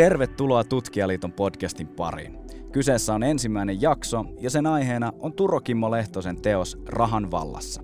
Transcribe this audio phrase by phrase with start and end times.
[0.00, 2.38] Tervetuloa Tutkijaliiton podcastin pariin.
[2.72, 7.82] Kyseessä on ensimmäinen jakso ja sen aiheena on Turo Kimmo Lehtosen teos Rahan vallassa.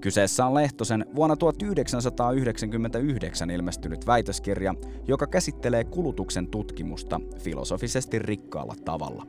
[0.00, 4.74] Kyseessä on Lehtosen vuonna 1999 ilmestynyt väitöskirja,
[5.08, 9.26] joka käsittelee kulutuksen tutkimusta filosofisesti rikkaalla tavalla.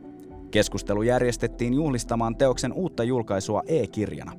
[0.52, 4.32] Keskustelu järjestettiin juhlistamaan teoksen uutta julkaisua e-kirjana.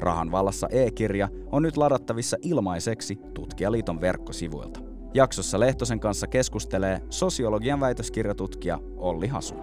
[0.00, 4.87] Rahan vallassa e-kirja on nyt ladattavissa ilmaiseksi Tutkijaliiton verkkosivuilta.
[5.14, 9.54] Jaksossa Lehtosen kanssa keskustelee sosiologian väitöskirjatutkija Olli Hasu.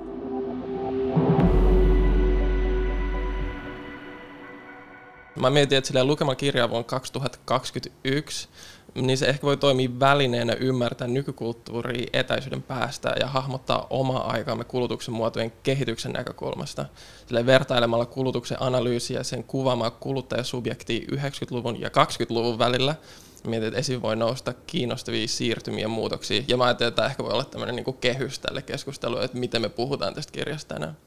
[5.39, 8.49] Mä mietin, että silleen lukema kirja vuonna 2021,
[8.95, 15.13] niin se ehkä voi toimia välineenä ymmärtää nykykulttuuria etäisyyden päästä ja hahmottaa omaa aikaamme kulutuksen
[15.13, 16.85] muotojen kehityksen näkökulmasta.
[17.27, 22.95] Silleen vertailemalla kulutuksen analyysiä sen kuvaamaa kuluttajasubjektia 90-luvun ja 20-luvun välillä,
[23.49, 26.43] mietin, että esiin voi nousta kiinnostavia siirtymiä muutoksia.
[26.47, 29.61] Ja mä ajattelin, että tämä ehkä voi olla tämmöinen niin kehys tälle keskustelulle, että miten
[29.61, 30.97] me puhutaan tästä kirjasta tänään.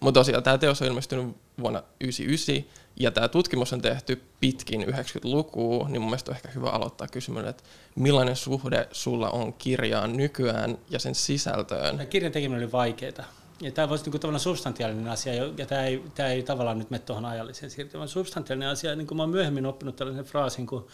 [0.00, 5.88] Mutta tosiaan tämä teos on ilmestynyt vuonna 1999 ja tämä tutkimus on tehty pitkin 90-lukua,
[5.88, 10.78] niin mun mielestä on ehkä hyvä aloittaa kysymään, että millainen suhde sulla on kirjaan nykyään
[10.90, 11.96] ja sen sisältöön?
[11.96, 13.24] Tämä kirjan tekeminen oli vaikeaa.
[13.60, 17.02] Ja tämä voisi niin tavallaan substantiaalinen asia, ja tämä ei, tämä ei tavallaan nyt mene
[17.02, 18.08] tuohon ajalliseen siirtymään.
[18.08, 20.84] Substantiaalinen asia, niin kuin mä myöhemmin oppinut tällaisen fraasin kuin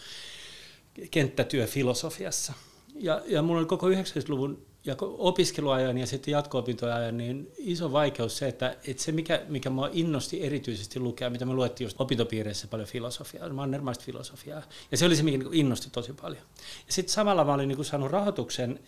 [1.11, 2.53] kenttätyö filosofiassa.
[2.95, 8.47] Ja, ja mulla oli koko 90-luvun ja opiskeluajan ja sitten jatko-opintoajan niin iso vaikeus se,
[8.47, 12.87] että, että se mikä, mikä mua innosti erityisesti lukea, mitä me luettiin just opintopiireissä paljon
[12.87, 16.43] filosofiaa, mannermaista filosofiaa, ja se oli se, mikä niin innosti tosi paljon.
[16.87, 18.79] Ja sitten samalla mä olin niin saanut rahoituksen,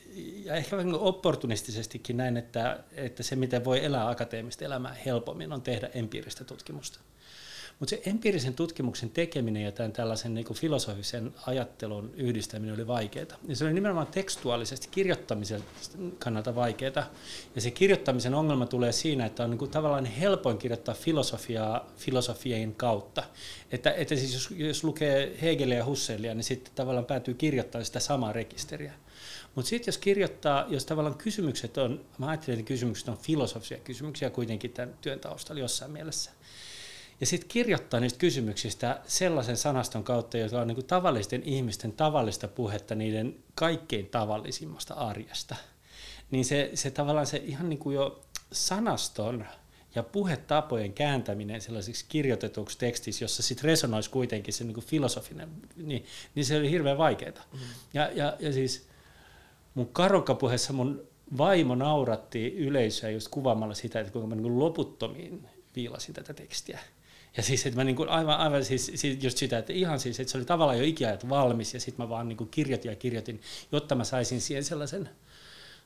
[0.46, 5.54] ja ehkä vähän niin opportunistisestikin näin, että, että se miten voi elää akateemista elämää helpommin
[5.54, 7.00] on tehdä empiiristä tutkimusta.
[7.80, 13.26] Mutta se empiirisen tutkimuksen tekeminen ja tämän tällaisen niin filosofisen ajattelun yhdistäminen oli vaikeaa.
[13.48, 15.64] Ja se oli nimenomaan tekstuaalisesti kirjoittamisen
[16.20, 17.10] kannalta vaikeaa.
[17.56, 22.76] Ja se kirjoittamisen ongelma tulee siinä, että on niin kuin tavallaan helpoin kirjoittaa filosofiaa filosofien
[22.76, 23.24] kautta.
[23.72, 28.00] Että, että siis jos, jos lukee Hegelia ja Husserlia, niin sitten tavallaan päätyy kirjoittamaan sitä
[28.00, 28.94] samaa rekisteriä.
[29.56, 34.30] Mutta sitten jos kirjoittaa, jos tavallaan kysymykset on, mä ajattelen, että kysymykset on filosofisia kysymyksiä
[34.30, 36.32] kuitenkin tämän työn taustalla jossain mielessä,
[37.20, 42.48] ja sitten kirjoittaa niistä kysymyksistä sellaisen sanaston kautta, joka on niin kuin tavallisten ihmisten tavallista
[42.48, 45.56] puhetta niiden kaikkein tavallisimmasta arjesta.
[46.32, 48.22] Niin se, se tavallaan se ihan niin kuin jo
[48.52, 49.46] sanaston
[49.96, 56.06] ja puhetapojen kääntäminen sellaisiksi kirjoitetuksi tekstiksi, jossa sitten resonoisi kuitenkin se niin kuin filosofinen, niin,
[56.36, 57.46] niin se oli hirveän vaikeaa.
[57.54, 57.60] Mm.
[57.94, 58.88] Ja, ja, ja siis
[59.74, 66.16] mun karokkapuheessa mun vaimo nauratti yleisöä just kuvaamalla sitä, että kuinka mä niin loputtomiin viilasin
[66.16, 66.80] tätä tekstiä.
[67.38, 70.20] Ja siis, että mä niin kuin aivan, aivan siis, siis just sitä, että ihan siis,
[70.20, 72.96] että se oli tavallaan jo ikiajat valmis ja sitten mä vaan niin kuin kirjoitin ja
[72.96, 73.42] kirjoitin,
[73.72, 75.10] jotta mä saisin siihen sellaisen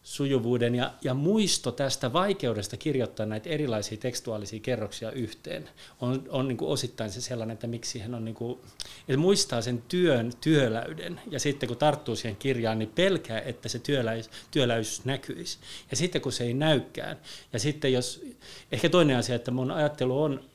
[0.04, 5.70] sujuvuuden ja, ja muisto tästä vaikeudesta kirjoittaa näitä erilaisia tekstuaalisia kerroksia yhteen.
[6.02, 8.60] On, on niin kuin osittain se sellainen, että miksi siihen on, niin kuin,
[9.00, 13.80] että muistaa sen työn työläyden ja sitten kun tarttuu siihen kirjaan, niin pelkää, että se
[13.80, 15.58] työläys, työläys näkyisi.
[15.92, 17.18] Ja sitten kun se ei näykään,
[17.54, 18.25] ja sitten jos,
[18.72, 20.53] ehkä toinen asia, että mun ajattelu on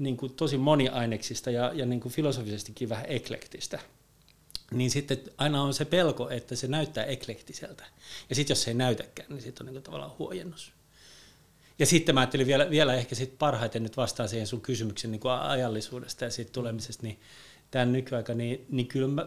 [0.00, 3.78] niin kuin tosi moniaineksista ja, ja niin kuin filosofisestikin vähän eklektistä,
[4.70, 7.84] niin sitten aina on se pelko, että se näyttää eklektiseltä.
[8.28, 10.72] Ja sitten jos se ei näytäkään, niin sitten on niin kuin tavallaan huojennus.
[11.78, 15.20] Ja sitten mä ajattelin vielä, vielä ehkä sit parhaiten nyt vastaan siihen sun kysymyksen niin
[15.20, 17.20] kuin ajallisuudesta ja siitä tulemisesta, niin
[17.70, 19.26] tämän nykyaika, niin, niin kyllä mä,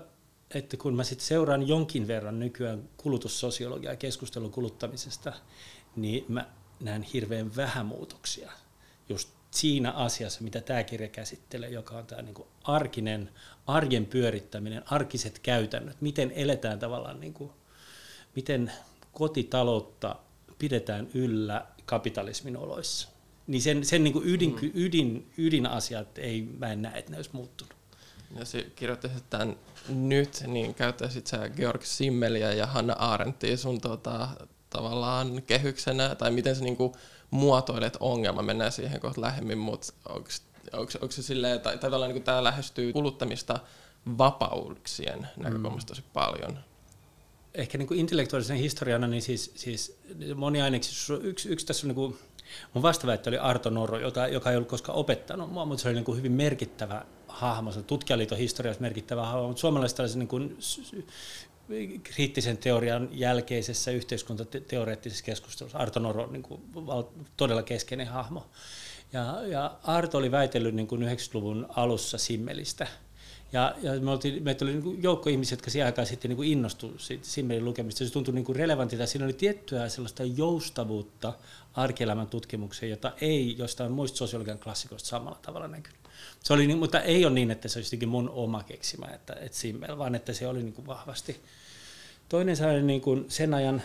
[0.53, 5.33] että kun mä sitten seuraan jonkin verran nykyään kulutussosiologiaa ja keskustelun kuluttamisesta,
[5.95, 8.51] niin mä näen hirveän vähän muutoksia
[9.09, 13.30] just siinä asiassa, mitä tämä kirja käsittelee, joka on tämä niin kuin arkinen,
[13.68, 17.51] arjen pyörittäminen, arkiset käytännöt, miten eletään tavallaan, niin kuin,
[18.36, 18.72] miten
[19.12, 20.16] kotitaloutta
[20.60, 23.10] pidetään yllä kapitalismin oloissa.
[23.48, 24.72] Niin sen, sen niin kuin ydin, mm.
[24.74, 27.74] ydin, ydinasiat ei, mä en näe, että ne olisi muuttunut.
[28.39, 29.56] Jos kirjoittaisit tämän
[29.89, 34.27] nyt, niin käyttäisit sä Georg Simmeliä ja Hanna Arendtia sun tota,
[34.69, 36.95] tavallaan kehyksenä, tai miten se niinku
[37.33, 39.94] muotoilet ongelma, mennään siihen kohta lähemmin, mutta
[40.74, 43.59] onko se silleen, tai, tai tavallaan niin tämä lähestyy kuluttamista
[44.18, 46.59] vapauksien näkökulmasta tosi paljon?
[47.53, 49.97] Ehkä niin kuin intellektuaalisen historiana, niin siis, siis
[50.35, 52.18] moni aineksi, yksi, yksi tässä on niin kuin,
[52.74, 55.95] mun vastaväittö oli Arto Norro, joka, joka ei ollut koskaan opettanut mua, mutta se oli
[55.95, 60.27] niin kuin hyvin merkittävä hahmo, se on tutkijaliiton historiassa merkittävä hahmo, mutta suomalaiset tällaisen niin
[60.27, 60.57] kuin
[62.04, 65.77] kriittisen teorian jälkeisessä yhteiskuntateoreettisessa keskustelussa.
[65.77, 66.62] Arto Noro niin kuin,
[67.38, 68.45] todella keskeinen hahmo.
[69.13, 72.88] Ja, ja Arto oli väitellyt niin kuin 90-luvun alussa Simmelistä.
[73.54, 77.01] Ja, ja me oltiin, meitä oli niin joukko ihmisiä, jotka siihen aikaan sitten niin innostuivat
[77.21, 78.06] Simmelin lukemista.
[78.06, 79.06] Se tuntui niin relevantilta.
[79.06, 81.33] Siinä oli tiettyä sellaista joustavuutta
[81.74, 86.02] arkielämän tutkimukseen, jota ei jostain muista sosiologian klassikoista samalla tavalla näkynyt.
[86.44, 89.98] Se oli, mutta ei ole niin, että se olisi mun oma keksimä, että, että Simmel,
[89.98, 91.42] vaan että se oli niin kuin vahvasti.
[92.30, 93.81] Toinen sellainen niin kuin sen ajan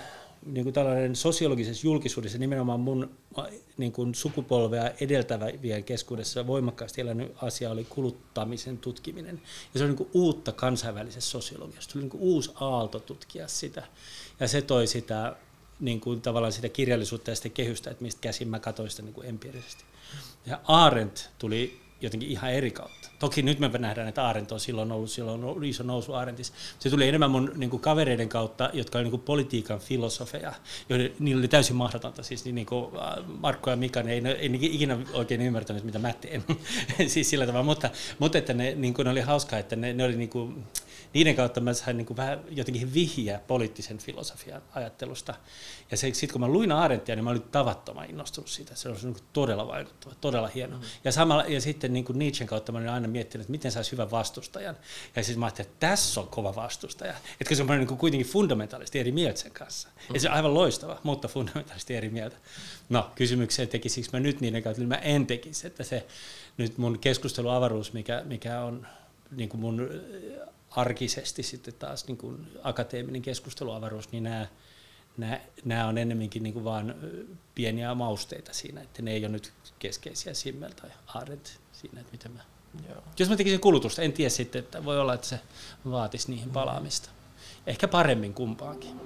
[0.46, 3.10] niin kuin tällainen sosiologisessa julkisuudessa nimenomaan mun
[3.76, 9.42] niin kuin sukupolvea edeltävien keskuudessa voimakkaasti elänyt asia oli kuluttamisen tutkiminen.
[9.74, 11.90] Ja se oli niin kuin uutta kansainvälisessä sosiologiassa.
[11.90, 13.82] Tuli niin kuin uusi aalto tutkia sitä.
[14.40, 15.36] Ja se toi sitä
[15.80, 19.14] niin kuin tavallaan sitä kirjallisuutta ja sitä kehystä, että mistä käsin mä katsoin sitä niin
[19.14, 19.84] kuin empiirisesti.
[20.46, 23.08] Ja Arendt tuli jotenkin ihan eri kautta.
[23.18, 26.54] Toki nyt me nähdään, että Arendt on silloin ollut, silloin ollut iso nousu Arendtissa.
[26.78, 30.52] Se tuli enemmän mun niin kuin kavereiden kautta, jotka olivat niin politiikan filosofeja,
[30.88, 32.22] joiden niillä oli täysin mahdotonta.
[32.22, 35.98] Siis niin kuin äh, Markko ja Mika, ne ei, ne ei ikinä oikein ymmärtänyt, mitä
[35.98, 36.44] mä teen.
[37.06, 40.04] siis sillä tavalla, mutta, mutta että ne, niin kuin, ne oli hauskaa, että ne, ne
[40.04, 40.64] oli niin kuin,
[41.14, 45.34] niiden kautta mä sain niin kuin vähän jotenkin vihjiä poliittisen filosofian ajattelusta.
[45.90, 48.74] Ja sitten kun mä luin Arendtia, niin mä olin tavattoman innostunut siitä.
[48.74, 50.76] Se oli niin kuin todella vaikuttava, todella hieno.
[50.76, 50.82] Mm.
[51.04, 53.92] Ja, samalla, ja sitten niin kuin Nietzschen kautta mä olin aina miettinyt, että miten saisi
[53.92, 54.76] hyvän vastustajan.
[55.16, 57.14] Ja siis mä ajattelin, että tässä on kova vastustaja.
[57.40, 59.88] Että se on niin kuin kuitenkin fundamentaalisti eri mieltä sen kanssa.
[59.88, 60.14] Mm.
[60.14, 62.36] Ja se on aivan loistava, mutta fundamentaalisti eri mieltä.
[62.88, 65.66] No, kysymykseen tekisikö mä nyt niiden kautta, niin mä en tekisi.
[65.66, 66.06] Että se
[66.56, 68.86] nyt mun keskusteluavaruus, mikä, mikä on
[69.30, 69.90] niin kuin mun
[70.78, 74.46] arkisesti sitten taas niin kuin akateeminen keskusteluavaruus, niin nämä,
[75.16, 76.94] nämä, nämä on ennemminkin niin kuin vaan
[77.54, 82.32] pieniä mausteita siinä, että ne ei ole nyt keskeisiä Simmel tai Arendt siinä, että miten
[82.32, 82.40] mä...
[82.88, 83.02] Joo.
[83.18, 85.40] Jos mä tekisin kulutusta, en tiedä sitten, että voi olla, että se
[85.90, 87.10] vaatisi niihin palaamista.
[87.66, 89.00] Ehkä paremmin kumpaankin.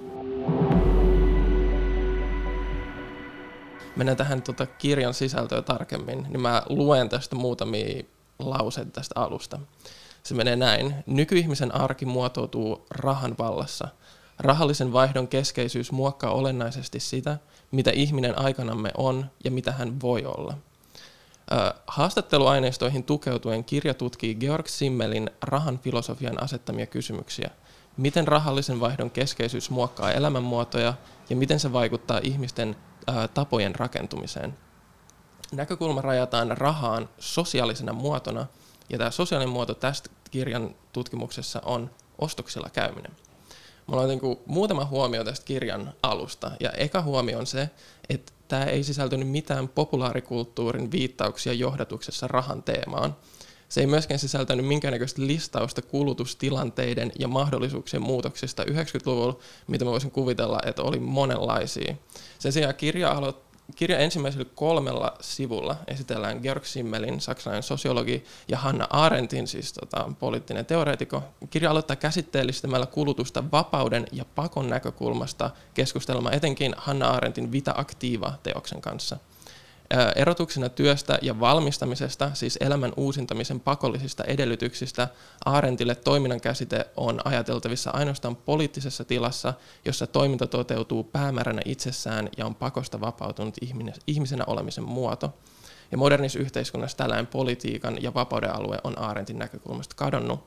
[3.95, 8.03] Mennään tähän tuota kirjan sisältöä tarkemmin, niin mä luen tästä muutamia
[8.39, 9.59] lauseita tästä alusta.
[10.23, 10.95] Se menee näin.
[11.05, 13.87] Nykyihmisen arki muotoutuu rahan vallassa.
[14.39, 17.37] Rahallisen vaihdon keskeisyys muokkaa olennaisesti sitä,
[17.71, 20.57] mitä ihminen aikanamme on ja mitä hän voi olla.
[21.87, 27.49] Haastatteluaineistoihin tukeutuen kirja tutkii Georg Simmelin rahan filosofian asettamia kysymyksiä.
[27.97, 30.93] Miten rahallisen vaihdon keskeisyys muokkaa elämänmuotoja
[31.29, 32.75] ja miten se vaikuttaa ihmisten
[33.33, 34.57] tapojen rakentumiseen.
[35.51, 38.45] Näkökulma rajataan rahaan sosiaalisena muotona–
[38.89, 43.11] ja tämä sosiaalinen muoto tästä kirjan tutkimuksessa on ostoksilla käyminen.
[43.87, 46.51] Mulla on niin kuin muutama huomio tästä kirjan alusta.
[46.59, 47.69] Ja eka huomio on se,
[48.09, 53.15] että tämä ei sisältynyt mitään populaarikulttuurin viittauksia johdatuksessa rahan teemaan.
[53.69, 60.59] Se ei myöskään sisältänyt minkäännäköistä listausta kulutustilanteiden ja mahdollisuuksien muutoksista 90-luvulla, mitä mä voisin kuvitella,
[60.65, 61.95] että oli monenlaisia.
[62.39, 68.87] Sen sijaan kirja aloittaa Kirja ensimmäisellä kolmella sivulla esitellään Georg Simmelin, saksalainen sosiologi, ja Hanna
[68.89, 71.23] Arendtin, siis tota, poliittinen teoreetikko.
[71.49, 79.17] Kirja aloittaa käsitteellistämällä kulutusta vapauden ja pakon näkökulmasta keskustelma etenkin Hanna Arendtin Vita Activa-teoksen kanssa–
[80.15, 85.07] Erotuksena työstä ja valmistamisesta, siis elämän uusintamisen pakollisista edellytyksistä,
[85.45, 89.53] Aarentille toiminnan käsite on ajateltavissa ainoastaan poliittisessa tilassa,
[89.85, 93.55] jossa toiminta toteutuu päämääränä itsessään ja on pakosta vapautunut
[94.07, 95.33] ihmisenä olemisen muoto.
[95.91, 100.43] Ja modernissa yhteiskunnassa tällainen politiikan ja vapauden alue on Aarentin näkökulmasta kadonnut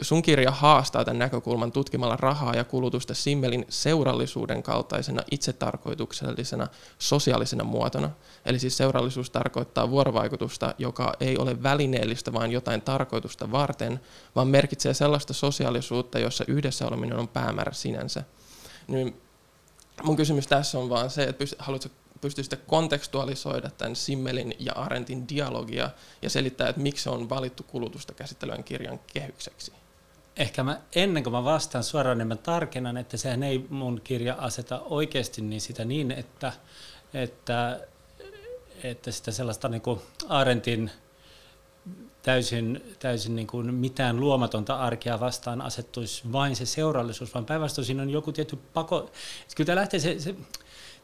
[0.00, 8.10] sun kirja haastaa tämän näkökulman tutkimalla rahaa ja kulutusta simmelin seurallisuuden kaltaisena itsetarkoituksellisena sosiaalisena muotona.
[8.46, 14.00] Eli siis seurallisuus tarkoittaa vuorovaikutusta, joka ei ole välineellistä, vaan jotain tarkoitusta varten,
[14.34, 18.24] vaan merkitsee sellaista sosiaalisuutta, jossa yhdessä oleminen on päämäärä sinänsä.
[18.88, 19.20] Niin
[20.02, 21.88] mun kysymys tässä on vaan se, että haluatko
[22.20, 25.90] pystyisitte kontekstualisoida tämän Simmelin ja Arentin dialogia
[26.22, 29.72] ja selittää, että miksi se on valittu kulutusta käsittelevän kirjan kehykseksi
[30.36, 34.34] ehkä mä, ennen kuin mä vastaan suoraan, niin mä tarkennan, että sehän ei mun kirja
[34.34, 36.52] aseta oikeasti niin sitä niin, että,
[37.14, 37.80] että,
[38.82, 40.90] että sitä sellaista niin kuin Arentin
[42.22, 48.02] täysin, täysin niin kuin mitään luomatonta arkea vastaan asettuisi vain se seurallisuus, vaan päinvastoin siinä
[48.02, 49.10] on joku tietty pako.
[49.56, 50.34] Kyllä lähtee se, se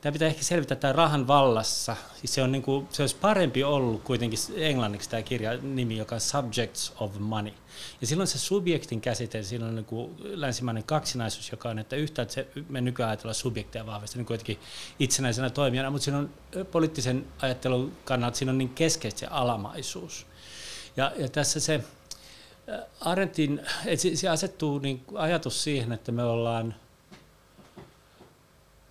[0.02, 1.96] tämä pitää ehkä selvittää tämä rahan vallassa.
[2.20, 6.14] Siis se, on niin kuin, se olisi parempi ollut kuitenkin englanniksi tämä kirja nimi, joka
[6.14, 7.52] on Subjects of Money.
[8.00, 12.22] Ja silloin se subjektin käsite, siinä on niin kuin länsimainen kaksinaisuus, joka on, että yhtä,
[12.22, 14.58] että se, me nykyään ajatellaan subjekteja vahvasti niin kuitenkin
[14.98, 16.30] itsenäisenä toimijana, mutta siinä on
[16.70, 20.26] poliittisen ajattelun kannalta siinä on niin keskeistä se alamaisuus.
[20.96, 21.84] Ja, ja tässä se
[23.00, 23.60] Arentin,
[23.96, 26.74] se, se asettuu niin ajatus siihen, että me ollaan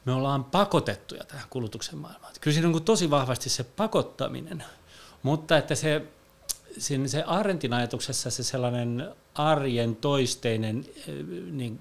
[0.05, 2.33] me ollaan pakotettuja tähän kulutuksen maailmaan.
[2.41, 4.63] Kyllä siinä on tosi vahvasti se pakottaminen,
[5.23, 6.05] mutta että se,
[6.77, 10.85] siinä se Arentin ajatuksessa se sellainen arjen toisteinen
[11.51, 11.79] niin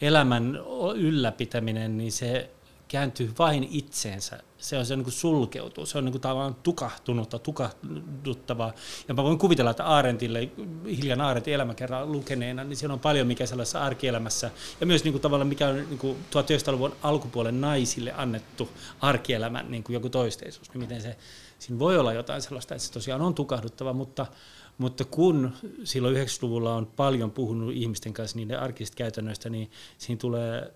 [0.00, 0.58] elämän
[0.96, 2.50] ylläpitäminen, niin se
[2.92, 4.40] kääntyy vain itseensä.
[4.58, 8.72] Se on se niin kuin sulkeutuu, se on niin kuin tavallaan tukahtunutta, tukahduttavaa.
[9.08, 10.48] Ja mä voin kuvitella, että Aarentille,
[10.86, 15.22] Hiljan Aarentin elämäkerran lukeneena, niin siellä on paljon mikä sellaisessa arkielämässä, ja myös niin kuin
[15.22, 18.68] tavallaan mikä on niin kuin 1900-luvun alkupuolen naisille annettu
[19.00, 21.16] arkielämän niin kuin joku toisteisuus, niin miten se,
[21.58, 24.26] siinä voi olla jotain sellaista, että se tosiaan on tukahduttava, mutta,
[24.78, 25.52] mutta kun
[25.84, 30.72] silloin 90-luvulla on paljon puhunut ihmisten kanssa niiden arkisista käytännöistä, niin siinä tulee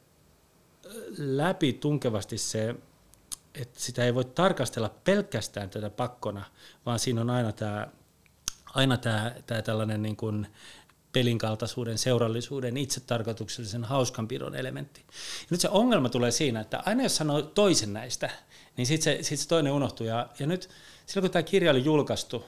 [1.19, 2.75] läpi tunkevasti se,
[3.55, 6.45] että sitä ei voi tarkastella pelkästään tätä pakkona,
[6.87, 7.89] vaan siinä on aina tämä,
[8.75, 10.47] aina tämä, tämä tällainen niin kuin
[11.13, 15.05] pelin kaltaisuuden, seurallisuuden, itsetarkoituksellisen hauskanpidon elementti.
[15.07, 18.31] Ja nyt se ongelma tulee siinä, että aina jos sanoo toisen näistä,
[18.77, 20.07] niin sitten se, sit se toinen unohtuu.
[20.07, 20.69] Ja, ja nyt
[21.07, 22.45] silloin kun tämä kirja oli julkaistu,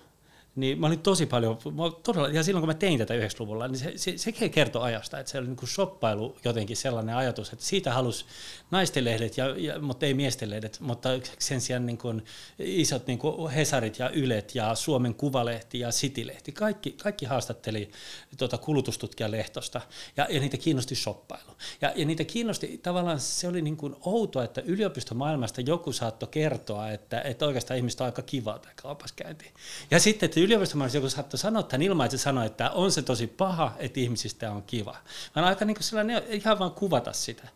[0.57, 3.79] niin mä olin tosi paljon, mä todella, ja silloin kun mä tein tätä 90-luvulla, niin
[3.79, 7.65] se, se, se kertoi ajasta, että se oli niin kuin shoppailu jotenkin sellainen ajatus, että
[7.65, 8.25] siitä halusi
[8.71, 12.25] naistenlehdet, ja, ja, mutta ei miestenlehdet, mutta sen sijaan niin kuin
[12.59, 17.91] isot niin kuin Hesarit ja Ylet ja Suomen Kuvalehti ja Citylehti, kaikki, kaikki haastatteli
[18.37, 19.81] tuota kulutustutkijalehtosta,
[20.17, 21.51] ja, ja niitä kiinnosti shoppailu.
[21.81, 26.91] Ja, ja niitä kiinnosti, tavallaan se oli niin kuin outoa, että yliopistomaailmasta joku saattoi kertoa,
[26.91, 29.53] että, että oikeastaan ihmistä on aika kiva tämä kaupaskäynti.
[29.91, 33.03] Ja sitten, että yliopistomaailmassa joku saattoi sanoa tämän ilman, että se sanoi, että on se
[33.03, 34.97] tosi paha, että ihmisistä on kiva.
[35.37, 37.49] Vaan aika niin sellainen, ihan vaan kuvata sitä.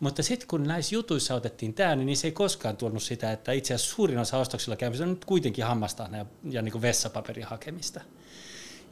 [0.00, 3.74] Mutta sitten kun näissä jutuissa otettiin tämä, niin se ei koskaan tuonut sitä, että itse
[3.74, 8.00] asiassa suurin osa ostoksilla käymistä on nyt kuitenkin hammasta ja, ja niin vessapaperin hakemista.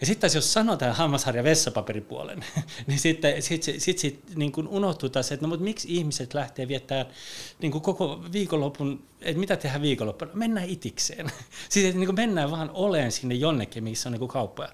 [0.01, 2.45] Ja sitten jos sanotaan hammasharja vessapaperipuolen,
[2.87, 6.35] niin sitten sit, sit, sit, sit, niin kuin unohtuu taas, että no, mutta miksi ihmiset
[6.35, 7.07] lähtee viettämään
[7.63, 10.31] niin kuin koko viikonlopun, että mitä tehdään viikonloppuna?
[10.35, 11.33] Mennään itikseen.
[11.69, 14.73] Siis että niin kuin mennään vaan oleen sinne jonnekin, missä on niin kuin kauppoja.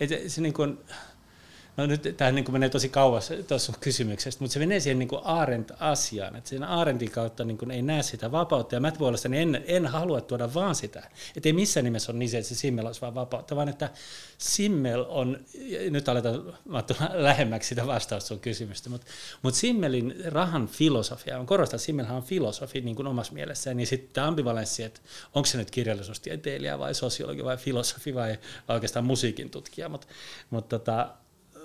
[0.00, 0.78] Että se niin kuin,
[1.76, 6.36] No nyt tämä niin menee tosi kauas tuossa kysymyksestä, mutta se menee siihen niin Aarent-asiaan,
[6.36, 10.20] että siinä Aarentin kautta niin ei näe sitä vapautta, ja mä puolestani en, en halua
[10.20, 13.56] tuoda vaan sitä, että ei missään nimessä ole niin että se Simmel olisi vaan vapautta,
[13.56, 13.90] vaan että
[14.38, 15.44] Simmel on,
[15.90, 16.54] nyt aletaan
[17.12, 19.06] lähemmäksi sitä vastausta sun kysymystä, mutta,
[19.42, 23.86] mutta Simmelin rahan filosofia, on korostaa, että Simmelhan on filosofi niin kuin omassa mielessään, niin
[23.86, 25.00] sitten tämä ambivalenssi, että
[25.34, 28.38] onko se nyt kirjallisuustieteilijä vai sosiologi vai filosofi vai,
[28.68, 30.06] vai oikeastaan musiikin tutkija, mutta,
[30.50, 31.14] mutta tota,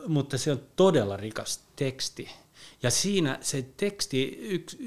[0.07, 2.29] mutta se on todella rikas teksti.
[2.83, 4.77] Ja siinä se teksti, yks,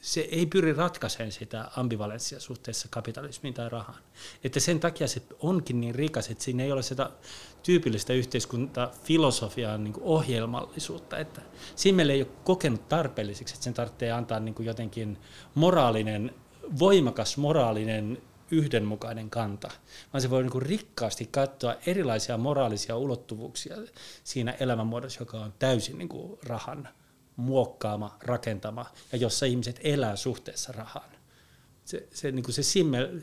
[0.00, 4.02] se ei pyri ratkaisemaan sitä ambivalenssia suhteessa kapitalismiin tai rahaan.
[4.44, 7.10] Että sen takia se onkin niin rikas, että siinä ei ole sitä
[7.62, 11.18] tyypillistä yhteiskuntafilosofiaa niin ohjelmallisuutta.
[11.18, 11.40] Että
[11.76, 15.18] Simmel ei ole kokenut tarpeelliseksi, että sen tarvitsee antaa niin jotenkin
[15.54, 16.34] moraalinen,
[16.78, 18.22] voimakas moraalinen
[18.54, 19.70] yhdenmukainen kanta,
[20.12, 23.76] vaan se voi niin kuin rikkaasti katsoa erilaisia moraalisia ulottuvuuksia
[24.24, 26.88] siinä elämänmuodossa, joka on täysin niin kuin rahan
[27.36, 31.10] muokkaama, rakentama ja jossa ihmiset elää suhteessa rahaan.
[31.84, 33.20] Se, se, niin kuin se simmel,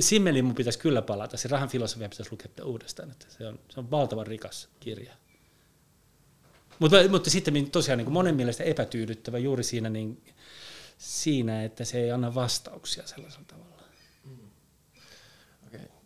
[0.00, 3.80] Simmeliin mun pitäisi kyllä palata, se rahan filosofia pitäisi lukea uudestaan, että se on, se
[3.80, 5.12] on valtavan rikas kirja.
[6.78, 10.22] Mutta, mutta sitten tosiaan niin kuin monen mielestä epätyydyttävä juuri siinä, niin,
[10.98, 13.75] siinä, että se ei anna vastauksia sellaisella tavalla.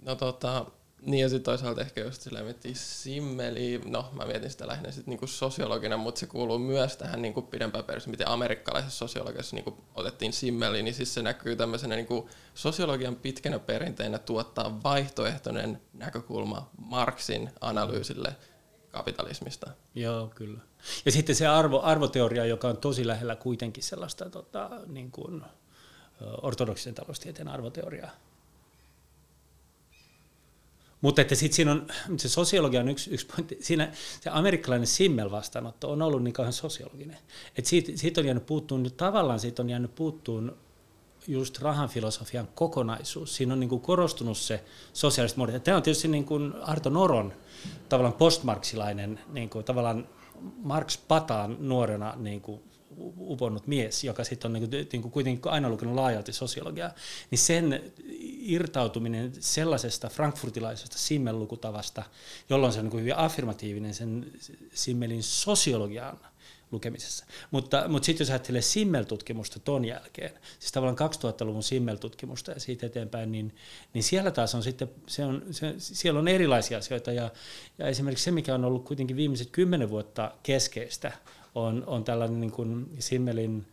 [0.02, 0.66] No tota,
[1.02, 5.10] niin ja sitten toisaalta ehkä just silleen miettii simmeli, no mä mietin sitä lähinnä sitten
[5.10, 10.32] niinku sosiologina, mutta se kuuluu myös tähän niinku pidempään perus, miten amerikkalaisessa sosiologiassa niinku otettiin
[10.32, 18.36] simmeli, niin siis se näkyy tämmöisenä niinku sosiologian pitkänä perinteinä tuottaa vaihtoehtoinen näkökulma Marxin analyysille
[18.90, 19.70] kapitalismista.
[19.94, 20.60] Joo, kyllä.
[21.04, 25.42] Ja sitten se arvo, arvoteoria, joka on tosi lähellä kuitenkin sellaista tota, niin kuin,
[26.42, 28.10] ortodoksisen taloustieteen arvoteoriaa.
[31.00, 35.90] Mutta että sitten siinä on, se sosiologia on yksi, yksi pointti, siinä se amerikkalainen Simmel-vastaanotto
[35.90, 37.18] on ollut niin kauhean sosiologinen.
[37.56, 40.56] Että siitä, siitä on jäänyt puuttuun, tavallaan siitä on jäänyt puuttuun
[41.28, 43.36] just rahanfilosofian kokonaisuus.
[43.36, 45.64] Siinä on niin kuin korostunut se sosiaaliset muodot.
[45.64, 47.32] Tämä on tietysti niin kuin Arto Noron
[47.88, 50.08] tavallaan postmarksilainen, niin kuin tavallaan
[50.62, 52.62] Marx pataan nuorena niin kuin
[53.18, 56.94] uponnut mies, joka sitten on niin kuin, niin kuin kuitenkin aina lukenut laajalti sosiologiaa,
[57.30, 57.92] niin sen
[58.40, 62.02] irtautuminen sellaisesta frankfurtilaisesta Simmel-lukutavasta,
[62.50, 64.32] jolloin se on niin kuin hyvin affirmatiivinen sen
[64.72, 66.18] Simmelin sosiologian
[66.72, 67.24] lukemisessa.
[67.50, 73.32] Mutta, mutta sitten jos ajattelee Simmel-tutkimusta ton jälkeen, siis tavallaan 2000-luvun Simmel-tutkimusta ja siitä eteenpäin,
[73.32, 73.54] niin,
[73.94, 77.30] niin siellä taas on sitten, se on, se, siellä on erilaisia asioita ja,
[77.78, 81.12] ja esimerkiksi se, mikä on ollut kuitenkin viimeiset kymmenen vuotta keskeistä,
[81.54, 83.66] on, on tällainen niin kuin Simmelin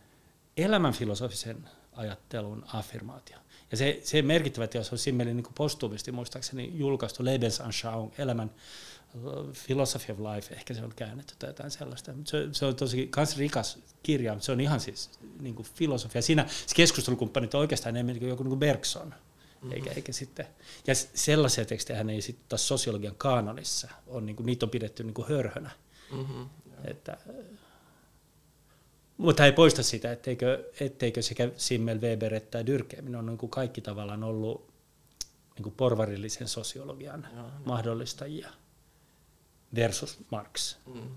[0.56, 3.36] elämänfilosofisen ajattelun affirmaatio.
[3.70, 8.50] Ja se, se merkittävä teos on Simmelin niin postuumisti muistaakseni julkaistu Lebensanschauung, elämän
[9.66, 12.12] Philosophy of Life, ehkä se on käännetty tai jotain sellaista.
[12.24, 16.22] Se, se on tosi kans rikas kirja, mutta se on ihan siis niin kuin filosofia.
[16.22, 19.72] Siinä se keskustelukumppanit on oikeastaan enemmän niin kuin joku niin kuin Bergson, mm-hmm.
[19.72, 20.46] eikä, eikä sitten.
[20.86, 25.04] Ja sellaisia tekstejä hän ei sitten taas sosiologian kanonissa on, niin kuin, niitä on pidetty
[25.04, 25.70] niin kuin hörhönä.
[26.12, 26.46] Mm-hmm.
[26.84, 27.16] Että,
[29.18, 33.80] mutta ei poista sitä, etteikö, etteikö sekä Simmel, Weber että Dyrkheim on niin kuin kaikki
[33.80, 34.68] tavallaan ollut
[35.54, 37.52] niin kuin porvarillisen sosiologian Joo, niin.
[37.64, 38.48] mahdollistajia
[39.74, 40.76] versus Marx.
[40.86, 41.10] Mm.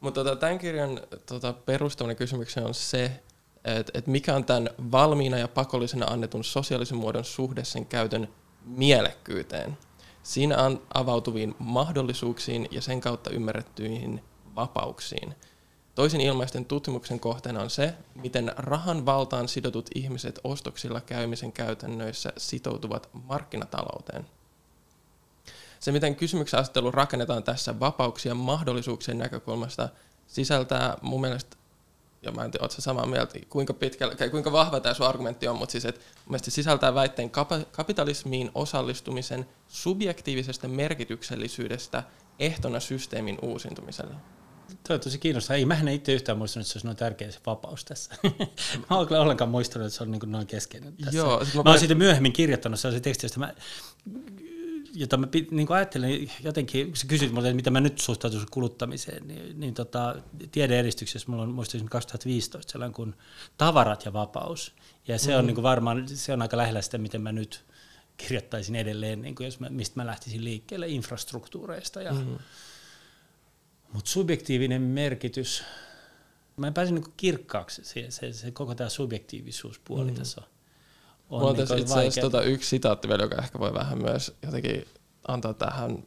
[0.00, 3.20] Mutta tota, tämän kirjan tota, perustavana kysymyksen on se,
[3.64, 8.28] että et mikä on tämän valmiina ja pakollisena annetun sosiaalisen muodon suhde sen käytön
[8.64, 9.78] mielekkyyteen.
[10.22, 14.22] Siinä on avautuviin mahdollisuuksiin ja sen kautta ymmärrettyihin
[14.54, 15.34] vapauksiin.
[15.94, 23.08] Toisin ilmaisten tutkimuksen kohteena on se, miten rahan valtaan sidotut ihmiset ostoksilla käymisen käytännöissä sitoutuvat
[23.12, 24.26] markkinatalouteen–
[25.82, 29.88] se, miten kysymyksen asettelu rakennetaan tässä vapauksien mahdollisuuksien näkökulmasta,
[30.26, 31.56] sisältää mun mielestä,
[32.22, 35.72] ja mä en tiedä, samaa mieltä, kuinka, pitkällä, kuinka vahva tämä sun argumentti on, mutta
[35.72, 37.30] siis, että mun se sisältää väitteen
[37.72, 42.02] kapitalismiin osallistumisen subjektiivisesta merkityksellisyydestä
[42.38, 44.14] ehtona systeemin uusintumiselle.
[44.86, 45.56] Tuo on tosi kiinnostavaa.
[45.56, 48.14] Ei, mä en itse yhtään muistanut, että se olisi noin tärkeä se vapaus tässä.
[48.90, 51.16] mä olen kyllä ollenkaan muistanut, että se on niin noin keskeinen tässä.
[51.16, 53.54] Joo, mä, mä olen sitten myöhemmin kirjoittanut sellaisen tekstin, josta mä
[54.94, 59.28] jota mä niin ajattelin jotenkin, kun sä kysyt multa, että mitä mä nyt suhtautuisin kuluttamiseen,
[59.28, 60.14] niin, niin tota,
[60.52, 63.14] tiedeedistyksessä mulla on muistaakseni 2015 sellainen kuin
[63.58, 64.74] tavarat ja vapaus.
[65.08, 65.38] Ja se mm.
[65.38, 67.64] on niin kuin varmaan, se on aika lähellä sitä, miten mä nyt
[68.16, 72.02] kirjoittaisin edelleen, niin kuin jos mä, mistä mä lähtisin liikkeelle infrastruktuureista.
[72.02, 72.38] Ja, mm.
[73.92, 75.64] Mutta subjektiivinen merkitys,
[76.56, 80.16] mä en pääse niin kirkkaaksi se, se, se, koko tämä subjektiivisuuspuoli mm.
[80.16, 80.46] tässä on
[81.32, 84.36] on Mulla on tässä itse asiassa tota yksi sitaatti vielä, joka ehkä voi vähän myös
[84.42, 84.84] jotenkin
[85.28, 86.02] antaa tähän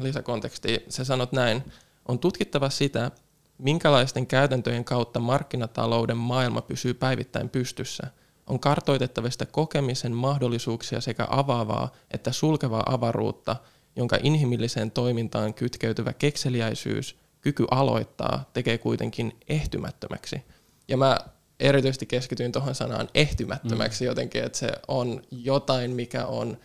[0.00, 0.80] lisäkontekstiin.
[0.88, 1.64] Se sanot näin,
[2.08, 3.10] on tutkittava sitä,
[3.58, 8.06] minkälaisten käytäntöjen kautta markkinatalouden maailma pysyy päivittäin pystyssä.
[8.46, 13.56] On kartoitettava sitä kokemisen mahdollisuuksia sekä avaavaa että sulkevaa avaruutta,
[13.96, 20.42] jonka inhimilliseen toimintaan kytkeytyvä kekseliäisyys, kyky aloittaa, tekee kuitenkin ehtymättömäksi.
[20.88, 21.18] Ja mä
[21.60, 24.06] erityisesti keskityin tuohon sanaan ehtymättömäksi mm.
[24.06, 26.58] jotenkin, että se on jotain, mikä on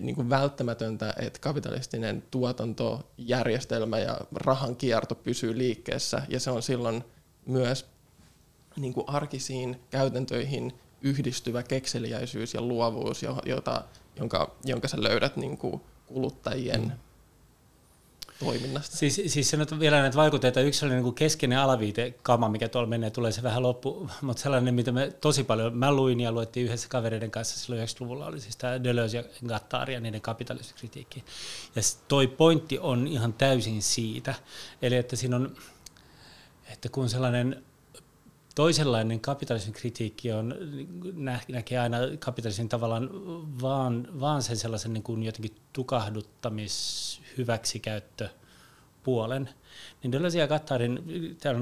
[0.00, 7.04] niin kuin välttämätöntä, että kapitalistinen tuotantojärjestelmä ja rahan kierto pysyy liikkeessä, ja se on silloin
[7.46, 7.86] myös
[8.76, 13.84] niin kuin arkisiin käytäntöihin yhdistyvä kekseliäisyys ja luovuus, jota,
[14.16, 17.11] jonka, jonka sä löydät niin kuin kuluttajien mm
[18.44, 18.96] toiminnasta.
[18.96, 20.60] Siis, siis se vielä näitä vaikutteita.
[20.60, 24.92] Yksi oli niin keskeinen alaviitekama, mikä tuolla menee, tulee se vähän loppu, mutta sellainen, mitä
[24.92, 28.84] me tosi paljon, mä luin ja luettiin yhdessä kavereiden kanssa silloin 90-luvulla, oli siis tämä
[28.84, 31.24] Deleuze ja Gattari ja niiden kapitalismikritiikki.
[31.76, 34.34] Ja toi pointti on ihan täysin siitä,
[34.82, 35.56] eli että siinä on,
[36.72, 37.62] että kun sellainen
[38.54, 40.54] toisenlainen kapitalismin kritiikki on,
[41.48, 43.10] näkee aina kapitalismin tavallaan
[43.62, 48.28] vaan, vaan sen sellaisen niin kuin jotenkin tukahduttamis hyväksikäyttö
[49.02, 49.48] puolen,
[50.02, 50.48] niin Deleuze ja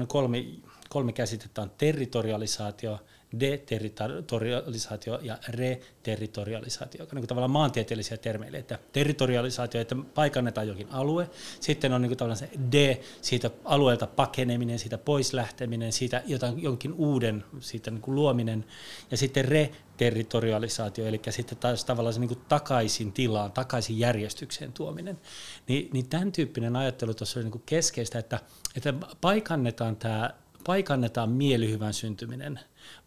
[0.01, 0.45] on kolme,
[0.89, 1.61] kolme käsitettä.
[1.61, 2.99] On territorialisaatio,
[3.39, 11.29] deterritorialisaatio ja reterritorialisaatio, joka on niin tavallaan maantieteellisiä termeille, että territorialisaatio, että paikannetaan jokin alue,
[11.59, 16.93] sitten on niin tavallaan se de, siitä alueelta pakeneminen, siitä pois lähteminen, siitä jotain, jonkin
[16.93, 18.65] uuden siitä niin kuin luominen,
[19.11, 25.19] ja sitten reterritorialisaatio, eli sitten taas tavallaan se niin kuin takaisin tilaan, takaisin järjestykseen tuominen.
[25.67, 28.39] Ni, niin tämän tyyppinen ajattelu tuossa oli niin kuin keskeistä, että,
[28.75, 32.59] että paikannetaan tämä paikannetaan mielihyvän syntyminen,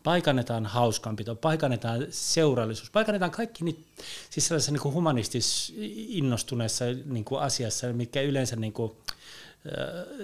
[0.03, 3.81] paikannetaan hauskanpito, paikannetaan seurallisuus, paikannetaan kaikki niitä,
[4.31, 5.75] siis sellaisessa niin humanistis
[6.09, 8.93] innostuneessa niin asiassa, mikä yleensä niin kuin,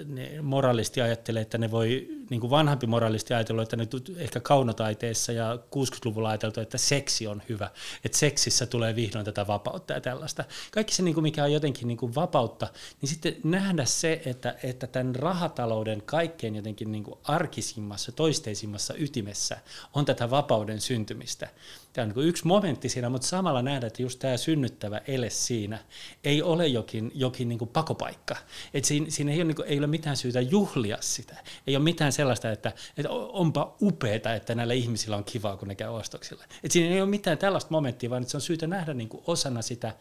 [0.07, 5.33] ne moralisti ajattelee, että ne voi, niin kuin vanhampi moralisti ajatella, että ne ehkä kaunotaiteessa
[5.33, 7.71] ja 60-luvulla ajateltu, että seksi on hyvä,
[8.05, 10.45] että seksissä tulee vihdoin tätä vapautta ja tällaista.
[10.71, 12.69] Kaikki se, niin kuin mikä on jotenkin niin kuin vapautta,
[13.01, 19.59] niin sitten nähdä se, että, että tämän rahatalouden kaikkein jotenkin niin kuin arkisimmassa, toisteisimmassa ytimessä
[19.95, 21.49] on tätä vapauden syntymistä
[21.92, 25.79] tämä on niin yksi momentti siinä, mutta samalla nähdään, että just tämä synnyttävä ele siinä
[26.24, 28.37] ei ole jokin, jokin niin kuin pakopaikka.
[28.74, 31.37] Et siinä, siinä ei, ole, niin kuin, ei ole mitään syytä juhlia sitä.
[31.66, 35.74] Ei ole mitään sellaista, että, että onpa upeeta, että näillä ihmisillä on kivaa, kun ne
[35.74, 36.44] käy ostoksilla.
[36.64, 39.62] Et siinä ei ole mitään tällaista momenttia, vaan se on syytä nähdä niin kuin osana
[39.62, 39.94] sitä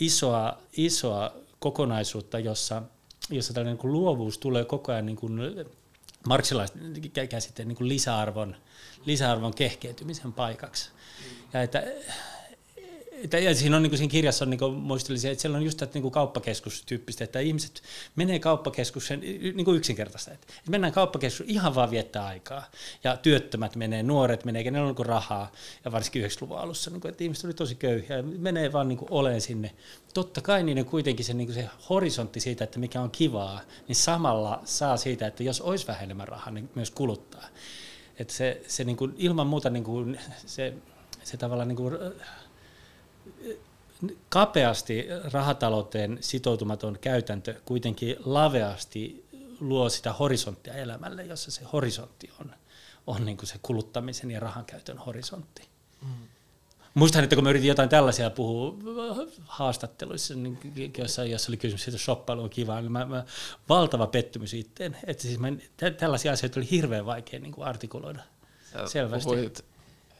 [0.00, 2.82] isoa, isoa kokonaisuutta, jossa,
[3.30, 5.40] jossa tällainen niin kuin luovuus tulee koko ajan niin kuin
[6.26, 6.94] marksilaisten
[7.28, 8.56] käsitteen niin lisäarvon,
[9.04, 10.90] lisäarvon kehkeytymisen paikaksi.
[11.52, 11.84] Ja että
[13.24, 15.78] että, ja siinä, on, niin kuin siinä kirjassa on, niin muistelin, että siellä on just
[15.78, 17.82] tätä niin kauppakeskustyyppistä, että ihmiset
[18.16, 20.32] menee kauppakeskuksen niin kuin yksinkertaista.
[20.32, 22.64] Että, mennään kauppakeskukseen ihan vaan viettää aikaa.
[23.04, 25.52] Ja työttömät menee, nuoret menee, kenellä on niin rahaa,
[25.84, 29.10] ja varsinkin 90-luvun alussa, niin kuin, että ihmiset oli tosi köyhiä, menee vaan niin kuin
[29.10, 29.70] oleen sinne.
[30.14, 33.96] Totta kai niin kuitenkin se, niin kuin se horisontti siitä, että mikä on kivaa, niin
[33.96, 37.44] samalla saa siitä, että jos olisi vähän enemmän rahaa, niin myös kuluttaa.
[38.18, 40.74] Että se, se niin kuin, ilman muuta niin kuin, se,
[41.30, 41.98] se tavallaan niin kuin,
[44.28, 49.24] kapeasti rahatalouteen sitoutumaton käytäntö kuitenkin laveasti
[49.60, 52.54] luo sitä horisonttia elämälle, jossa se horisontti on,
[53.06, 55.68] on niin kuin se kuluttamisen ja rahankäytön horisontti.
[56.02, 56.08] Mm.
[56.94, 58.74] Muistan, että kun mä yritin jotain tällaisia puhua
[59.44, 60.58] haastatteluissa, niin
[60.98, 63.24] jossa, jossa oli kysymys siitä, että shoppailu on kiva, niin mä, mä,
[63.68, 64.96] valtava pettymys itteen.
[65.06, 65.48] Että siis mä,
[65.98, 68.22] tällaisia asioita oli hirveän vaikea niin kuin artikuloida.
[68.72, 69.24] Sä selvästi.
[69.24, 69.69] Puhuit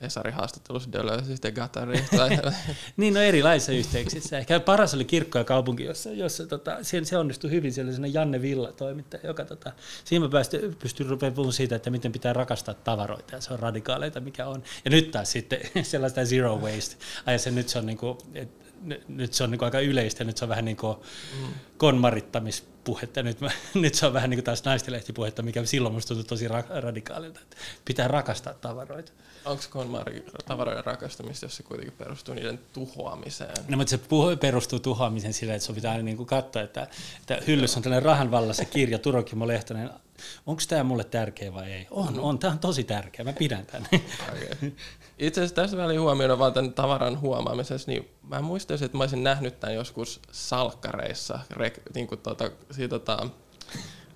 [0.01, 2.29] Hesarin haastattelussa Deleuzeista ja Gattarista.
[2.97, 4.39] niin, no erilaisissa yhteyksissä.
[4.39, 7.73] Ehkä paras oli kirkko ja kaupunki, jossa, jossa tota, se, onnistui hyvin.
[7.73, 9.73] Siellä oli Janne Villa toimittaja, joka tota,
[10.05, 13.59] siinä mä päästy, pystyin rupeamaan puhumaan siitä, että miten pitää rakastaa tavaroita ja se on
[13.59, 14.63] radikaaleita, mikä on.
[14.85, 16.97] Ja nyt taas sitten sellaista zero waste.
[17.27, 18.60] Ai se nyt se on niinku, et,
[19.09, 20.97] nyt se on niin aika yleistä, nyt se on vähän niin kuin
[21.41, 21.55] mm.
[21.77, 26.29] konmarittamispuhetta, nyt, mä, nyt se on vähän niin kuin taas naistelehtipuhetta, mikä silloin musta tuntui
[26.29, 29.13] tosi ra- radikaalilta, että pitää rakastaa tavaroita.
[29.45, 33.55] Onko konmari tavaroiden rakastamista, jos se kuitenkin perustuu niiden tuhoamiseen?
[33.69, 34.01] No, mutta se
[34.41, 36.87] perustuu tuhoamiseen sillä, että se pitää aina niin kuin katsoa, että,
[37.21, 39.91] että hyllyssä on tällainen rahan vallassa kirja, Turo Kimmo Lehtonen,
[40.47, 41.87] onko tämä mulle tärkeä vai ei?
[41.91, 43.89] On, on, tämä on tosi tärkeä, mä pidän tämän.
[43.93, 44.73] Okay.
[45.19, 49.25] Itse asiassa tässä väliin huomioida vaan tämän tavaran huomaamisessa, niin mä muistaisin, että mä olisin
[49.25, 53.27] nähnyt tämän joskus salkkareissa, rek, niin kuin tuota, siitä, tuota,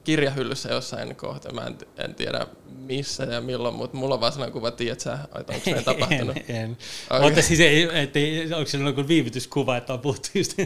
[0.04, 1.52] kirjahyllyssä jossain kohtaa.
[1.52, 5.18] Mä en, en tiedä missä ja milloin, mutta mulla on vaan sellainen kuva, tiedät sä,
[5.40, 6.36] että onko se tapahtunut?
[6.36, 6.76] en, en.
[7.10, 7.22] Okay.
[7.22, 10.58] Mutta siis ei, ei, onko se joku viivytyskuva, että on puhuttu just?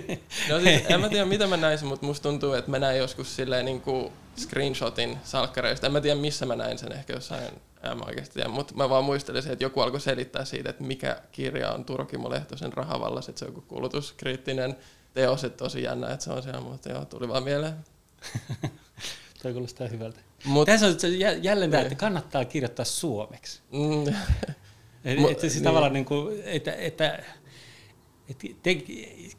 [0.48, 3.36] no siis, en mä tiedä mitä mä näin, mutta musta tuntuu, että mä näin joskus
[3.36, 5.86] silleen niin kuin screenshotin salkkareista.
[5.86, 7.44] En mä tiedä missä mä näin sen, ehkä jossain,
[7.82, 10.84] en mä oikeasti tiedä, mutta mä vaan muistelin se, että joku alkoi selittää siitä, että
[10.84, 14.76] mikä kirja on Turkimo Lehtosen rahavallas, että se on joku kulutuskriittinen
[15.14, 17.74] teos, että tosi jännä, että se on siellä, mutta joo, tuli vaan mieleen.
[19.42, 20.20] Toi kuulostaa hyvältä.
[20.44, 20.94] Mut, Tässä on
[21.42, 23.60] jälleen tämä, että kannattaa kirjoittaa suomeksi.
[23.72, 24.08] Mm.
[25.04, 25.64] että, että siis niin.
[25.64, 27.22] tavallaan niin kuin, että, että,
[28.28, 28.84] että te,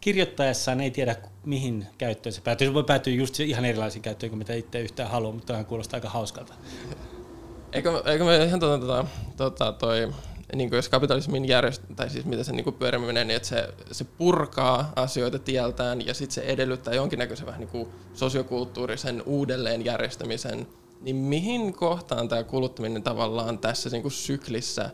[0.02, 2.68] kirjoittaessaan ei tiedä, mihin käyttöön se päätyy.
[2.68, 5.98] Se voi päätyä just ihan erilaisiin käyttöön kuin mitä itse yhtään haluaa, mutta tämä kuulostaa
[5.98, 6.54] aika hauskalta.
[7.74, 9.06] Eikö, eikö me ihan tuota, tuota,
[9.38, 10.14] tuota, toi
[10.56, 14.04] niin kuin jos kapitalismin järjest, tai siis mitä se niin pyöriminen, niin että se, se
[14.04, 20.68] purkaa asioita tieltään ja sitten se edellyttää jonkinnäköisen vähän niin kuin sosiokulttuurisen uudelleenjärjestämisen,
[21.02, 24.90] niin mihin kohtaan tämä kuluttaminen tavallaan tässä niin kuin syklissä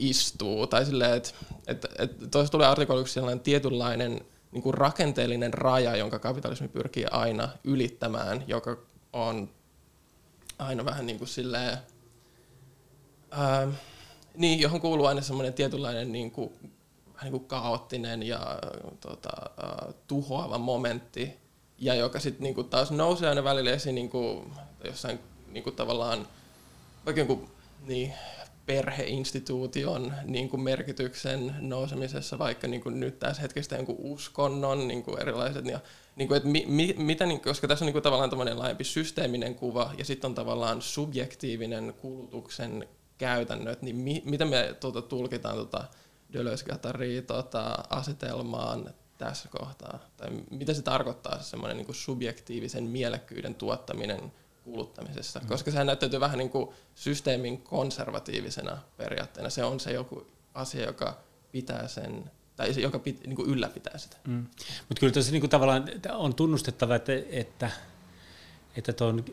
[0.00, 0.66] istuu?
[0.66, 1.30] Tai silleen, että
[1.66, 4.20] et, et, tuossa tulee artikkeliksi sellainen tietynlainen
[4.52, 8.76] niin kuin rakenteellinen raja, jonka kapitalismi pyrkii aina ylittämään, joka
[9.12, 9.50] on
[10.58, 11.78] aina vähän niin kuin silleen,
[13.30, 13.68] ää,
[14.36, 16.52] niin, johon kuuluu aina semmoinen tietynlainen niin kuin,
[17.22, 18.58] niin kuin kaoottinen ja
[19.00, 21.36] tota, uh, tuhoava momentti,
[21.78, 24.52] ja joka sitten niin taas nousee aina välillä esiin niin kuin,
[24.84, 26.26] jossain niin kuin tavallaan
[27.06, 27.50] vaikka jonkun
[27.86, 28.14] niin,
[28.70, 35.20] perheinstituution niin kuin merkityksen nousemisessa, vaikka niin kuin nyt tässä hetkessä jonkun uskonnon niin kuin
[35.20, 35.80] erilaiset, ja
[36.16, 38.84] niin kuin, että mi, mi, mitä, niin, koska tässä on niin kuin tavallaan tämmöinen laajempi
[38.84, 45.54] systeeminen kuva, ja sitten on tavallaan subjektiivinen kulutuksen käytännöt, niin mi, miten me tuota, tulkitaan
[45.54, 45.84] tuota
[46.32, 49.98] Deleuze-Guattaria tuota, asetelmaan tässä kohtaa?
[50.16, 54.32] Tai mitä se tarkoittaa se semmoinen niin subjektiivisen mielekkyyden tuottaminen
[54.70, 55.40] kuluttamisessa?
[55.40, 55.48] Mm.
[55.48, 59.50] Koska sehän näyttäytyy vähän niin kuin systeemin konservatiivisena periaatteena.
[59.50, 61.18] Se on se joku asia, joka
[61.52, 64.16] pitää sen tai se, joka pit, niin kuin ylläpitää sitä.
[64.26, 64.46] Mm.
[64.88, 67.70] Mutta kyllä tässä niin kuin tavallaan on tunnustettava, että, että,
[68.76, 69.24] että tuon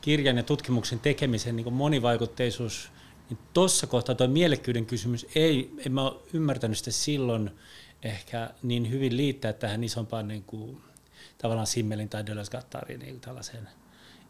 [0.00, 2.90] kirjan ja tutkimuksen tekemisen niin kuin monivaikutteisuus
[3.30, 7.50] niin tuossa kohtaa tuo mielekkyyden kysymys ei, en mä ole ymmärtänyt sitä silloin
[8.02, 10.80] ehkä niin hyvin liittää tähän isompaan niin kuin,
[11.38, 13.68] tavallaan Simmelin tai Deleuze-Gattariin niin tällaiseen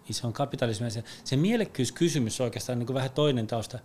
[0.09, 0.91] ison kapitalismiin.
[0.91, 3.79] Se, se mielekkyyskysymys on oikeastaan niin kuin vähän toinen tausta,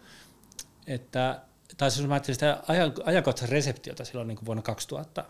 [0.87, 1.41] että
[1.77, 5.25] tai jos mä ajattelin sitä ajan, ajankohtaisen reseptiota silloin niin kuin vuonna 2000,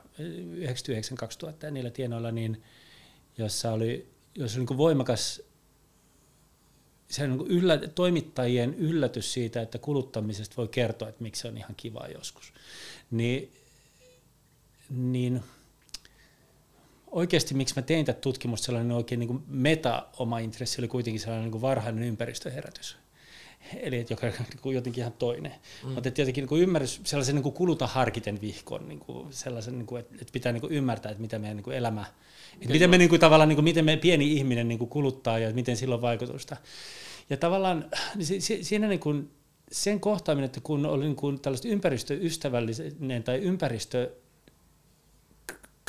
[1.51, 2.63] 1999-2000 ja niillä tienoilla, niin
[3.37, 5.41] jossa oli, jossa oli niin kuin voimakas
[7.11, 11.57] se on niin yllä, toimittajien yllätys siitä, että kuluttamisesta voi kertoa, että miksi se on
[11.57, 12.53] ihan kiva joskus.
[13.11, 13.51] Niin,
[14.89, 15.43] niin
[17.11, 21.43] oikeasti miksi mä tein tätä tutkimusta, sellainen oikein niin kuin meta-oma intressi oli kuitenkin sellainen
[21.43, 22.97] niin kuin varhainen ympäristöherätys.
[23.75, 25.51] Eli että joka on niin jotenkin ihan toinen.
[25.83, 25.91] Mm.
[25.91, 29.85] Mutta että jotenkin niin ymmärrys, sellaisen niin kuin kuluta harkiten vihkon, niin kuin sellaisen, niin
[29.85, 32.05] kuin, että, että pitää niin kuin ymmärtää, että mitä meidän niin kuin elämä,
[32.53, 35.39] että miten me niin kuin, tavallaan, niin kuin, miten me pieni ihminen niin kuin kuluttaa
[35.39, 36.57] ja miten sillä on vaikutusta.
[37.29, 39.31] Ja tavallaan niin siinä niin kuin,
[39.71, 44.11] sen kohtaaminen, että kun oli niin kuin tällaista ympäristöystävällinen tai ympäristö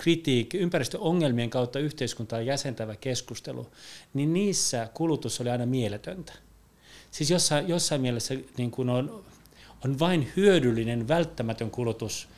[0.03, 3.67] kritiikki, ympäristöongelmien kautta yhteiskuntaa jäsentävä keskustelu,
[4.15, 6.33] niin niissä kulutus oli aina mieletöntä.
[7.11, 9.25] Siis jossain, jossain mielessä niin kuin on,
[9.85, 12.29] on vain hyödyllinen, välttämätön kulutus,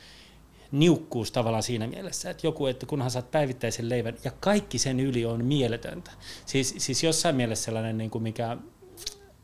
[0.71, 5.25] niukkuus tavallaan siinä mielessä, että joku, että kunhan saat päivittäisen leivän, ja kaikki sen yli
[5.25, 6.11] on mieletöntä.
[6.45, 8.57] Siis, siis jossain mielessä sellainen, niin kuin mikä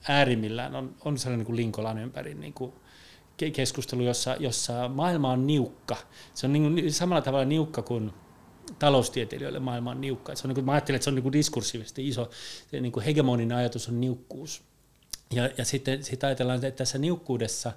[0.07, 2.73] äärimmillään on, on sellainen niin kuin Linkolan ympäri niin kuin
[3.49, 5.97] keskustelu, jossa, jossa maailma on niukka.
[6.33, 8.11] Se on niin kuin samalla tavalla niukka kuin
[8.79, 10.35] taloustieteilijöille maailma on niukka.
[10.35, 12.29] Se on niin kuin, mä ajattelen, että se on niin kuin diskursiivisesti iso,
[12.71, 14.61] se niin kuin hegemoninen ajatus on niukkuus.
[15.33, 17.71] Ja, ja sitten sit ajatellaan, että tässä niukkuudessa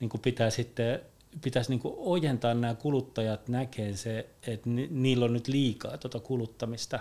[0.00, 1.00] niin kuin pitää sitten
[1.40, 6.20] pitäisi niin kuin ojentaa nämä kuluttajat näkeen se, että ni, niillä on nyt liikaa tuota
[6.20, 6.98] kuluttamista.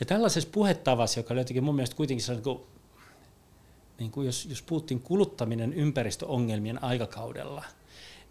[0.00, 2.60] Ja tällaisessa puhetavassa, joka oli jotenkin mun mielestä kuitenkin se niin kuin
[3.98, 7.64] niin kuin jos, jos puhuttiin kuluttaminen ympäristöongelmien aikakaudella,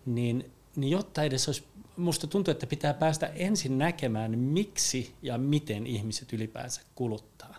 [0.06, 1.64] niin, niin jotta edes olisi,
[1.98, 7.56] musta tuntuu, että pitää päästä ensin näkemään, miksi ja miten ihmiset ylipäänsä kuluttaa.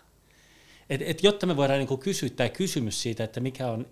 [0.89, 3.85] Et, et jotta me voidaan niin kysyä tämä kysymys siitä, että mikä on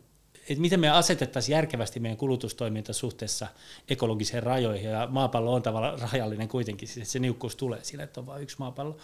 [0.49, 3.47] että miten me asetettaisiin järkevästi meidän kulutustoiminta suhteessa
[3.89, 8.25] ekologiseen rajoihin, ja maapallo on tavallaan rajallinen kuitenkin, siis se niukkuus tulee siinä, että on
[8.25, 8.97] vain yksi maapallo,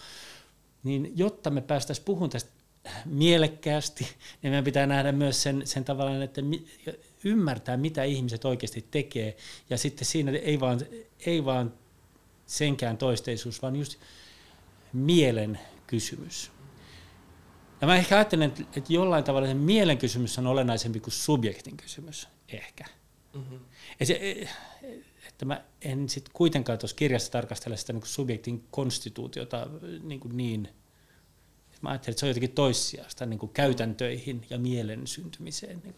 [0.84, 2.50] niin jotta me päästäisiin puhumaan tästä
[3.04, 4.04] mielekkäästi,
[4.42, 6.42] niin meidän pitää nähdä myös sen, sen tavallaan, että
[7.24, 9.36] ymmärtää, mitä ihmiset oikeasti tekee,
[9.70, 10.80] ja sitten siinä ei vaan,
[11.26, 11.72] ei vaan
[12.46, 13.98] senkään toisteisuus, vaan just
[14.92, 16.50] mielen kysymys.
[17.80, 22.28] Ja mä ehkä ajattelen, että jollain tavalla se mielen kysymys on olennaisempi kuin subjektin kysymys,
[22.48, 22.84] ehkä.
[23.34, 23.58] Mm-hmm.
[24.00, 24.46] Ja se,
[25.28, 29.66] että mä en sitten kuitenkaan tuossa kirjassa tarkastele sitä niin subjektin konstituutiota
[30.02, 30.68] niin, niin
[31.84, 35.80] Mä ajattelin, että se on jotenkin toissijasta niin kuin käytäntöihin ja mielen syntymiseen.
[35.84, 35.94] Niin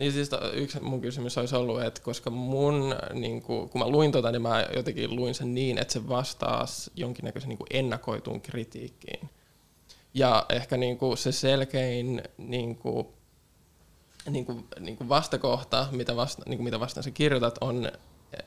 [0.00, 4.12] niin siis yksi mun kysymys olisi ollut, että koska mun, niin kuin, kun mä luin
[4.12, 6.64] tota, niin mä jotenkin luin sen niin, että se vastaa
[6.96, 9.30] jonkinnäköisen niin kuin ennakoituun kritiikkiin.
[10.14, 13.06] Ja ehkä niin kuin se selkein niin kuin,
[14.30, 17.74] niin kuin, niin kuin vastakohta, mitä, vasta, niin kuin mitä vastaan sä kirjoitat, on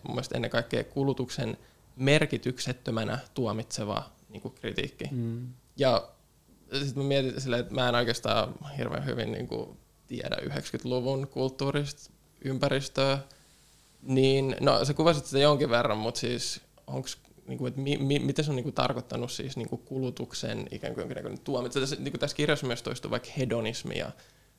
[0.03, 1.57] mun mielestä ennen kaikkea kulutuksen
[1.95, 5.05] merkityksettömänä tuomitseva niin kuin kritiikki.
[5.11, 5.47] Mm.
[5.75, 6.07] Ja
[6.73, 12.11] sitten mä mietin silleen, että mä en oikeastaan hirveän hyvin niin kuin tiedä 90-luvun kulttuurista
[12.45, 13.19] ympäristöä,
[14.01, 17.07] niin no sä kuvasit sitä jonkin verran, mutta siis onko
[17.47, 20.67] niin kuin, että mi, mi, mitä se on niin kuin, tarkoittanut siis niin kuin kulutuksen
[20.71, 21.79] ikään kuin jonkinnäköinen tuomitse.
[21.79, 24.11] Tässä, niin kuin tässä kirjassa myös toistuu vaikka hedonismi ja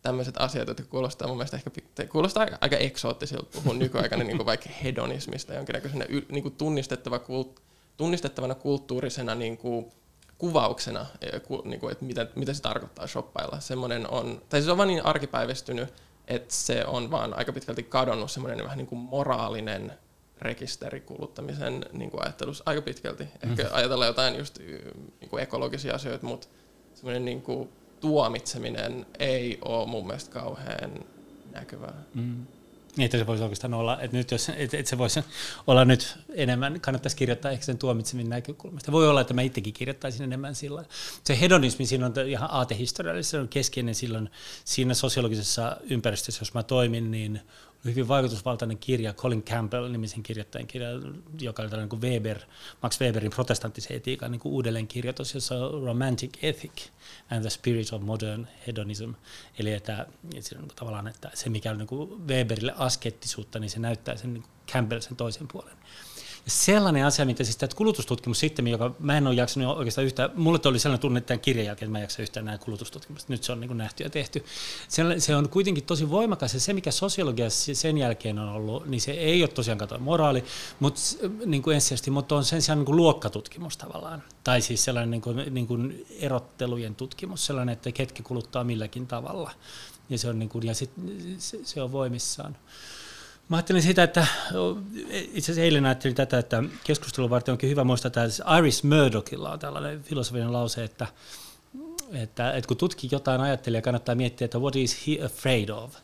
[0.03, 1.71] tämmöiset asiat, jotka kuulostaa mun mielestä ehkä
[2.13, 7.61] kuulostaa aika, aika eksoottisilta puhun nykyaikana niin kuin vaikka hedonismista jonkinnäköisenä niin kuin tunnistettava, kult,
[7.97, 9.93] tunnistettavana kulttuurisena niin kuin,
[10.45, 11.07] kuvauksena,
[11.65, 13.61] niin kuin, että mitä, mitä se tarkoittaa shoppailla.
[13.61, 15.95] Semmoinen on, tai se on vaan niin arkipäivästynyt,
[16.29, 19.93] että se on vaan aika pitkälti kadonnut semmoinen vähän niin kuin moraalinen
[20.39, 23.25] rekisteri kuluttamisen niin kuin ajattelussa aika pitkälti.
[23.43, 23.69] Ehkä mm.
[23.73, 26.47] ajatellaan jotain just niin kuin ekologisia asioita, mutta
[26.95, 27.69] semmoinen niin kuin
[28.01, 31.05] tuomitseminen ei ole mun mielestä kauhean
[31.53, 32.03] näkyvää.
[32.15, 32.47] Mm.
[32.97, 35.21] Niin, että se voisi oikeastaan olla, että nyt jos, että, että se voisi
[35.67, 38.93] olla nyt enemmän, kannattaisi kirjoittaa ehkä sen tuomitsemin näkökulmasta.
[38.93, 40.85] Voi olla, että mä itsekin kirjoittaisin enemmän sillä
[41.25, 44.31] Se hedonismi siinä on ihan aatehistoriallisesti, se on keskeinen silloin
[44.65, 47.41] siinä sosiologisessa ympäristössä, jos mä toimin, niin
[47.85, 50.89] hyvin vaikutusvaltainen kirja, Colin Campbell-nimisen kirjoittajan kirja,
[51.41, 52.39] joka oli tällainen Weber,
[52.83, 56.89] Max Weberin protestanttisen etiikan niin uudelleenkirjoitus, jossa on Romantic Ethic
[57.31, 59.11] and the Spirit of Modern Hedonism.
[59.59, 64.17] Eli että, että, niin tavallaan, että se mikä on niin Weberille askettisuutta, niin se näyttää
[64.17, 65.77] sen niin Campbell sen toisen puolen.
[66.47, 70.59] Sellainen asia, mitä siis tämä kulutustutkimus sitten, joka mä en ole jaksanut oikeastaan yhtään, mulle
[70.65, 73.53] oli sellainen tunne tämän kirjan jälkeen, että mä en jaksa yhtään näin kulutustutkimusta, nyt se
[73.53, 74.45] on niin nähty ja tehty.
[75.19, 79.13] Se, on kuitenkin tosi voimakas ja se, mikä sosiologiassa sen jälkeen on ollut, niin se
[79.13, 80.45] ei ole tosiaan katoa moraali,
[80.81, 81.01] mutta
[81.47, 84.23] niin kuin ensisijaisesti, mutta on sen sijaan niin kuin luokkatutkimus tavallaan.
[84.45, 89.51] Tai siis sellainen niin kuin, niin kuin erottelujen tutkimus, sellainen, että ketkä kuluttaa milläkin tavalla.
[90.09, 90.91] Ja se on, niin kuin, ja sit,
[91.39, 92.57] se, se on voimissaan.
[93.49, 94.27] Mä ajattelin sitä, että
[95.13, 99.59] itse asiassa eilen ajattelin tätä, että keskustelun varten onkin hyvä muistaa, että Iris Murdochilla on
[99.59, 101.07] tällainen filosofinen lause, että,
[102.13, 105.95] että, että kun tutkii jotain ajattelee, kannattaa miettiä, että what is he afraid of?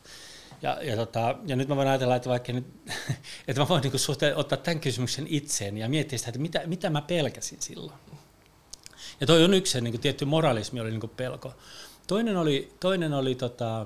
[0.61, 2.65] Ja, ja, tota, ja nyt mä voin ajatella, että vaikka nyt,
[3.47, 6.89] että mä voin niin suhteen, ottaa tämän kysymyksen itseen ja miettiä sitä, että mitä, mitä
[6.89, 7.97] mä pelkäsin silloin.
[9.21, 11.53] Ja toi on yksi niin kuin tietty moralismi oli niin kuin pelko.
[12.07, 13.85] Toinen oli, toinen oli tota,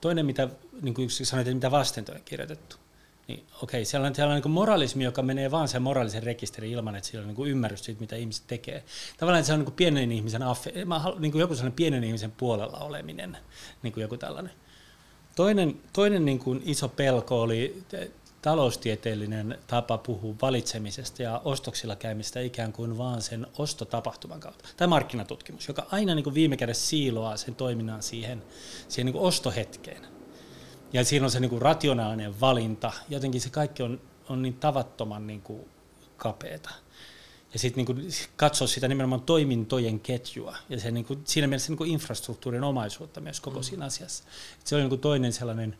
[0.00, 0.48] toinen, mitä
[0.82, 2.76] niin kuin sanoit, mitä vasten on kirjoitettu.
[3.28, 7.08] Niin, okei, siellä on sellainen niin moralismi, joka menee vaan sen moraalisen rekisterin ilman, että
[7.08, 8.84] sillä on niin ymmärrys siitä, mitä ihmiset tekee.
[9.18, 12.78] Tavallaan se on niin pienen ihmisen, affe, mä haluan, niin joku sellainen pienen ihmisen puolella
[12.78, 13.38] oleminen,
[13.82, 14.52] niin kuin joku tällainen.
[15.36, 17.82] Toinen, toinen niin kuin iso pelko oli
[18.42, 24.68] taloustieteellinen tapa puhua valitsemisesta ja ostoksilla käymistä ikään kuin vaan sen ostotapahtuman kautta.
[24.76, 28.42] Tai markkinatutkimus, joka aina niin kuin viime kädessä siiloaa sen toiminnan siihen,
[28.88, 30.15] siihen niin kuin ostohetkeen.
[30.96, 32.92] Ja siinä on se niin kuin rationaalinen valinta.
[33.08, 35.68] Jotenkin se kaikki on, on niin tavattoman niin kuin
[36.16, 36.70] kapeeta.
[37.52, 41.78] Ja sitten niin katsoa sitä nimenomaan toimintojen ketjua ja se, niin kuin, siinä mielessä niin
[41.78, 43.62] kuin infrastruktuurin omaisuutta myös koko mm.
[43.62, 44.24] siinä asiassa.
[44.60, 45.78] Et se oli niin kuin toinen sellainen.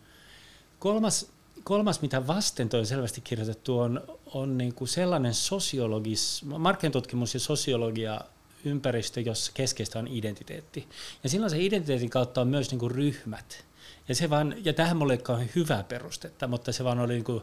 [0.79, 1.31] Kolmas,
[1.65, 7.41] kolmas, mitä vasten toi on selvästi kirjoitettu, on, on niin kuin sellainen sosiologis, markkinatutkimus ja
[7.41, 8.21] sosiologia
[8.65, 10.89] ympäristö, jossa keskeistä on identiteetti.
[11.23, 13.65] Ja silloin se identiteetin kautta on myös niin kuin ryhmät.
[14.09, 17.43] Ja, se vaan, ja tähän mulle ei hyvää perustetta, mutta se vaan oli niin kuin,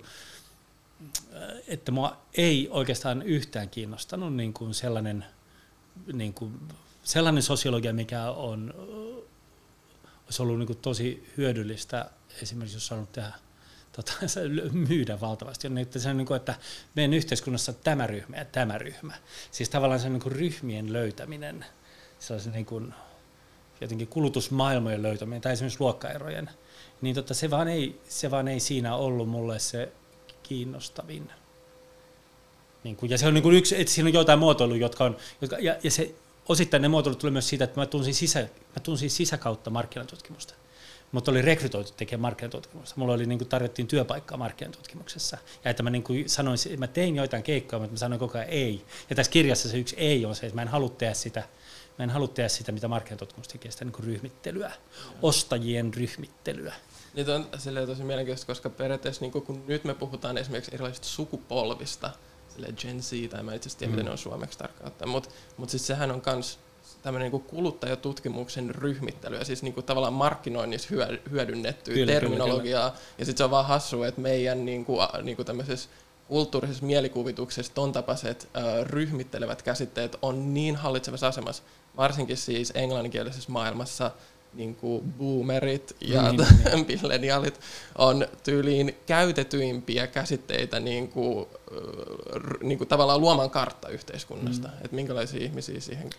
[1.67, 5.25] että mua ei oikeastaan yhtään kiinnostanut niin kuin sellainen,
[6.13, 6.59] niin kuin,
[7.03, 8.73] sellainen sosiologia, mikä on,
[10.25, 12.09] olisi ollut niin kuin tosi hyödyllistä
[12.41, 13.33] esimerkiksi, jos halunnut tehdä
[13.91, 14.13] tota,
[14.89, 15.67] myydä valtavasti.
[15.67, 16.55] On, että se on niin kuin, että
[16.95, 19.13] meidän yhteiskunnassa tämä ryhmä ja tämä ryhmä.
[19.51, 21.65] Siis tavallaan se niin kuin ryhmien löytäminen,
[22.19, 22.93] se niin kuin,
[23.81, 26.49] jotenkin kulutusmaailmojen löytäminen tai esimerkiksi luokkaerojen,
[27.01, 29.91] niin tota, se, vaan ei, se vaan ei siinä ollut mulle se
[30.43, 31.29] kiinnostavin.
[32.83, 35.17] Niin kuin, ja se on niin kuin yksi, että siinä on jotain muotoiluja, jotka on,
[35.41, 36.15] jotka, ja, ja se,
[36.49, 40.53] osittain ne muotoilut tuli myös siitä, että mä tunsin, sisä, mä tunsin sisäkautta markkinatutkimusta.
[41.11, 42.95] Mutta oli rekrytoitu tekemään markkinatutkimusta.
[42.97, 45.37] Mulla oli, niin kuin, tarjottiin työpaikkaa markkinatutkimuksessa.
[45.63, 48.49] Ja että mä niin kuin sanoin, mä tein joitain keikkoja, mutta mä sanoin koko ajan
[48.49, 48.85] ei.
[49.09, 51.43] Ja tässä kirjassa se yksi ei on se, että mä en halua tehdä sitä,
[51.97, 54.71] mä en halua tehdä sitä, mitä markkinatutkimus tekee, sitä niin ryhmittelyä,
[55.21, 56.73] ostajien ryhmittelyä.
[57.13, 62.09] Niin on silleen tosi mielenkiintoista, koska periaatteessa niin kun nyt me puhutaan esimerkiksi erilaisista sukupolvista,
[62.81, 63.95] Gen Z, tai mä itse asiassa tiedä, mm.
[63.95, 66.59] miten ne on suomeksi tarkkaan, mutta mut siis sehän on myös
[67.01, 70.89] tämmöinen niin kuluttajatutkimuksen ryhmittely, ja siis niin kuin tavallaan markkinoinnissa
[71.31, 73.15] hyödynnettyä kyllä, terminologiaa, kyllä, kyllä.
[73.17, 75.89] ja sitten se on vaan hassu, että meidän niin kuin, niin kuin tämmöisessä
[76.27, 81.63] kulttuurisessa mielikuvituksessa ton tapaiset äh, ryhmittelevät käsitteet on niin hallitsevassa asemassa,
[81.97, 84.11] varsinkin siis englanninkielisessä maailmassa,
[84.53, 86.85] niin kuin boomerit ja niin, niin.
[86.87, 87.59] milleniaalit
[87.97, 91.45] on tyyliin käytetyimpiä käsitteitä niin kuin,
[92.61, 94.73] niin kuin tavallaan luomaan kartta yhteiskunnasta, mm.
[94.73, 96.09] että minkälaisia ihmisiä siihen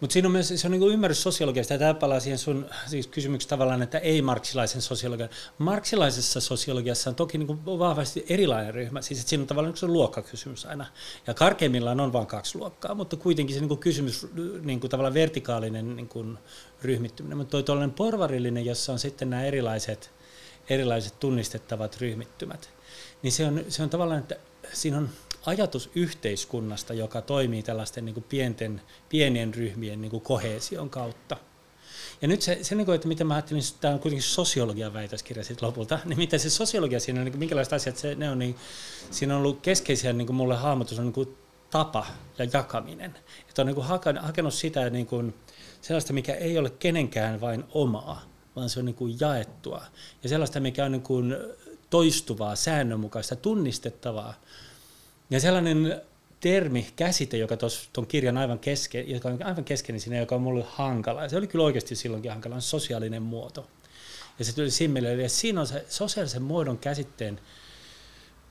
[0.00, 2.66] Mutta siinä on myös se on niin kuin ymmärrys sosiologiasta, ja tämä palaa siihen sun
[2.86, 5.30] siis kysymykseen tavallaan, että ei-marksilaisen sosiologian.
[5.58, 9.86] Marksilaisessa sosiologiassa on toki niin kuin vahvasti erilainen ryhmä, siis että siinä on tavallaan se
[9.86, 10.86] luokkakysymys aina,
[11.26, 14.26] ja karkeimmillaan on vain kaksi luokkaa, mutta kuitenkin se niin kuin kysymys,
[14.62, 16.38] niin kuin tavallaan vertikaalinen niin kuin
[16.82, 20.10] ryhmittyminen, mutta toi tuollainen porvarillinen, jossa on sitten nämä erilaiset,
[20.70, 22.70] erilaiset tunnistettavat ryhmittymät,
[23.22, 24.36] niin se on, se on tavallaan, että
[24.72, 25.08] siinä on
[25.46, 31.36] ajatus yhteiskunnasta, joka toimii tällaisten niin kuin pienten, pienien ryhmien niin kuin kohesion kautta.
[32.22, 35.44] Ja nyt se, se niin kuin, että miten mä ajattelin, tämä on kuitenkin sosiologian väitöskirja
[35.44, 38.38] sitten lopulta, niin mitä se sosiologia siinä on, niin kuin, minkälaiset asiat se, ne on,
[38.38, 38.56] niin
[39.10, 41.36] siinä on ollut keskeisiä niin kuin mulle hahmotus on niin kuin
[41.70, 42.06] tapa
[42.38, 43.14] ja jakaminen.
[43.48, 43.86] Että on niin kuin
[44.20, 45.34] hakenut sitä niin kuin,
[45.82, 48.22] sellaista, mikä ei ole kenenkään vain omaa,
[48.56, 49.82] vaan se on niin kuin jaettua.
[50.22, 51.36] Ja sellaista, mikä on niin kuin
[51.90, 54.34] toistuvaa, säännönmukaista, tunnistettavaa.
[55.30, 56.00] Ja sellainen
[56.40, 57.56] termi, käsite, joka
[57.92, 61.22] tuon kirjan aivan kesken, joka on aivan keskeinen siinä, joka on mulle hankala.
[61.22, 63.66] Ja se oli kyllä oikeasti silloinkin hankala, on sosiaalinen muoto.
[64.38, 67.40] Ja se tuli Simmelle, ja siinä on se sosiaalisen muodon käsitteen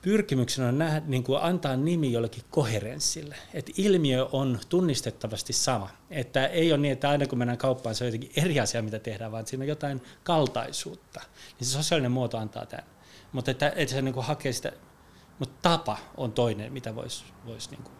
[0.01, 3.35] pyrkimyksenä on nähdä, niin kuin antaa nimi jollekin koherenssille.
[3.53, 5.89] Että ilmiö on tunnistettavasti sama.
[6.09, 8.99] Että ei ole niin, että aina kun mennään kauppaan, se on jotenkin eri asia, mitä
[8.99, 11.21] tehdään, vaan siinä on jotain kaltaisuutta.
[11.59, 12.85] Niin se sosiaalinen muoto antaa tämän.
[13.31, 14.71] Mutta että, että se niin kuin hakee sitä,
[15.39, 17.95] mutta tapa on toinen, mitä voisi vois niin kuin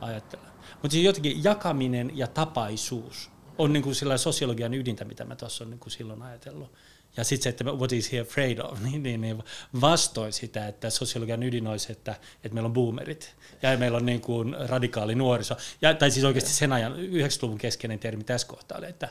[0.00, 0.48] ajatella.
[0.72, 5.70] Mutta siis jotenkin jakaminen ja tapaisuus on niin kuin sosiologian ydintä, mitä mä tuossa olen
[5.70, 6.72] niin kuin silloin ajatellut.
[7.16, 9.42] Ja sitten se, että what is he afraid of, niin, niin, niin
[9.80, 14.20] vastoin sitä, että sosiologian ydin olisi, että, että meillä on boomerit ja meillä on niin
[14.20, 15.56] kuin radikaali nuoriso.
[15.82, 19.08] Ja, tai siis oikeasti sen ajan 90-luvun keskeinen termi tässä kohtaa oli, että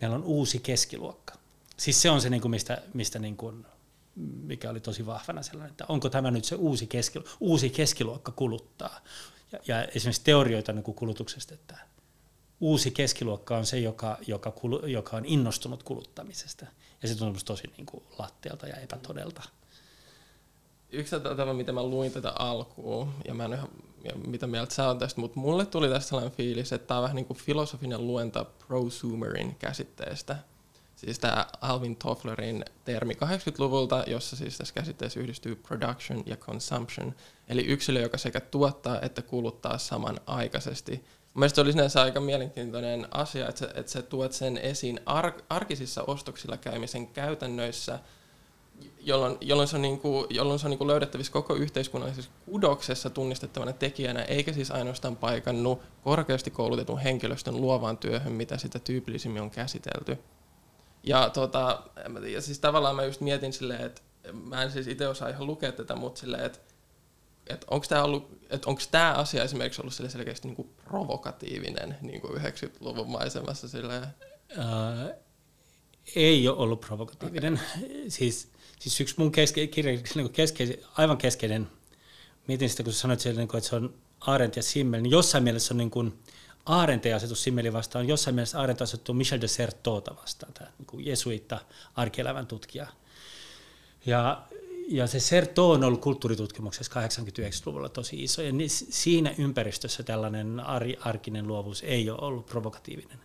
[0.00, 1.34] meillä on uusi keskiluokka.
[1.76, 3.66] Siis se on se, niin kuin mistä, mistä niin kuin,
[4.42, 9.00] mikä oli tosi vahvana sellainen, että onko tämä nyt se uusi, keski, uusi keskiluokka kuluttaa.
[9.52, 11.78] Ja, ja esimerkiksi teorioita niin kuin kulutuksesta, että
[12.60, 16.66] uusi keskiluokka on se, joka, joka, kulu, joka on innostunut kuluttamisesta.
[17.04, 19.42] Ja se tuntuu tosi niin kuin latteelta ja epätodelta.
[20.92, 23.68] Yksi tapa, mitä mä luin tätä alkuun, ja mä en ihan,
[24.26, 27.16] mitä mieltä sä on tästä, mutta mulle tuli tästä sellainen fiilis, että tämä on vähän
[27.16, 30.36] niin kuin filosofinen luenta prosumerin käsitteestä.
[30.96, 37.14] Siis tämä Alvin Tofflerin termi 80-luvulta, jossa siis tässä käsitteessä yhdistyy production ja consumption,
[37.48, 41.04] eli yksilö, joka sekä tuottaa että kuluttaa samanaikaisesti.
[41.34, 46.02] Mielestäni se oli sinänsä aika mielenkiintoinen asia, että että sä tuot sen esiin ar- arkisissa
[46.02, 47.98] ostoksilla käymisen käytännöissä,
[49.00, 53.10] jolloin, jolloin se on, niin kuin, jolloin se on niin kuin löydettävissä koko yhteiskunnallisessa kudoksessa
[53.10, 59.50] tunnistettavana tekijänä, eikä siis ainoastaan paikannut korkeasti koulutetun henkilöstön luovaan työhön, mitä sitä tyypillisimmin on
[59.50, 60.18] käsitelty.
[61.04, 61.82] Ja, tota,
[62.32, 65.72] ja siis tavallaan mä just mietin silleen, että mä en siis itse osaa ihan lukea
[65.72, 66.58] tätä, mutta silleen, että
[67.46, 68.30] että onko tämä ollut,
[68.66, 68.82] onko
[69.14, 74.06] asia esimerkiksi ollut sille selkeästi niin kuin provokatiivinen niin kuin 90-luvun maisemassa silleen?
[74.58, 75.14] Uh,
[76.16, 77.60] ei ole ollut provokatiivinen.
[77.78, 77.90] Okay.
[78.08, 81.68] Siis, siis yksi mun keske, kirja, niin keskeisen, aivan keskeinen,
[82.48, 85.44] mietin sitä, kun sä sanoit, siellä, niin että se on Arendt ja Simmel, niin jossain
[85.44, 86.18] mielessä on niin kuin,
[86.66, 91.06] Arendt ei asetu Simmelin vastaan, jossain mielessä Arendt asettuu Michel de Certota vastaan, tämä niin
[91.06, 91.60] jesuitta
[91.94, 92.86] arkielämän tutkija.
[94.06, 94.42] Ja
[94.88, 101.46] ja se Serto on ollut kulttuuritutkimuksessa 89-luvulla tosi iso, ja siinä ympäristössä tällainen ar- arkinen
[101.46, 103.18] luovuus ei ole ollut provokatiivinen.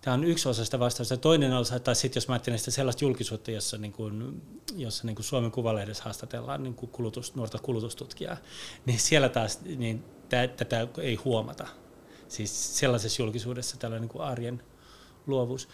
[0.00, 1.16] Tämä on yksi osa sitä vastausta.
[1.16, 4.42] Toinen osa, tai sitten jos mä ajattelen sitä sellaista julkisuutta, jossa, niin kuin,
[4.76, 8.36] jossa niin kuin Suomen Kuvalehdessä haastatellaan niin kuin kulutus, nuorta kulutustutkijaa,
[8.86, 10.04] niin siellä taas niin
[10.56, 11.66] tätä ei huomata.
[12.28, 14.62] Siis sellaisessa julkisuudessa tällainen niin kuin arjen
[15.26, 15.68] luovuus.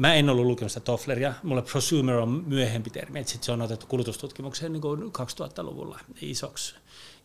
[0.00, 3.62] Mä en ollut lukenut sitä Toffleria, mulle prosumer on myöhempi termi, että sit se on
[3.62, 6.74] otettu kulutustutkimukseen niin 2000-luvulla isoksi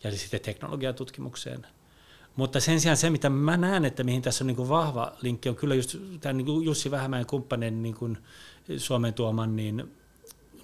[0.04, 1.66] ja sitten teknologiatutkimukseen.
[2.36, 5.48] Mutta sen sijaan se, mitä mä näen, että mihin tässä on niin kuin vahva linkki,
[5.48, 8.18] on kyllä just tämä niin Jussi Vähämäen kumppanin niin kuin
[8.76, 9.94] Suomen tuoman, niin,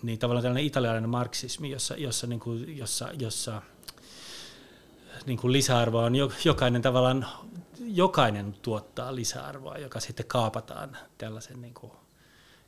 [0.03, 3.63] niin tavallaan tällainen italialainen marksismi, jossa, jossa, niin kuin, jossa, jossa
[5.27, 7.27] niin kuin lisäarvoa on jokainen tavallaan,
[7.81, 11.93] jokainen tuottaa lisäarvoa, joka sitten kaapataan tällaisen niin kuin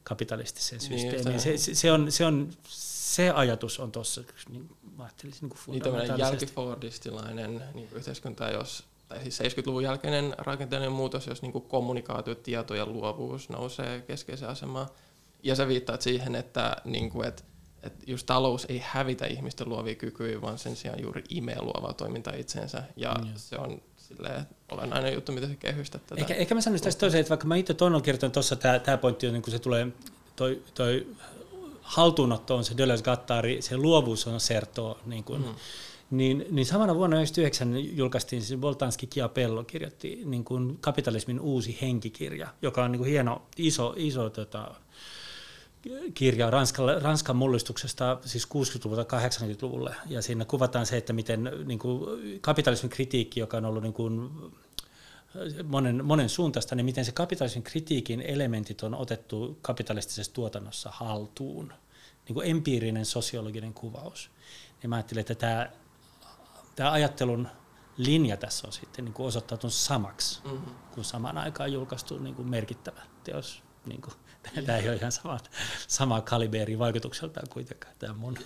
[0.04, 1.28] kapitalistisen niin, systeemiin.
[1.28, 5.58] Niin, se, se, se, on, se, on, se ajatus on tuossa, niin mä ajattelisin niin
[5.58, 6.12] fundamentaalisesti.
[6.12, 12.34] Niin jälkifordistilainen niin yhteiskunta, jos, tai siis 70-luvun jälkeinen rakenteellinen muutos, jos niin kuin kommunikaatio,
[12.34, 14.88] tieto ja luovuus nousee keskeiseen asemaan.
[15.42, 17.42] Ja sä viittaat siihen, että, niin kuin, että,
[17.82, 22.34] että just talous ei hävitä ihmisten luovia kykyjä, vaan sen sijaan juuri imee luovaa toimintaa
[22.34, 22.82] itseensä.
[22.96, 23.32] Ja mm.
[23.36, 23.82] se on
[24.16, 26.20] silleen, olennainen juttu, mitä se kehystää tätä.
[26.20, 28.96] Ehkä, ehkä mä sanoisin tästä toiseen, että vaikka mä itse tuon kertonut tuossa, tämä, tämä
[28.96, 29.86] pointti on, niin kun se tulee,
[30.36, 31.06] toi, toi
[31.82, 35.54] haltuunotto on se Deleuze Gattari, se luovuus on Serto, niin kuin, mm.
[36.10, 42.48] niin, niin samana vuonna 1999 julkaistiin siis Voltanski Chiapello kirjoitti niin kuin kapitalismin uusi henkikirja,
[42.62, 44.74] joka on niin kuin hieno, iso, iso tota,
[46.14, 52.20] kirja Ranskan, Ranskan mullistuksesta siis 60-luvulta 80-luvulle, ja siinä kuvataan se, että miten niin kuin,
[52.40, 54.30] kapitalismin kritiikki, joka on ollut niin kuin,
[55.64, 61.72] monen, monen suuntaista, niin miten se kapitalismin kritiikin elementit on otettu kapitalistisessa tuotannossa haltuun.
[62.28, 64.30] Niin kuin empiirinen sosiologinen kuvaus.
[64.82, 65.70] Niin mä ajattelin, että tämä,
[66.76, 67.48] tämä ajattelun
[67.96, 70.74] linja tässä on sitten niin kuin osoittautunut samaksi, mm-hmm.
[70.94, 74.14] kun samaan aikaan julkaistu niin kuin merkittävä teos niin kuin
[74.66, 75.38] Tämä ei ole ihan sama,
[75.88, 78.38] sama kaliberi vaikutukseltaan kuitenkaan tämä mun.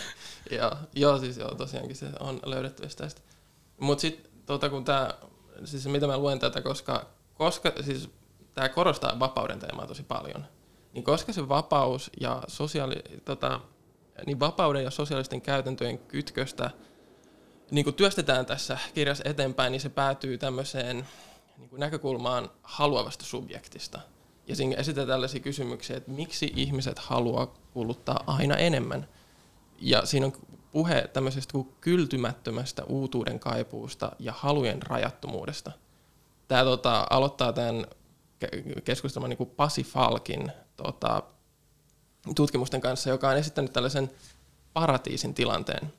[0.50, 3.20] joo, joo, siis joo, tosiaankin se on löydettävissä tästä.
[3.80, 5.14] Mutta sitten tota, kun tämä,
[5.64, 8.10] siis mitä mä luen tätä, koska, koska siis
[8.54, 10.46] tämä korostaa vapauden teemaa tosi paljon,
[10.92, 13.60] niin koska se vapaus ja sosiaali, tota,
[14.26, 16.70] niin vapauden ja sosiaalisten käytäntöjen kytköstä
[17.70, 21.06] niin kun työstetään tässä kirjassa eteenpäin, niin se päätyy tämmöiseen
[21.56, 24.00] niin näkökulmaan haluavasta subjektista–
[24.56, 29.08] siinä esitetään tällaisia kysymyksiä, että miksi ihmiset haluaa kuluttaa aina enemmän.
[29.80, 30.32] Ja siinä on
[30.72, 35.72] puhe tämmöisestä kuin kyltymättömästä uutuuden kaipuusta ja halujen rajattomuudesta.
[36.48, 37.86] Tämä tota, aloittaa tämän
[38.84, 41.22] keskustelun niin kuin Pasi Falkin tota,
[42.34, 44.10] tutkimusten kanssa, joka on esittänyt tällaisen
[44.72, 45.92] paratiisin tilanteen,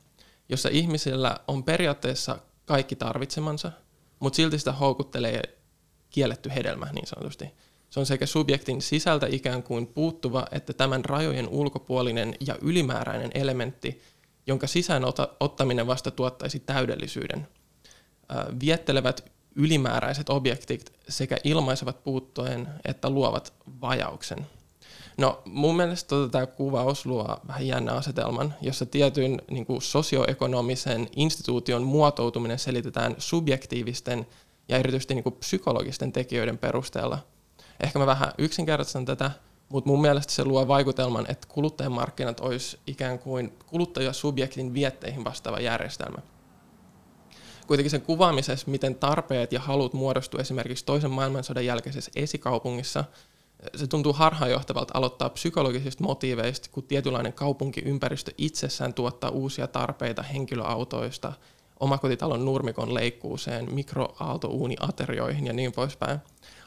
[0.48, 3.72] jossa ihmisillä on periaatteessa kaikki tarvitsemansa,
[4.20, 5.42] mutta silti sitä houkuttelee
[6.10, 7.50] kielletty hedelmä niin sanotusti.
[7.90, 14.02] Se on sekä subjektin sisältä ikään kuin puuttuva että tämän rajojen ulkopuolinen ja ylimääräinen elementti,
[14.46, 15.02] jonka sisään
[15.40, 17.48] ottaminen vasta tuottaisi täydellisyyden.
[18.60, 24.46] Viettelevät ylimääräiset objektit sekä ilmaisevat puuttoen että luovat vajauksen.
[25.18, 31.08] No mun mielestä tota, tämä kuvaus luo vähän jännä asetelman, jossa tietyn niin kuin sosioekonomisen
[31.16, 34.26] instituution muotoutuminen selitetään subjektiivisten
[34.68, 37.18] ja erityisesti niin kuin psykologisten tekijöiden perusteella.
[37.80, 39.30] Ehkä mä vähän yksinkertaistan tätä,
[39.68, 46.18] mutta mun mielestä se luo vaikutelman, että kuluttajamarkkinat olisi ikään kuin kuluttajasubjektin vietteihin vastaava järjestelmä.
[47.66, 53.04] Kuitenkin sen kuvaamisessa, miten tarpeet ja halut muodostuu esimerkiksi toisen maailmansodan jälkeisessä esikaupungissa,
[53.76, 61.32] se tuntuu harhaanjohtavalta aloittaa psykologisista motiiveista, kun tietynlainen kaupunkiympäristö itsessään tuottaa uusia tarpeita henkilöautoista,
[61.80, 66.18] omakotitalon nurmikon leikkuuseen, mikroaaltouuniaterioihin ja niin poispäin.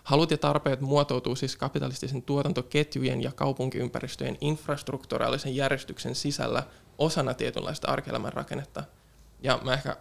[0.03, 6.63] Halut ja tarpeet muotoutuu siis kapitalistisen tuotantoketjujen ja kaupunkiympäristöjen infrastrukturaalisen järjestyksen sisällä
[6.97, 8.83] osana tietynlaista arkielämän rakennetta.
[9.43, 9.97] Ja mä ehkä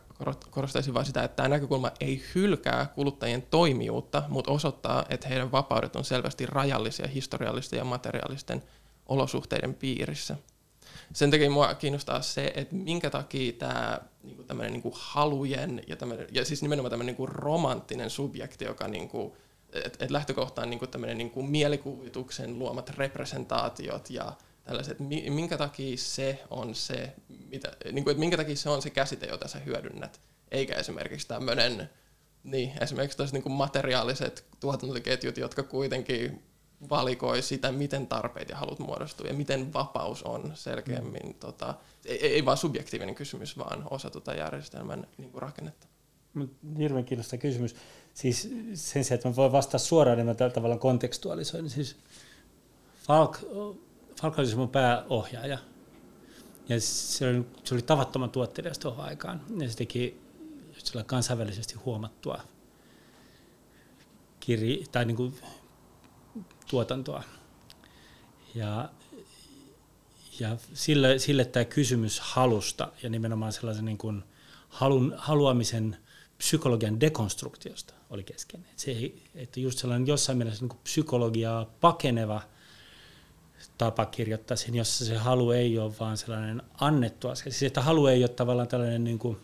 [0.51, 5.97] korostaisin vain sitä, että tämä näkökulma ei hylkää kuluttajien toimijuutta, mutta osoittaa, että heidän vapaudet
[5.97, 8.63] on selvästi rajallisia historiallisten ja materiaalisten
[9.07, 10.37] olosuhteiden piirissä.
[11.13, 15.97] Sen takia mua kiinnostaa se, että minkä takia tämä niinku tämmöinen niinku halujen ja,
[16.33, 19.37] ja siis nimenomaan tämmöinen niinku romanttinen subjekti, joka niinku,
[19.73, 24.33] et, et lähtökohtaan niinku tämmöinen niinku mielikuvituksen luomat representaatiot ja
[24.65, 24.99] tällaiset,
[25.29, 27.15] minkä takia se on se,
[27.51, 30.21] mitä, niin kuin, että minkä takia se on se käsite, jota sä hyödynnät,
[30.51, 31.91] eikä esimerkiksi tämmöinen,
[32.45, 36.43] niin, esimerkiksi niin kuin materiaaliset tuotantoketjut, jotka kuitenkin
[36.91, 41.35] valikoi sitä, miten tarpeet ja halut muodostuu ja miten vapaus on selkeämmin, mm.
[41.35, 45.87] tota, ei, ei vaan subjektiivinen kysymys, vaan osa tota järjestelmän niin kuin rakennetta.
[46.79, 47.77] Hirveän kiinnostava kysymys.
[48.15, 48.43] Siis
[48.75, 51.71] sen sijaan, että mä voin vastata suoraan, niin mä tällä tavalla kontekstualisoin.
[51.71, 51.97] Siis
[53.07, 53.39] Falk
[54.23, 55.59] Falk oli se mun pääohjaaja.
[56.69, 59.41] Ja se oli, se oli tavattoman tuottelias tuohon aikaan.
[59.59, 60.21] Ja se teki
[61.07, 62.41] kansainvälisesti huomattua
[64.41, 65.35] kirji, tai niin kuin
[66.71, 67.23] tuotantoa.
[68.55, 68.89] Ja,
[70.41, 74.23] ja sille, sille tämä kysymys halusta ja nimenomaan sellaisen niin kuin
[74.69, 75.97] halun, haluamisen
[76.39, 78.71] psykologian dekonstruktiosta oli keskeinen.
[78.77, 82.43] Se, että just sellainen jossain mielessä niin psykologiaa pakeneva–
[83.79, 87.53] tapa kirjoittaa sen, jossa se halu ei ole vaan sellainen annettu asia.
[87.53, 89.37] Siis että halu ei ole tavallaan tällainen, niin kuin,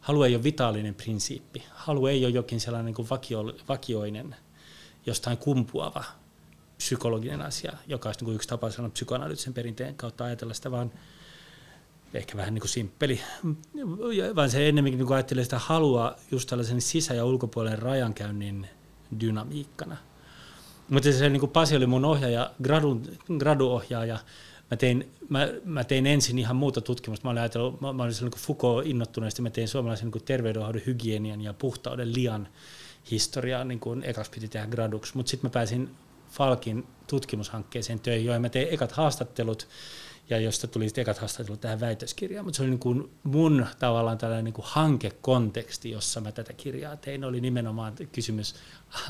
[0.00, 1.62] halu ei ole vitaalinen prinsiippi.
[1.70, 4.36] Halu ei ole jokin sellainen niin kuin vakio, vakioinen,
[5.06, 6.04] jostain kumpuava
[6.76, 10.92] psykologinen asia, joka olisi niin kuin yksi tapa sanoa psykoanalyyttisen perinteen kautta ajatella sitä, vaan
[12.14, 13.20] ehkä vähän niin kuin simppeli,
[14.36, 18.68] vaan se ennemminkin niin ajattelee sitä halua just tällaisen sisä- ja ulkopuolen rajankäynnin
[19.20, 19.96] dynamiikkana–
[20.92, 23.00] mutta se niin kuin Pasi oli mun ohjaaja, gradu,
[23.38, 24.18] graduohjaaja.
[24.70, 27.24] Mä tein, mä, mä tein ensin ihan muuta tutkimusta.
[27.24, 28.86] Mä olin ajatellut, mä, mä olin niin Foucault
[29.40, 32.48] mä tein suomalaisen niin terveydenhoidon, hygienian ja puhtauden lian
[33.10, 35.16] historiaa, niin kuin ekas piti tehdä graduksi.
[35.16, 35.90] Mutta sitten mä pääsin
[36.30, 39.68] Falkin tutkimushankkeeseen töihin, joihin mä tein ekat haastattelut,
[40.30, 42.44] ja josta tuli sitten ekat haastattelut tähän väitöskirjaan.
[42.44, 46.96] Mutta se oli niin kuin mun tavallaan tällainen niin kuin hankekonteksti, jossa mä tätä kirjaa
[46.96, 48.54] tein, oli nimenomaan kysymys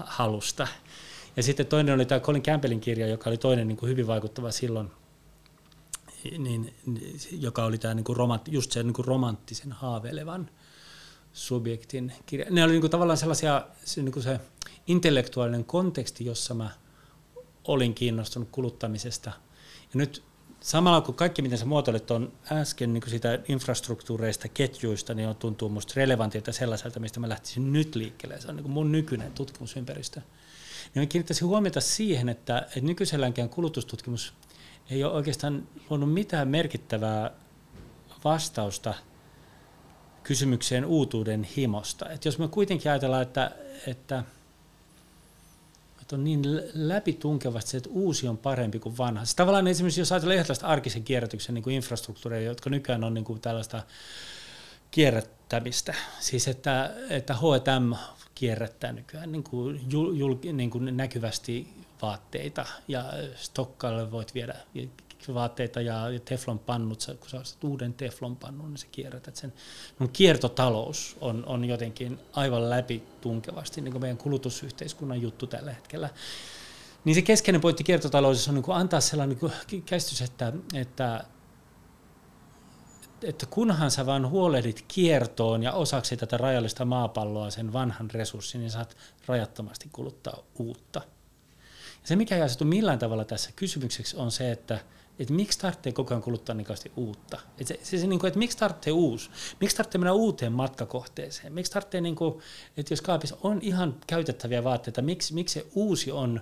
[0.05, 0.69] halusta.
[1.37, 4.51] Ja sitten toinen oli tämä Colin Campbellin kirja, joka oli toinen niin kuin hyvin vaikuttava
[4.51, 4.91] silloin,
[6.39, 6.75] niin,
[7.31, 10.51] joka oli tämä niin kuin romant, just se niin kuin romanttisen haaveilevan
[11.33, 12.47] subjektin kirja.
[12.51, 14.41] Ne oli niin kuin tavallaan sellaisia, se, niin kuin se
[14.87, 16.71] intellektuaalinen konteksti, jossa mä
[17.65, 19.31] olin kiinnostunut kuluttamisesta.
[19.81, 20.23] Ja nyt
[20.63, 25.69] samalla kun kaikki, miten sä muotoilet on äsken niin sitä infrastruktuureista, ketjuista, niin on tuntuu
[25.69, 28.41] musta relevantilta sellaiselta, mistä mä lähtisin nyt liikkeelle.
[28.41, 30.21] Se on niin mun nykyinen tutkimusympäristö
[30.95, 34.35] niin kiinnittäisin huomiota siihen, että, että nykyisellänkään kulutustutkimus
[34.91, 37.31] ei ole oikeastaan luonut mitään merkittävää
[38.25, 38.95] vastausta
[40.23, 42.11] kysymykseen uutuuden himosta.
[42.11, 43.51] Et jos me kuitenkin ajatellaan, että,
[43.87, 44.25] että,
[46.03, 46.43] että on niin
[46.75, 49.25] läpitunkevasti että uusi on parempi kuin vanha.
[49.25, 53.15] Siis tavallaan esimerkiksi jos ajatellaan ihan tällaista arkisen kierrätyksen niin kuin infrastruktuureja, jotka nykyään on
[53.15, 53.83] niin kuin tällaista
[54.91, 55.95] kierrättämistä.
[56.21, 57.95] Siis että, että H&M
[58.35, 61.69] kierrättää nykyään niin kuin jul, jul, niin kuin näkyvästi
[62.03, 64.55] vaatteita ja Stokkalle voit viedä
[65.35, 69.53] vaatteita ja teflon pannut, kun sä ostat uuden teflon pannun, niin sä kierrätät sen.
[69.99, 76.11] No, kiertotalous on, on jotenkin aivan läpi tunkevasti niin kuin meidän kulutusyhteiskunnan juttu tällä hetkellä.
[77.05, 79.39] Niin se keskeinen pointti kiertotaloudessa on niin kuin antaa sellainen
[79.71, 81.25] niin käsitys, että, että
[83.25, 88.71] että kunhan sä vaan huolehdit kiertoon ja osaksi tätä rajallista maapalloa sen vanhan resurssin, niin
[88.71, 88.97] saat
[89.27, 91.01] rajattomasti kuluttaa uutta.
[92.03, 94.79] Ja se, mikä ei asetu millään tavalla tässä kysymykseksi, on se, että,
[95.19, 97.39] että miksi tarvitsee koko ajan kuluttaa niin uutta.
[97.59, 99.31] Että, se, se, se, niin kuin, että miksi tarvitsee uusi?
[99.61, 101.53] Miksi tarvitsee mennä uuteen matkakohteeseen?
[101.53, 102.39] Miksi tarvitsee, niin kuin,
[102.77, 106.41] että jos kaapissa on ihan käytettäviä vaatteita, miksi, miksi se uusi on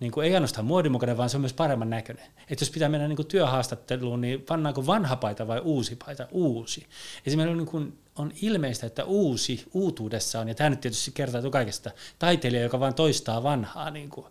[0.00, 2.24] niin kuin, ei ainoastaan muodinmukainen, vaan se on myös paremman näköinen.
[2.50, 6.26] Että jos pitää mennä niin kuin työhaastatteluun, niin pannaanko vanha paita vai uusi paita?
[6.30, 6.86] Uusi.
[7.26, 12.62] Esimerkiksi niin kuin, on ilmeistä, että uusi uutuudessaan, ja tämä nyt tietysti kertoo kaikesta, taiteilija,
[12.62, 14.26] joka vain toistaa vanhaa, niin kuin,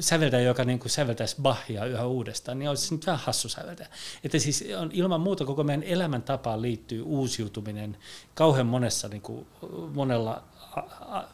[0.00, 3.88] säveltäjä, joka niin kuin säveltäisi Bachia yhä uudestaan, niin olisi nyt vähän hassu säveltäjä.
[4.24, 7.96] Että siis on ilman muuta koko meidän elämäntapaan liittyy uusiutuminen
[8.34, 9.46] kauhean monessa, niin kuin,
[9.94, 10.42] monella
[10.76, 11.24] a, a,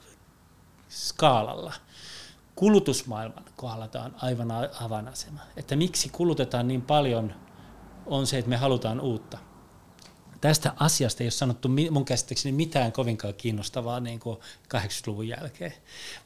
[0.88, 1.72] skaalalla
[2.54, 4.48] kulutusmaailman kohdalla tämä on aivan
[4.80, 5.40] avainasema.
[5.56, 7.34] Että miksi kulutetaan niin paljon
[8.06, 9.38] on se, että me halutaan uutta.
[10.40, 14.38] Tästä asiasta ei ole sanottu mun käsittääkseni mitään kovinkaan kiinnostavaa niin kuin
[14.74, 15.72] 80-luvun jälkeen.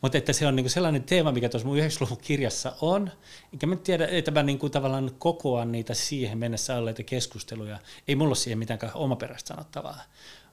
[0.03, 3.11] Mutta että se on niin kuin sellainen teema, mikä tuossa mun 90-luvun kirjassa on,
[3.53, 7.79] enkä mä tiedä, että mä niin kuin tavallaan kokoan niitä siihen mennessä olleita keskusteluja.
[8.09, 10.01] Ei mulla ole siihen mitään omaperäistä sanottavaa.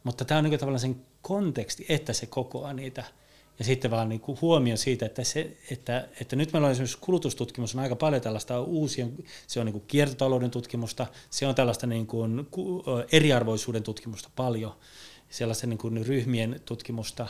[0.03, 3.03] Mutta tämä on niin kuin tavallaan sen konteksti, että se kokoaa niitä–
[3.59, 6.97] ja sitten vaan niin kuin huomio siitä, että, se, että, että nyt meillä on esimerkiksi
[7.01, 9.07] kulutustutkimus on aika paljon tällaista uusia,
[9.47, 12.45] se on niin kuin kiertotalouden tutkimusta, se on tällaista niin kuin
[13.11, 14.75] eriarvoisuuden tutkimusta paljon,
[15.29, 17.27] sellaisten niin kuin ryhmien tutkimusta.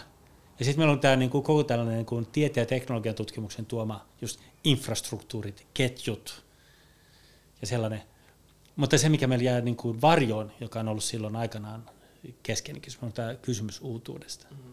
[0.59, 3.65] Ja sitten meillä on tämä niin kuin koko tällainen niin kuin tieteen ja teknologian tutkimuksen
[3.65, 6.43] tuoma just infrastruktuurit, ketjut
[7.61, 8.01] ja sellainen.
[8.75, 11.89] Mutta se, mikä meillä jää niin kuin varjoon, joka on ollut silloin aikanaan
[12.43, 14.47] keskeinen kysymys, on tämä kysymys uutuudesta.
[14.51, 14.72] Mm-hmm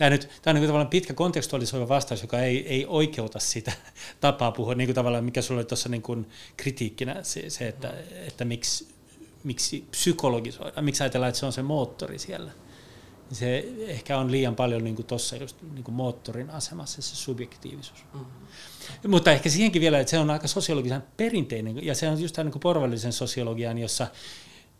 [0.00, 3.72] tämä, nyt, tämä on niin tavallaan pitkä kontekstualisoiva vastaus, joka ei, ei oikeuta sitä
[4.20, 7.94] tapaa puhua, niin kuin tavallaan mikä sulla oli tuossa niin kuin kritiikkinä, se, se että,
[8.26, 8.88] että miksi,
[9.44, 12.52] miksi psykologisoida, miksi ajatellaan, että se on se moottori siellä.
[13.32, 18.04] Se ehkä on liian paljon niin tuossa just niin kuin moottorin asemassa se subjektiivisuus.
[18.14, 19.10] Mm-hmm.
[19.10, 22.50] Mutta ehkä siihenkin vielä, että se on aika sosiologisen perinteinen, ja se on just tämä
[22.50, 24.06] niin porvallisen sosiologian, jossa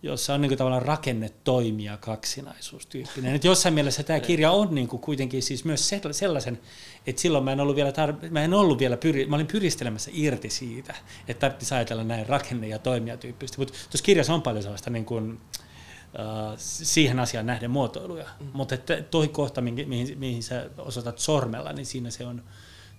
[0.02, 3.34] jossa on niin kuin tavallaan rakennetoimia kaksinaisuustyyppinen.
[3.34, 6.60] Et jossain mielessä tämä kirja on niin kuin kuitenkin siis myös sellaisen,
[7.06, 10.10] että silloin mä en ollut vielä, tar- mä en ollut vielä pyri- mä olin pyristelemässä
[10.14, 10.94] irti siitä,
[11.28, 13.60] että tarvitsisi ajatella näin rakenne- ja toimia tyyppisesti.
[13.60, 18.26] Mutta tuossa kirjassa on paljon sellaista niin kuin, uh, siihen asiaan nähden muotoiluja.
[18.40, 18.46] Mm.
[18.52, 18.76] Mutta
[19.10, 22.42] toi kohta, mihin, mihin, mihin sä osoitat sormella, niin siinä se on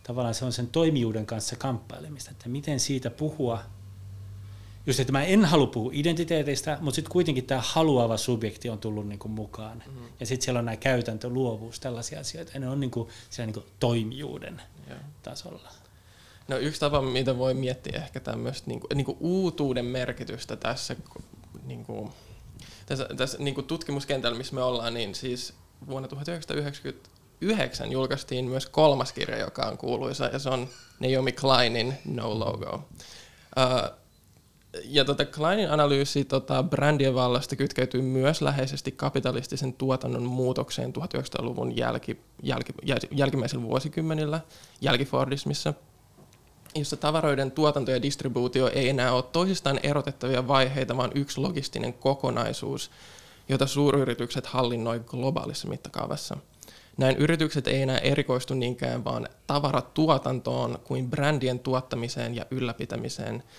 [0.04, 3.64] tavallaan se on sen toimijuuden kanssa kamppailemista, että miten siitä puhua–
[4.86, 9.08] just, että mä en halua puhua identiteeteistä, mutta sitten kuitenkin tämä haluava subjekti on tullut
[9.08, 9.84] niinku mukaan.
[9.86, 10.08] Mm-hmm.
[10.20, 12.52] Ja sitten siellä on nämä käytäntö, luovuus, tällaisia asioita.
[12.54, 15.00] Ja ne on niinku siellä niinku toimijuuden yeah.
[15.24, 15.72] tasolla.
[16.48, 20.96] No yksi tapa, mitä voi miettiä ehkä tämmöistä niinku, niinku uutuuden merkitystä tässä,
[21.64, 22.14] niinku,
[22.86, 25.54] tässä, tässä niinku tutkimuskentällä, missä me ollaan, niin siis
[25.90, 30.70] vuonna 1999 julkaistiin myös kolmas kirja, joka on kuuluisa, ja se on
[31.00, 32.76] Naomi Kleinin No Logo.
[33.58, 34.01] Uh,
[34.84, 42.20] ja tota Kleinin analyysi tota, brändien vallasta kytkeytyy myös läheisesti kapitalistisen tuotannon muutokseen 1900-luvun jälki,
[42.44, 44.42] jälki, jäl, jälkimmäisellä vuosikymmenillä,
[44.82, 45.74] jälkifordismissa,
[46.76, 52.92] jossa tavaroiden tuotanto ja distribuutio ei enää ole toisistaan erotettavia vaiheita, vaan yksi logistinen kokonaisuus,
[53.50, 56.38] jota suuryritykset hallinnoi globaalissa mittakaavassa.
[56.98, 63.44] Näin yritykset ei enää erikoistu niinkään vaan tavaratuotantoon kuin brändien tuottamiseen ja ylläpitämiseen–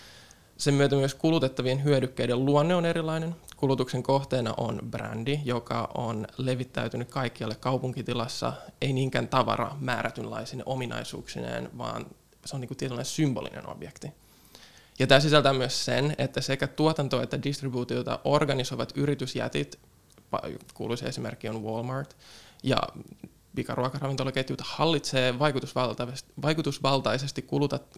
[0.63, 3.37] sen myötä myös kulutettavien hyödykkeiden luonne on erilainen.
[3.57, 12.07] Kulutuksen kohteena on brändi, joka on levittäytynyt kaikkialle kaupunkitilassa, ei niinkään tavara määrätynlaisine ominaisuuksineen, vaan
[12.45, 14.13] se on niin kuin tietynlainen symbolinen objekti.
[14.99, 19.79] Ja tämä sisältää myös sen, että sekä tuotanto- että distribuutiota organisoivat yritysjätit,
[20.75, 22.17] kuuluisa esimerkki on Walmart,
[22.63, 22.77] ja
[23.55, 27.47] pikaruokaravintolaketjut hallitsee vaikutusvaltaisesti, vaikutusvaltaisesti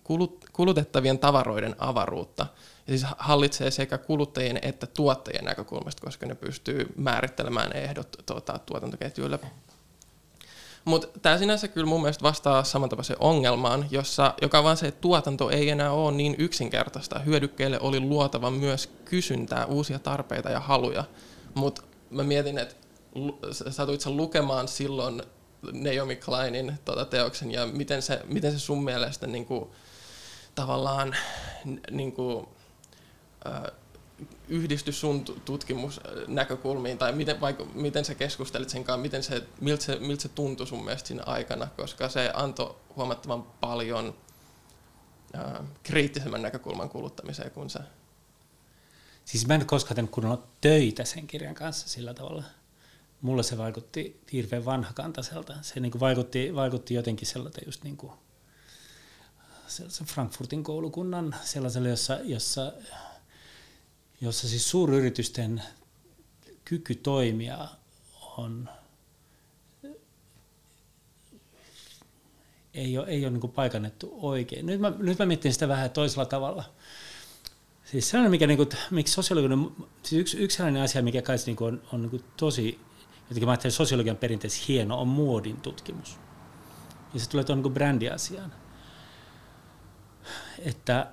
[0.05, 2.47] kulut, kulutettavien tavaroiden avaruutta.
[2.87, 9.39] Ja siis hallitsee sekä kuluttajien että tuottajien näkökulmasta, koska ne pystyy määrittelemään ehdot tuota, tuotantoketjuille.
[10.85, 15.01] Mutta tämä sinänsä kyllä mun mielestä vastaa samantapaiseen ongelmaan, jossa, joka on vaan se, että
[15.01, 17.19] tuotanto ei enää ole niin yksinkertaista.
[17.19, 21.05] Hyödykkeille oli luotava myös kysyntää, uusia tarpeita ja haluja.
[21.55, 22.75] Mutta mä mietin, että
[23.71, 25.23] satuit sä lukemaan silloin
[25.73, 29.71] Naomi Kleinin tuota teoksen ja miten se, miten se sun mielestä niin kuin,
[30.55, 31.17] tavallaan
[31.91, 32.47] niin kuin,
[33.47, 33.63] äh,
[34.49, 39.97] yhdisty sun tutkimusnäkökulmiin, tai miten, vaikka, miten sä keskustelit sen kanssa, miten se, miltä, se,
[39.97, 44.15] miltä se tuntui sun mielestä siinä aikana, koska se antoi huomattavan paljon
[45.37, 47.79] äh, kriittisemmän näkökulman kuluttamiseen kuin se.
[49.25, 52.43] Siis mä en koskaan tehnyt kunnolla töitä sen kirjan kanssa sillä tavalla
[53.25, 55.55] mulle se vaikutti hirveän vanhakantaiselta.
[55.63, 58.13] Se niin kuin vaikutti, vaikutti jotenkin sellaiselta just niin kuin
[60.05, 62.73] Frankfurtin koulukunnan sellaiselle, jossa, jossa,
[64.21, 65.63] jossa siis suuryritysten
[66.65, 67.69] kyky toimia
[68.37, 68.69] on
[72.75, 74.67] ei ole, ei ole niin paikannettu oikein.
[74.67, 76.65] Nyt mä, nyt mä mietin sitä vähän toisella tavalla.
[77.85, 79.71] Siis sellainen, mikä, niin kuin, miksi sosiologinen,
[80.03, 82.81] siis yksi, yksi sellainen asia, mikä kai niin on, on niin tosi,
[83.29, 86.19] jotenkin mä ajattelen sosiologian perinteessä hieno, on muodin tutkimus.
[87.15, 88.53] Ja se tulee tuon niin brändiasiaan.
[90.59, 91.07] Että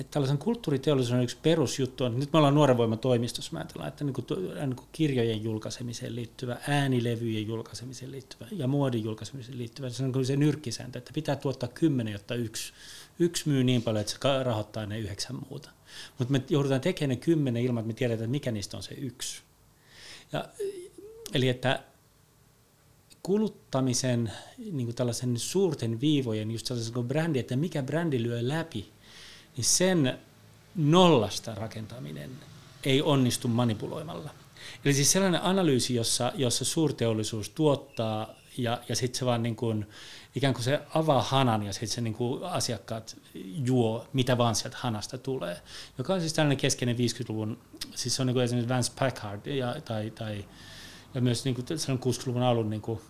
[0.00, 4.04] että tällaisen kulttuuriteollisuuden yksi perusjuttu on, nyt me ollaan Nuoren Voiman toimistossa, mä ajatellaan, että
[4.04, 4.26] niin kuin,
[4.66, 10.26] niin kuin kirjojen julkaisemiseen liittyvä, äänilevyjen julkaisemiseen liittyvä ja muodin julkaisemiseen liittyvä, se on kuin
[10.26, 12.72] se nyrkkisääntö, että pitää tuottaa kymmenen, jotta yksi,
[13.18, 15.70] yksi myy niin paljon, että se rahoittaa ne yhdeksän muuta.
[16.18, 18.94] Mutta me joudutaan tekemään ne kymmenen ilman, että me tiedetään, että mikä niistä on se
[18.94, 19.42] yksi.
[20.32, 20.48] Ja,
[21.34, 21.82] eli että
[23.22, 24.32] kuluttamisen
[24.72, 28.92] niin kuin tällaisen suurten viivojen, just sellaisen kuin brändi, että mikä brändi lyö läpi,
[29.56, 30.18] niin sen
[30.76, 32.30] nollasta rakentaminen
[32.84, 34.30] ei onnistu manipuloimalla.
[34.84, 39.86] Eli siis sellainen analyysi, jossa, jossa suurteollisuus tuottaa ja, ja sitten se vaan niin kuin,
[40.34, 43.16] ikään kuin se avaa hanan ja sitten se niin kuin asiakkaat
[43.64, 45.62] juo mitä vaan sieltä hanasta tulee.
[45.98, 47.58] Joka on siis tällainen keskeinen 50-luvun,
[47.94, 50.44] siis se on niin kuin esimerkiksi Vance Packard ja, tai, tai,
[51.14, 53.00] ja myös niin kuin 60-luvun alun niin kuin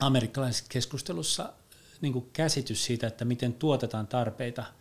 [0.00, 1.52] amerikkalaisessa keskustelussa
[2.00, 4.64] niin kuin käsitys siitä, että miten tuotetaan tarpeita–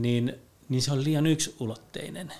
[0.00, 0.34] niin,
[0.68, 2.32] niin se on liian yksulotteinen.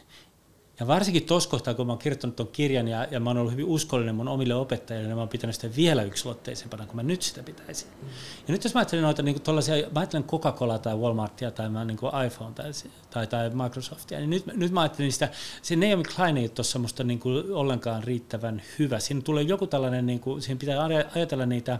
[0.82, 3.52] Ja varsinkin tuossa kohtaa, kun mä oon kirjoittanut tuon kirjan ja, ja mä oon ollut
[3.52, 7.22] hyvin uskollinen mun omille opettajille, niin mä oon pitänyt sitä vielä yksulotteisempana kuin mä nyt
[7.22, 7.88] sitä pitäisin.
[8.02, 8.08] Mm.
[8.48, 11.84] Ja nyt jos mä ajattelen noita niin tollaisia, mä ajattelen Coca-Cola tai Walmartia tai mä,
[11.84, 12.72] niin iPhone tai,
[13.10, 15.28] tai, tai Microsoftia, niin nyt, nyt mä ajattelen sitä,
[15.62, 18.98] se Naomi Klein ei ole tuossa musta niin kuin ollenkaan riittävän hyvä.
[18.98, 21.78] Siinä tulee joku tällainen, niin kuin, siinä pitää ajatella niitä,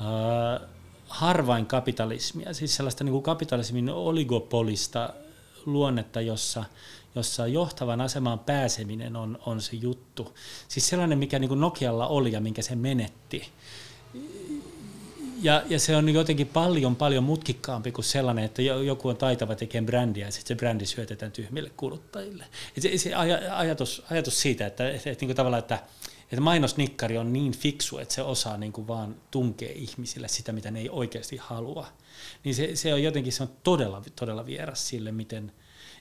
[0.00, 0.68] uh,
[1.08, 5.12] harvain kapitalismia, siis sellaista niin kuin kapitalismin oligopolista
[5.66, 6.64] luonnetta, jossa,
[7.14, 10.34] jossa johtavan asemaan pääseminen on, on se juttu.
[10.68, 13.48] Siis sellainen, mikä niin kuin Nokialla oli ja minkä se menetti.
[15.42, 19.86] Ja, ja se on jotenkin paljon, paljon mutkikkaampi kuin sellainen, että joku on taitava tekemään
[19.86, 22.44] brändiä ja sitten se brändi syötetään tyhmille kuluttajille.
[22.76, 23.14] Et se, se
[23.54, 25.78] ajatus, ajatus siitä, että, että, että, niin tavallaan, että
[26.32, 30.70] että mainosnikkari on niin fiksu, että se osaa niin kuin vaan tunkea ihmisille sitä, mitä
[30.70, 31.86] ne ei oikeasti halua.
[32.44, 35.52] Niin se, se on jotenkin se on todella, todella vieras sille, miten,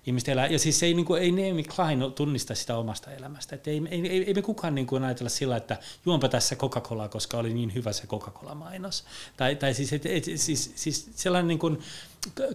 [0.05, 0.47] ihmiset elää.
[0.47, 3.55] Ja siis ei, niin kuin, ei Naomi Klein tunnista sitä omasta elämästä.
[3.55, 7.09] Että ei, ei, ei, ei me kukaan niin kuin ajatella sillä, että juonpa tässä Coca-Colaa,
[7.09, 9.03] koska oli niin hyvä se Coca-Cola-mainos.
[9.37, 11.79] Tai, tai siis, et, et, siis, siis sellainen niin kuin,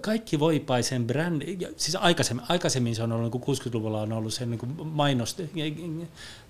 [0.00, 4.46] kaikki voipaisen brändi, siis aikaisemmin, aikaisemmin se on ollut, niin kuin 60-luvulla on ollut se
[4.46, 5.36] niin kuin mainos,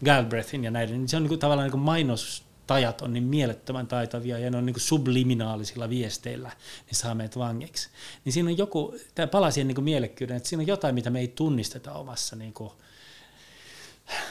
[0.05, 3.25] Galbreathin ja näiden, niin se on niin kuin, tavallaan niin kuin mainos tajat on niin
[3.25, 6.51] mielettömän taitavia ja ne on niin kuin subliminaalisilla viesteillä,
[6.87, 7.89] niin saa meidät vangiksi.
[8.25, 11.21] Niin siinä on joku, tämä palaa siihen niin mielekkyyden, että siinä on jotain, mitä me
[11.21, 12.71] ei tunnisteta omassa, niin kuin,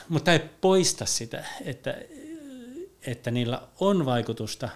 [0.09, 1.97] mutta ei poista sitä, että,
[3.01, 4.69] että niillä on vaikutusta,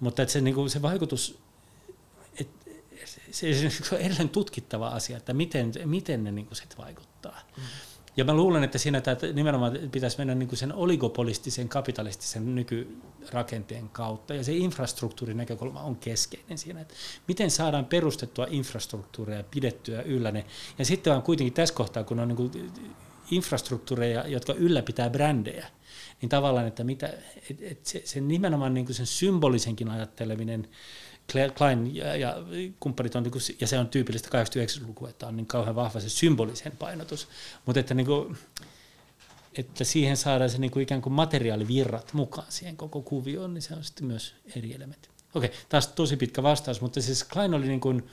[0.00, 1.38] mutta että se, niin kuin, se vaikutus,
[3.30, 7.40] se, se on edelleen tutkittava asia, että miten, miten ne niin kuin sit vaikuttaa.
[7.56, 7.62] Mm.
[8.18, 13.88] Ja mä luulen, että siinä että nimenomaan pitäisi mennä niin kuin sen oligopolistisen, kapitalistisen nykyrakenteen
[13.88, 14.34] kautta.
[14.34, 16.94] Ja se infrastruktuurin näkökulma on keskeinen siinä, että
[17.28, 20.44] miten saadaan perustettua infrastruktuureja pidettyä yllä ne.
[20.78, 22.72] Ja sitten on kuitenkin tässä kohtaa, kun on niin kuin
[23.30, 25.66] infrastruktuureja, jotka ylläpitää brändejä,
[26.20, 27.06] niin tavallaan, että mitä,
[27.50, 30.68] et, et se, se nimenomaan niin kuin sen symbolisenkin ajatteleminen,
[31.56, 32.36] Klein ja, ja
[32.80, 36.72] kumppanit on, niinku ja se on tyypillistä 89-lukua, että on niin kauhean vahva se symbolisen
[36.72, 37.28] painotus,
[37.66, 38.36] mutta että, niin kuin,
[39.54, 43.74] että siihen saadaan se niin kuin ikään kuin materiaalivirrat mukaan siihen koko kuvioon, niin se
[43.74, 45.08] on sitten myös eri elementti.
[45.34, 48.06] Okei, taas tosi pitkä vastaus, mutta siis Klein oli niin kuin,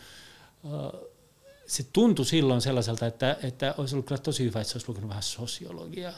[1.67, 5.09] se tuntui silloin sellaiselta, että, että olisi ollut kyllä tosi hyvä, että se olisi lukenut
[5.09, 6.13] vähän sosiologiaa.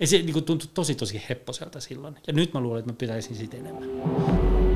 [0.00, 2.16] Ja se niin kuin tuntui tosi tosi hepposelta silloin.
[2.26, 4.71] Ja nyt mä luulen, että mä pitäisin siitä enemmän.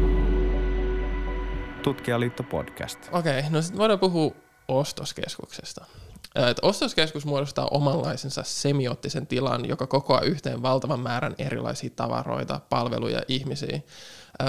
[1.87, 2.99] Tutkijaliitto podcast.
[3.13, 4.33] Okei, okay, no sitten voidaan puhua
[4.69, 5.85] ostoskeskuksesta.
[6.51, 13.81] Et ostoskeskus muodostaa omanlaisensa semioottisen tilan, joka kokoaa yhteen valtavan määrän erilaisia tavaroita, palveluja, ihmisiä.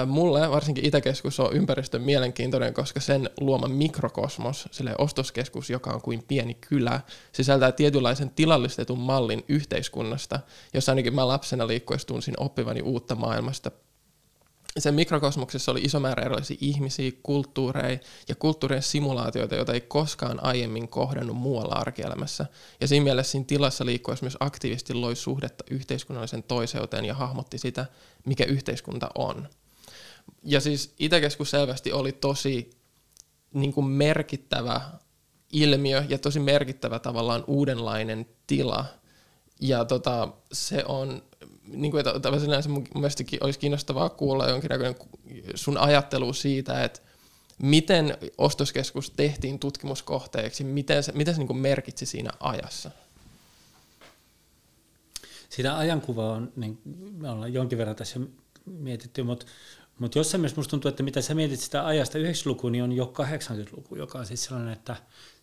[0.06, 6.24] Mulle varsinkin Itäkeskus on ympäristön mielenkiintoinen, koska sen luoma mikrokosmos, sille ostoskeskus, joka on kuin
[6.28, 7.00] pieni kylä,
[7.32, 10.40] sisältää tietynlaisen tilallistetun mallin yhteiskunnasta,
[10.74, 13.70] jossa ainakin mä lapsena liikkuessa tunsin oppivani uutta maailmasta
[14.90, 17.98] mikrokosmoksessa oli iso määrä erilaisia ihmisiä, kulttuureja
[18.28, 22.46] ja kulttuurien simulaatioita, joita ei koskaan aiemmin kohdannut muualla arkielämässä.
[22.80, 27.86] Ja siinä mielessä siinä tilassa liikkuessa myös aktiivisesti loi suhdetta yhteiskunnallisen toiseuteen ja hahmotti sitä,
[28.26, 29.48] mikä yhteiskunta on.
[30.42, 32.70] Ja siis Itäkeskus selvästi oli tosi
[33.54, 34.80] niin kuin merkittävä
[35.52, 38.84] ilmiö ja tosi merkittävä tavallaan uudenlainen tila.
[39.60, 41.22] Ja tota, se on
[41.72, 42.86] niin kuin, että sinänsä mun
[43.40, 44.94] olisi kiinnostavaa kuulla jonkinnäköinen
[45.54, 47.00] sun ajattelu siitä, että
[47.62, 52.90] miten ostoskeskus tehtiin tutkimuskohteeksi, miten se, miten se niin merkitsi siinä ajassa?
[55.50, 56.78] Sitä ajankuva on, niin
[57.18, 58.20] me ollaan jonkin verran tässä
[58.66, 59.46] mietitty, mutta
[59.98, 63.12] mutta jossain mielessä musta tuntuu, että mitä sä mietit sitä ajasta 90-luku, niin on jo
[63.18, 64.96] 80-luku, joka on siis sellainen, että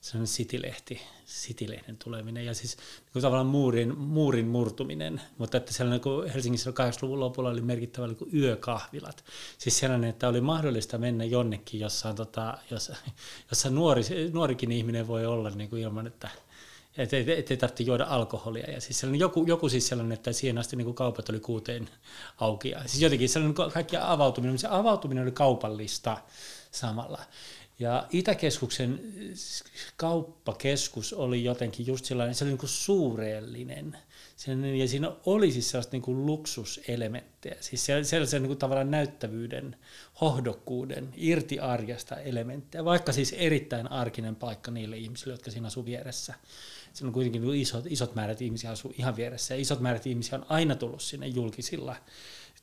[0.06, 2.78] sellainen City-lehti, City-lehden tuleminen ja siis
[3.14, 8.34] niin tavallaan muurin, muurin murtuminen, mutta että sellainen kun Helsingissä 80-luvun lopulla oli merkittävä niin
[8.34, 9.26] yökahvilat.
[9.58, 12.96] Siis sellainen, että oli mahdollista mennä jonnekin, jossa, on, tota, jossa,
[13.52, 14.02] jossa nuori,
[14.34, 16.30] nuorikin ihminen voi olla niin kuin ilman, että
[16.98, 18.72] että ei, et, ei tarvitse juoda alkoholia.
[18.72, 21.90] Ja siis joku, joku siis sellainen, että siihen asti niin kuin kaupat oli kuuteen
[22.38, 22.70] auki.
[22.70, 26.18] Ja siis jotenkin sellainen kaikki avautuminen, se avautuminen oli kaupallista
[26.72, 27.22] samalla.
[27.80, 29.00] Ja Itäkeskuksen
[29.98, 33.98] kauppakeskus oli jotenkin just sellainen, se oli niin kuin suureellinen.
[34.78, 39.76] ja siinä oli siis sellaista niin kuin luksuselementtejä, siis sellaisen niin kuin tavallaan näyttävyyden,
[40.22, 46.34] hohdokkuuden, irti arjesta elementtejä, vaikka siis erittäin arkinen paikka niille ihmisille, jotka siinä asuu vieressä.
[46.94, 50.38] Siinä on kuitenkin niin isot, isot määrät ihmisiä asuu ihan vieressä, ja isot määrät ihmisiä
[50.38, 51.96] on aina tullut sinne julkisilla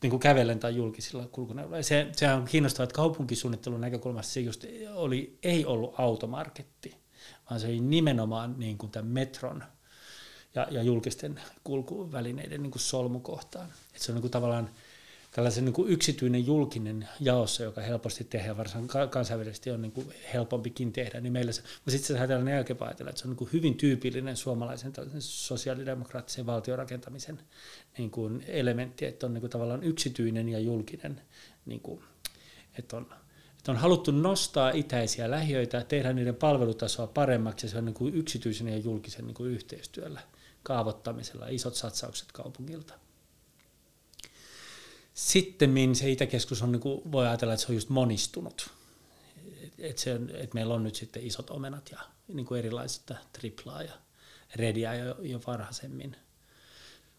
[0.03, 1.83] niin kuin kävellen tai julkisilla kulkuneuvoilla.
[1.83, 6.97] Se, se on kiinnostavaa, että kaupunkisuunnittelun näkökulmasta se just oli, ei ollut automarketti,
[7.51, 9.65] vaan se oli nimenomaan niin kuin tämän metron
[10.55, 13.69] ja, ja julkisten kulkuvälineiden niin kuin solmukohtaan.
[13.95, 14.71] Et se on niin kuin tavallaan
[15.33, 20.93] tällaisen niin kuin yksityinen julkinen jaossa, joka helposti tehdään, varsin kansainvälisesti on niin kuin helpompikin
[20.93, 23.53] tehdä, niin meillä se, mutta sitten se tällainen jälkeenpäin ajatella, että se on niin kuin
[23.53, 27.41] hyvin tyypillinen suomalaisen sosiaalidemokraattisen valtiorakentamisen
[27.99, 31.21] niin kuin elementti, että on niin kuin tavallaan yksityinen ja julkinen,
[31.67, 32.05] niin kuin,
[32.79, 33.07] että on
[33.69, 38.79] on haluttu nostaa itäisiä lähiöitä, tehdä niiden palvelutasoa paremmaksi, se on niin kuin yksityisen ja
[38.79, 40.21] julkisen niin kuin yhteistyöllä,
[40.63, 42.95] kaavoittamisella, isot satsaukset kaupungilta.
[45.15, 48.71] Sitten se Itäkeskus on, niin kuin, voi ajatella, että se on just monistunut.
[49.79, 51.99] Että et meillä on nyt sitten isot omenat ja
[52.29, 53.93] niin kuin erilaista triplaa ja
[54.57, 56.17] rediä jo, jo varhaisemmin.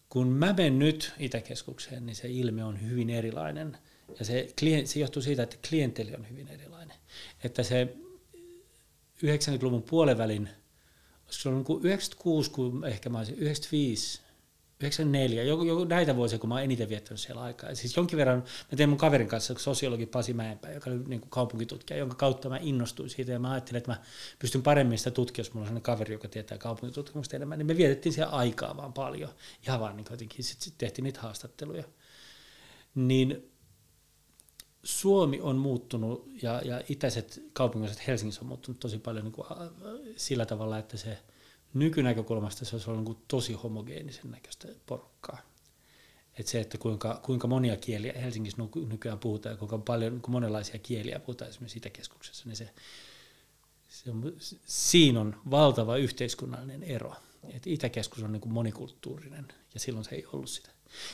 [0.08, 3.78] Kun mä menen nyt Itäkeskukseen, niin se ilme on hyvin erilainen.
[4.18, 6.96] Ja se, se johtuu siitä, että klienteli on hyvin erilainen.
[7.44, 7.96] Että se
[9.24, 10.48] 90-luvun puolivälin,
[11.30, 14.20] se 96, niin kun ehkä mä olisin 95,
[14.80, 17.70] 94, joku, joku, näitä vuosia, kun mä oon eniten viettänyt siellä aikaa.
[17.70, 21.20] Ja siis jonkin verran, mä tein mun kaverin kanssa, sosiologi Pasi Mäenpää, joka oli niin
[21.20, 24.00] kuin kaupunkitutkija, jonka kautta mä innostuin siitä, ja mä ajattelin, että mä
[24.38, 27.76] pystyn paremmin sitä tutkia, jos mulla on sellainen kaveri, joka tietää kaupunkitutkimusta enemmän, niin me
[27.76, 29.30] vietettiin siellä aikaa vaan paljon,
[29.66, 31.84] ihan vaan niin jotenkin, sitten sit tehtiin niitä haastatteluja.
[32.94, 33.50] Niin
[34.82, 39.46] Suomi on muuttunut, ja, ja itäiset kaupungit, Helsingissä on muuttunut tosi paljon niin kuin,
[40.16, 41.18] sillä tavalla, että se–
[41.74, 45.38] nykynäkökulmasta se olisi ollut niin tosi homogeenisen näköistä porukkaa.
[46.38, 50.78] Et se, että kuinka, kuinka monia kieliä Helsingissä nykyään puhutaan ja kuinka paljon kuinka monenlaisia
[50.78, 52.70] kieliä puhutaan esimerkiksi Itäkeskuksessa, niin se,
[53.88, 54.32] se on,
[54.64, 57.14] siinä on valtava yhteiskunnallinen ero.
[57.50, 60.70] Et Itäkeskus on niin monikulttuurinen ja silloin se ei ollut sitä.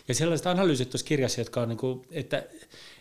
[0.09, 2.47] Ja sellaiset analyysit tuossa kirjassa, jotka on, niin kuin, että,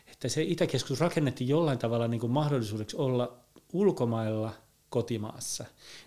[0.08, 3.38] että se Itäkeskus rakennettiin jollain tavalla niin mahdollisuudeksi olla
[3.74, 4.54] ulkomailla–
[4.90, 5.66] kotimaassa,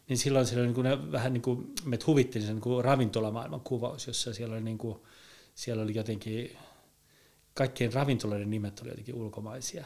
[0.09, 4.07] niin silloin siellä oli niin kuin, vähän niin kuin, me huvittiin sen niin ravintolamaailman kuvaus,
[4.07, 4.99] jossa siellä oli, niin kuin,
[5.55, 6.57] siellä oli jotenkin,
[7.55, 9.85] kaikkien ravintoloiden nimet oli jotenkin ulkomaisia.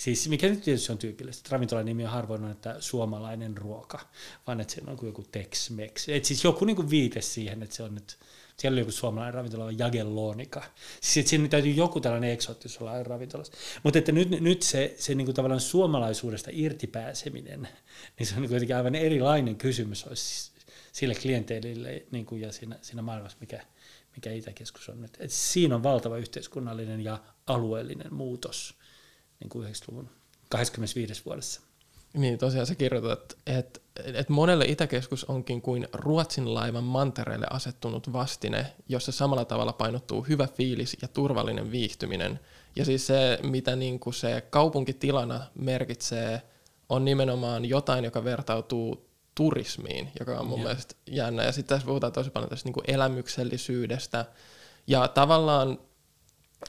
[0.00, 4.00] Siis mikä nyt tietysti on tyypillistä, että ravintolan nimi on harvoin on, että suomalainen ruoka,
[4.46, 6.08] vaan että se on joku Tex-Mex.
[6.08, 8.18] Et siis joku niin kuin viite siihen, että se on nyt
[8.56, 10.62] siellä oli joku suomalainen ravintola, Jagellonika.
[11.00, 13.52] Siis siinä täytyy joku tällainen eksoottisuus olla ravintolassa.
[13.82, 17.68] Mutta että nyt, nyt se, se niin kuin tavallaan suomalaisuudesta irtipääseminen,
[18.18, 20.50] niin se on niin kuitenkin aivan erilainen kysymys olisi
[20.92, 23.60] sille klienteelille niin kuin ja siinä, siinä maailmassa, mikä,
[24.16, 25.16] mikä Itäkeskus on nyt.
[25.18, 28.79] Et siinä on valtava yhteiskunnallinen ja alueellinen muutos
[29.40, 30.08] niin kuin 90-luvun
[30.48, 31.60] 25 vuodessa.
[32.12, 38.66] Niin, tosiaan sä kirjoitat, että, että monelle Itäkeskus onkin kuin Ruotsin laivan mantereelle asettunut vastine,
[38.88, 42.40] jossa samalla tavalla painottuu hyvä fiilis ja turvallinen viihtyminen.
[42.76, 46.42] Ja siis se, mitä niin kuin se kaupunkitilana merkitsee,
[46.88, 50.68] on nimenomaan jotain, joka vertautuu turismiin, joka on mun yeah.
[50.68, 51.44] mielestä jännä.
[51.44, 54.24] Ja sitten tässä puhutaan tosi paljon tästä niin kuin elämyksellisyydestä.
[54.86, 55.78] Ja tavallaan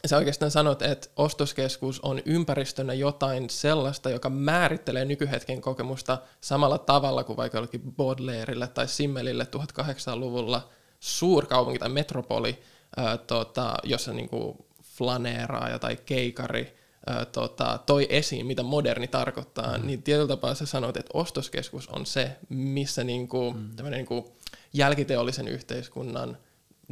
[0.06, 7.24] sä oikeastaan sanot, että ostoskeskus on ympäristönä jotain sellaista, joka määrittelee nykyhetken kokemusta samalla tavalla
[7.24, 10.70] kuin vaikka jollekin Baudelaireille tai Simmelille 1800-luvulla
[11.00, 12.60] suurkaupunki tai metropoli,
[12.98, 16.76] ää, tota, jossa niinku flaneeraa tai keikari
[17.08, 19.88] ää, tota, toi esiin, mitä moderni tarkoittaa, mm.
[19.88, 23.90] niin tietyllä tapaa sä sanoit, että ostoskeskus on se, missä niinku, mm.
[23.90, 24.36] niinku
[24.74, 26.38] jälkiteollisen yhteiskunnan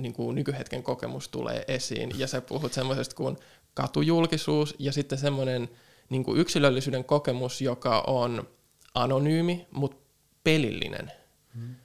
[0.02, 2.12] niin kuin nykyhetken kokemus tulee esiin.
[2.18, 3.38] Ja sä puhut semmoisesta kuin
[3.74, 5.70] katujulkisuus ja sitten semmoinen
[6.10, 8.48] niin kuin yksilöllisyyden kokemus, joka on
[8.94, 9.98] anonyymi, mutta
[10.44, 11.12] pelillinen.
[11.56, 11.76] Hmm.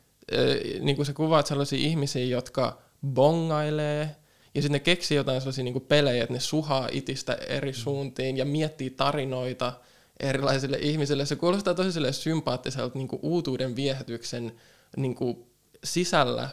[0.81, 4.17] Niin kuin sä kuvaat sellaisia ihmisiä, jotka bongailee,
[4.55, 7.75] ja sitten ne keksii jotain sellaisia niin pelejä, että ne suhaa itistä eri mm.
[7.75, 9.73] suuntiin ja miettii tarinoita
[10.21, 11.27] erilaisille ihmisille.
[11.27, 14.53] Se kuulostaa tosi sympaattiselta niin uutuuden viehätyksen
[14.97, 15.47] niin kuin
[15.85, 16.53] sisällä äh,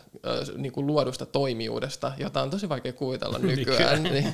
[0.57, 4.03] niin kuin luodusta toimijuudesta, jota on tosi vaikea kuvitella nykyään.
[4.03, 4.33] niin.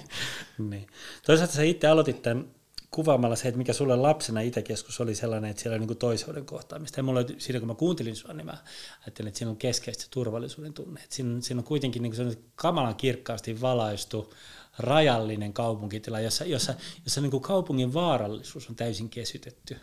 [0.57, 0.87] niin.
[1.25, 2.45] Toisaalta sä itse aloitit tämän
[2.91, 6.99] kuvaamalla se, että mikä sulle lapsena itäkeskus oli sellainen, että siellä oli niin toisuuden kohtaamista.
[6.99, 8.57] Ja mulla, siinä kun mä kuuntelin sua, niin mä
[9.01, 11.01] ajattelin, että siinä on keskeistä turvallisuuden tunne.
[11.03, 14.33] Että siinä, siinä on kuitenkin niin kamalan kirkkaasti valaistu
[14.79, 16.73] rajallinen kaupunkitila, jossa, jossa,
[17.05, 19.77] jossa niin kaupungin vaarallisuus on täysin kesytetty.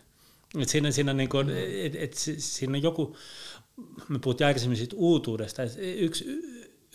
[0.58, 1.50] Et siinä, siinä, niin kuin,
[1.84, 3.16] et, et, siinä on joku,
[4.08, 6.24] me puhuttiin aikaisemmin siitä uutuudesta, yksi,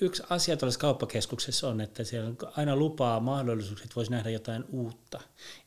[0.01, 5.21] yksi asia tuollaisessa kauppakeskuksessa on, että siellä aina lupaa mahdollisuuksia, että voisi nähdä jotain uutta.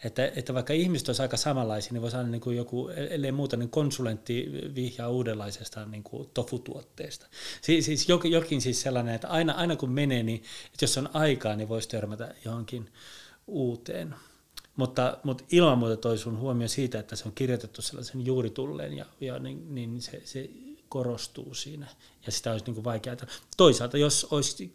[0.04, 3.56] Että, että vaikka ihmiset olisivat aika samanlaisia, niin voisi aina niin kuin joku, ellei muuta,
[3.56, 7.26] niin konsulentti vihjaa uudenlaisesta niin kuin tofutuotteesta.
[7.62, 11.56] Siis, siis jokin siis sellainen, että aina, aina kun menee, niin että jos on aikaa,
[11.56, 12.90] niin voisi törmätä johonkin
[13.46, 14.14] uuteen.
[14.76, 19.06] Mutta, mutta ilman muuta toi sun huomio siitä, että se on kirjoitettu sellaisen juuritulleen ja,
[19.20, 20.50] ja niin, niin se, se
[20.92, 21.86] korostuu siinä
[22.26, 23.16] ja sitä olisi niin kuin vaikea.
[23.56, 24.74] Toisaalta jos olisi,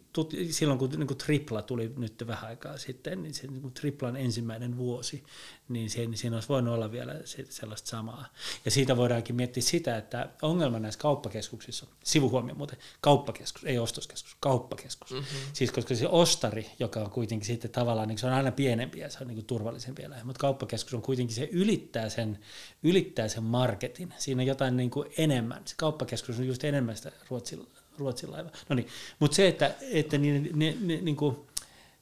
[0.50, 4.16] silloin kun niin kuin tripla tuli nyt vähän aikaa sitten, niin se niin kuin triplan
[4.16, 5.24] ensimmäinen vuosi,
[5.68, 7.14] niin siinä, siinä olisi voinut olla vielä
[7.48, 8.26] sellaista samaa.
[8.64, 15.10] Ja siitä voidaankin miettiä sitä, että ongelma näissä kauppakeskuksissa, sivuhuomio muuten, kauppakeskus, ei ostoskeskus, kauppakeskus.
[15.10, 15.26] Mm-hmm.
[15.52, 19.10] Siis koska se ostari, joka on kuitenkin sitten tavallaan, niin se on aina pienempi ja
[19.10, 22.38] se on niin kuin turvallisempi eläin, mutta kauppakeskus on kuitenkin, se ylittää sen,
[22.82, 24.14] ylittää sen marketin.
[24.18, 25.62] Siinä on jotain niin kuin enemmän.
[25.64, 27.66] Se kauppakeskus on just enemmän sitä Ruotsin,
[27.98, 28.50] Ruotsin laiva.
[28.68, 28.88] No niin,
[29.18, 31.36] mutta se, että, että niiden, ne, ne, niin kuin,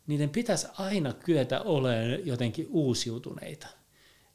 [0.07, 3.66] niiden pitäisi aina kyetä olemaan jotenkin uusiutuneita.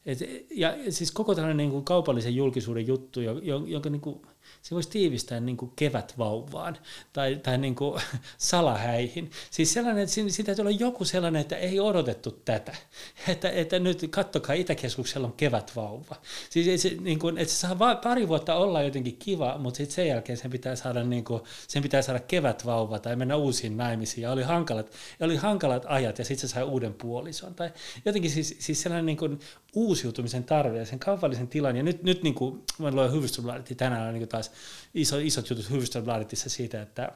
[0.06, 0.20] Et,
[0.52, 3.20] ja siis koko tällainen niin kuin kaupallisen julkisuuden juttu,
[3.68, 4.22] jonka niin kuin,
[4.62, 6.78] se voisi tiivistää niin kuin kevätvauvaan
[7.14, 8.02] tai, tai niin kuin
[8.38, 9.32] salahäihin.
[9.52, 12.76] Siis sellainen, että siitä täytyy olla joku sellainen, että ei odotettu tätä.
[13.28, 16.16] Että, että nyt kattokaa, Itäkeskuksella on kevätvauva.
[16.50, 20.08] Siis se, niin kuin, että se saa pari vuotta olla jotenkin kiva, mutta sitten sen
[20.08, 24.24] jälkeen sen pitää saada, niin kuin, sen pitää saada kevätvauva tai mennä uusiin naimisiin.
[24.24, 27.56] Ja oli hankalat, oli hankalat ajat ja sitten se sai uuden puolison.
[27.56, 27.72] Tai
[28.06, 29.40] jotenkin siis, siis sellainen niin kuin
[29.76, 31.76] uusiutumisen tarve ja sen kaupallisen tilan.
[31.76, 34.52] Ja nyt, nyt niin kuin, mä luen Hyvystysbladetin tänään on niin taas
[34.94, 37.12] iso, isot jutut Hyvystysbladetissa siitä, että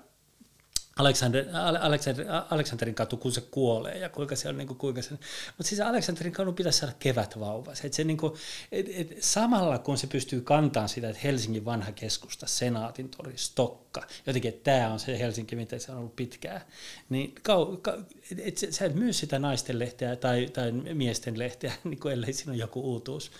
[0.99, 1.45] Alexander,
[1.81, 5.63] Alexander, Aleksanterin katu, kun se kuolee ja kuinka se on, niin kuin, kuinka se, mutta
[5.63, 7.75] siis Aleksanterin katu pitäisi saada kevätvauva.
[7.75, 8.33] Se, että se, niin kuin,
[8.71, 14.07] et, et, samalla kun se pystyy kantamaan sitä, että Helsingin vanha keskusta, Senaatin tori, Stokka,
[14.25, 16.61] jotenkin, että tämä on se Helsinki, mitä se on ollut pitkään,
[17.09, 17.97] niin kau, ka,
[18.31, 22.33] et, et, sä et myy sitä naisten lehteä tai, tai miesten lehteä, niin kuin ellei
[22.33, 23.31] siinä ole joku uutuus,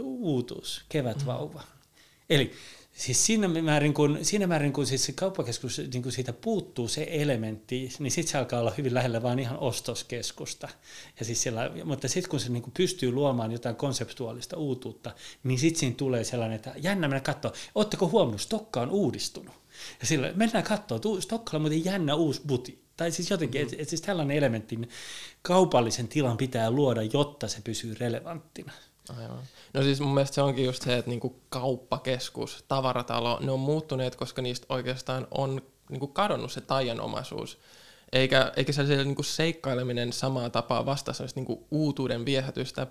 [0.00, 1.60] uutuus kevätvauva.
[1.60, 1.66] Mm.
[2.30, 2.52] Eli
[2.94, 7.06] Siis siinä määrin, kun, siinä määrin, kun siis se kauppakeskus niin kun siitä puuttuu se
[7.10, 10.68] elementti, niin sitten se alkaa olla hyvin lähellä vain ihan ostoskeskusta.
[11.18, 15.14] Ja siis siellä, mutta sitten kun se niin pystyy luomaan jotain konseptuaalista uutuutta,
[15.44, 19.54] niin sitten siinä tulee sellainen, että jännä mennä katsoa, ootteko huomannut, Stokka on uudistunut.
[20.00, 22.84] Ja silloin mennään katsoa, Stockholm on muuten jännä uusi buti.
[22.96, 23.72] Tai siis jotenkin, mm-hmm.
[23.72, 24.78] että et siis tällainen elementti
[25.42, 28.72] kaupallisen tilan pitää luoda, jotta se pysyy relevanttina.
[29.08, 29.42] Aivan.
[29.74, 34.16] No siis mun mielestä se onkin just se, että niinku kauppakeskus, tavaratalo, ne on muuttuneet,
[34.16, 37.58] koska niistä oikeastaan on niinku kadonnut se taianomaisuus.
[38.12, 42.86] Eikä, eikä se niinku seikkaileminen samaa tapaa vastaa niinku uutuuden viehätystä.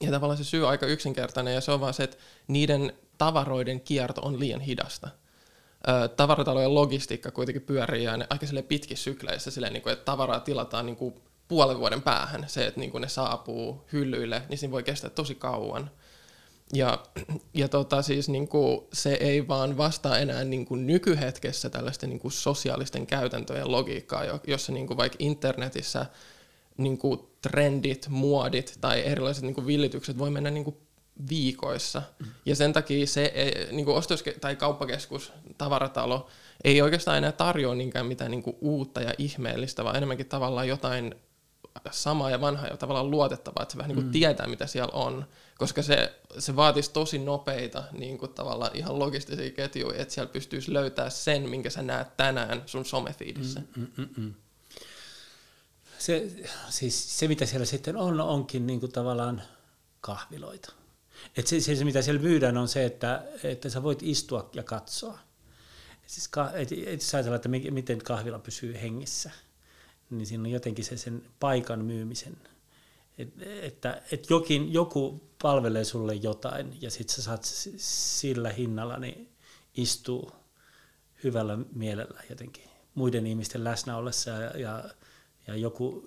[0.00, 2.16] Ja tavallaan se syy on aika yksinkertainen ja se on vaan se, että
[2.48, 5.08] niiden tavaroiden kierto on liian hidasta.
[6.16, 10.86] Tavaratalojen logistiikka kuitenkin pyörii ja ne aika pitkissä sykleissä, silleen, niin kuin, että tavaraa tilataan
[10.86, 11.14] niin kuin
[11.48, 15.90] puolen vuoden päähän se, että niin ne saapuu hyllyille, niin siinä voi kestää tosi kauan.
[16.72, 17.02] Ja,
[17.54, 22.20] ja tota, siis niin kuin, se ei vaan vastaa enää niin kuin nykyhetkessä tällaisten niin
[22.20, 26.06] kuin sosiaalisten käytäntöjen logiikkaa, jossa niin kuin vaikka internetissä
[26.76, 30.76] niin kuin trendit, muodit tai erilaiset niin kuin villitykset voi mennä niin kuin
[31.28, 32.02] viikoissa.
[32.18, 32.26] Mm.
[32.46, 33.32] Ja sen takia se
[33.70, 36.28] niin kuin ostos- tai kauppakeskus, tavaratalo,
[36.64, 41.14] ei oikeastaan enää tarjoa niinkään mitään niin kuin uutta ja ihmeellistä, vaan enemmänkin tavallaan jotain
[41.90, 44.12] sama ja vanha ja tavallaan luotettava, että se vähän niin kuin mm.
[44.12, 45.26] tietää, mitä siellä on,
[45.58, 50.72] koska se, se vaatisi tosi nopeita niin kuin tavallaan ihan logistisia ketjuja, että siellä pystyisi
[50.72, 53.60] löytää sen, minkä sä näet tänään sun somefiidissä.
[53.60, 54.34] Mm, mm, mm, mm.
[55.98, 56.30] Se,
[56.68, 59.42] siis se, mitä siellä sitten on, onkin niin kuin tavallaan
[60.00, 60.72] kahviloita.
[61.36, 64.62] Et se, se, se, mitä siellä myydään, on se, että, että sä voit istua ja
[64.62, 65.18] katsoa.
[66.06, 69.30] siis ka, et, et jos ajatellaan, että miten kahvila pysyy hengissä,
[70.18, 72.36] niin siinä on jotenkin se sen paikan myymisen,
[73.18, 73.28] et,
[73.62, 77.44] että et jokin, joku palvelee sulle jotain ja sitten sä saat
[77.76, 79.28] sillä hinnalla niin
[79.76, 80.32] istuu
[81.24, 84.84] hyvällä mielellä jotenkin muiden ihmisten läsnä ollessa ja, ja,
[85.46, 86.04] ja joku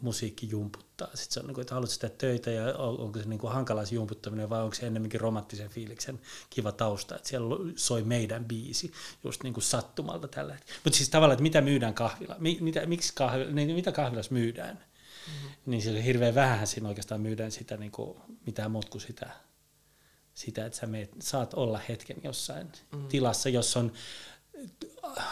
[0.00, 1.08] musiikki jumputtaa.
[1.14, 3.94] Sitten se on, niin että haluat sitä töitä ja onko se niin kuin hankala se
[3.94, 6.20] jumputtaminen vai onko se ennemminkin romanttisen fiiliksen
[6.50, 8.92] kiva tausta, että siellä soi meidän biisi
[9.24, 10.80] just niin kuin sattumalta tällä hetkellä.
[10.84, 15.50] Mutta siis tavallaan, että mitä myydään kahvilla, mitä, miksi kahvila, niin mitä kahvilassa myydään, mm-hmm.
[15.66, 19.30] niin sillä hirveän vähän siinä oikeastaan myydään sitä niin kuin mitään muut kuin sitä,
[20.34, 23.08] sitä että sä meet, saat olla hetken jossain mm-hmm.
[23.08, 23.92] tilassa, jossa on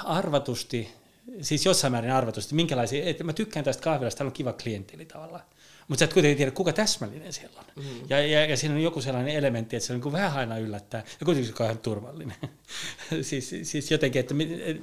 [0.05, 1.06] arvatusti
[1.41, 5.45] siis jossain määrin arvatusti, minkälaisia, että mä tykkään tästä kahvilasta, täällä on kiva klientteli tavallaan.
[5.89, 7.85] Mutta sä et kuitenkin tiedä, kuka täsmällinen siellä on.
[7.85, 8.01] Mm.
[8.09, 11.05] Ja, ja, ja siinä on joku sellainen elementti, että se on niin vähän aina yllättää,
[11.21, 12.37] ja kuitenkin se on ihan turvallinen.
[13.23, 14.83] siis, siis jotenkin, että et,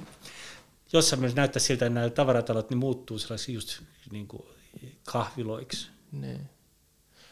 [0.92, 4.42] jossain määrin näyttää siltä, että nämä tavaratalot niin muuttuu sellaisiksi just niin kuin
[5.04, 5.88] kahviloiksi.
[6.12, 6.40] Ne.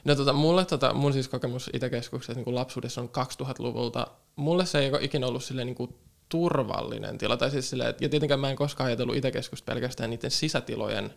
[0.05, 3.11] No tota, mulle tota, mun siis kokemus Itäkeskuksessa niin lapsuudessa on
[3.43, 4.07] 2000-luvulta.
[4.37, 5.95] Mulle se ei ole ikinä ollut silleen niin kuin
[6.33, 7.37] turvallinen tila.
[7.37, 11.15] Tai siis silleen, ja tietenkään mä en koskaan ajatellut Itäkeskusta pelkästään niiden sisätilojen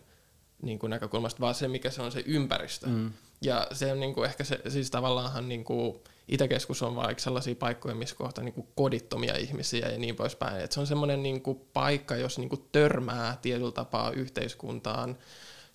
[0.62, 2.86] niin kuin näkökulmasta, vaan se, mikä se on se ympäristö.
[2.86, 3.12] Mm.
[3.40, 7.54] Ja se on niin kuin ehkä se, siis tavallaanhan niin kuin Itäkeskus on vaikka sellaisia
[7.54, 10.60] paikkoja, missä kohta niin kuin kodittomia ihmisiä ja niin poispäin.
[10.60, 15.18] Et se on semmoinen niin kuin paikka, jos niin kuin törmää tietyllä tapaa yhteiskuntaan,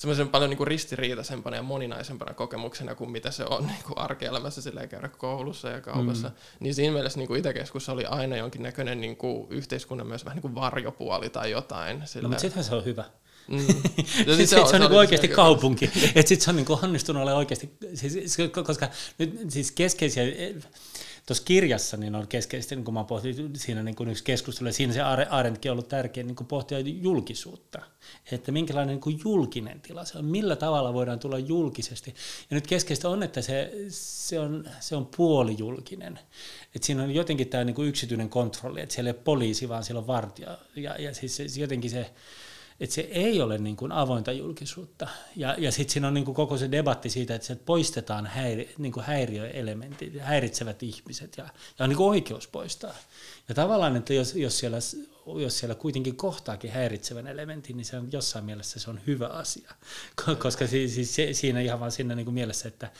[0.01, 4.61] semmoisen paljon niin kuin ristiriitaisempana ja moninaisempana kokemuksena kuin mitä se on niin kuin arkielämässä
[4.61, 6.27] silleen käydä koulussa ja kaupassa.
[6.27, 6.33] Mm.
[6.59, 10.41] Niin siinä mielessä niin kuin Itäkeskus oli aina jonkinnäköinen niin kuin yhteiskunnan myös vähän niin
[10.41, 12.01] kuin varjopuoli tai jotain.
[12.05, 12.23] Sillä...
[12.23, 13.03] No, mutta sittenhän se on hyvä.
[13.47, 13.57] Mm.
[14.27, 15.85] No, siis se, on, se on niin oikeasti se kaupunki.
[16.15, 20.23] että sitten se on niin onnistunut olla oikeasti, siis, koska nyt siis keskeisiä
[21.25, 24.93] tuossa kirjassa niin on keskeisesti, niin kun mä pohtin siinä niin yksi keskustelu, ja siinä
[24.93, 27.81] se Arendtkin on ollut tärkeä niin pohtia julkisuutta,
[28.31, 32.15] että minkälainen niin julkinen tila se on, millä tavalla voidaan tulla julkisesti.
[32.49, 36.19] Ja nyt keskeistä on, että se, se, on, se on puolijulkinen,
[36.75, 39.99] että siinä on jotenkin tämä niin yksityinen kontrolli, että siellä ei ole poliisi, vaan siellä
[39.99, 42.11] on vartija, ja, ja siis se, jotenkin se,
[42.79, 45.07] että se ei ole niin kuin avointa julkisuutta.
[45.35, 48.91] Ja, ja sitten siinä on niin kuin koko se debatti siitä, että poistetaan häiri, niin
[48.91, 51.43] kuin häiriöelementit, häiritsevät ihmiset ja,
[51.79, 52.93] ja on niin kuin oikeus poistaa.
[53.49, 54.77] Ja tavallaan, että jos, jos, siellä,
[55.41, 59.71] jos siellä kuitenkin kohtaakin häiritsevän elementin, niin se on jossain mielessä se on hyvä asia.
[60.43, 62.91] Koska siis, siis siinä ihan vaan siinä niin kuin mielessä, että,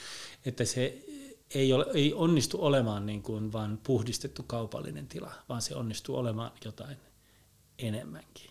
[0.46, 0.98] että se
[1.56, 6.52] ei, ole, ei onnistu olemaan niin kuin vaan puhdistettu kaupallinen tila, vaan se onnistuu olemaan
[6.66, 6.98] jotain
[7.80, 8.51] enemmänkin.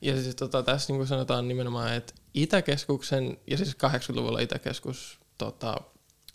[0.00, 5.76] Ja siis tota, tässä niin kuin sanotaan nimenomaan, että Itäkeskuksen, ja siis 80-luvulla Itäkeskus tota,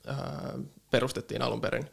[0.08, 0.54] ää,
[0.92, 1.88] perustettiin alun perin,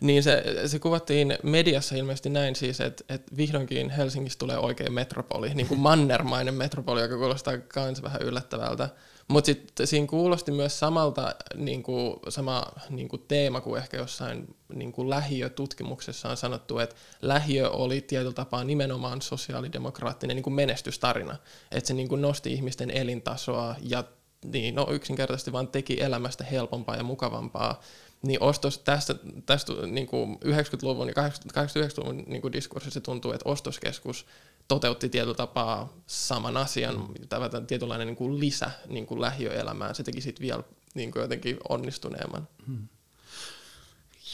[0.00, 5.54] niin se, se kuvattiin mediassa ilmeisesti näin siis, että, että vihdoinkin Helsingistä tulee oikein metropoli,
[5.54, 8.88] niin kuin mannermainen metropoli, joka kuulostaa myös vähän yllättävältä.
[9.28, 14.56] Mutta sitten siinä kuulosti myös samalta niin kuin, sama niin kuin teema kuin ehkä jossain
[14.74, 21.36] niin kuin lähiötutkimuksessa on sanottu, että lähiö oli tietyllä tapaa nimenomaan sosiaalidemokraattinen niin kuin menestystarina.
[21.72, 24.04] Että se niin kuin nosti ihmisten elintasoa ja
[24.44, 27.80] niin, no, yksinkertaisesti vaan teki elämästä helpompaa ja mukavampaa.
[28.22, 29.14] Niin ostos, tästä,
[29.46, 34.26] tästä niin kuin 90-luvun ja 89-luvun niin diskurssissa tuntuu, että ostoskeskus
[34.74, 37.66] toteutti tietyllä tapaa saman asian, mm.
[37.66, 39.94] tietynlainen niin kuin lisä niin kuin lähiöelämään.
[39.94, 40.62] Se teki sitten vielä
[40.94, 42.48] niin kuin jotenkin onnistuneemman.
[42.66, 42.88] Mm.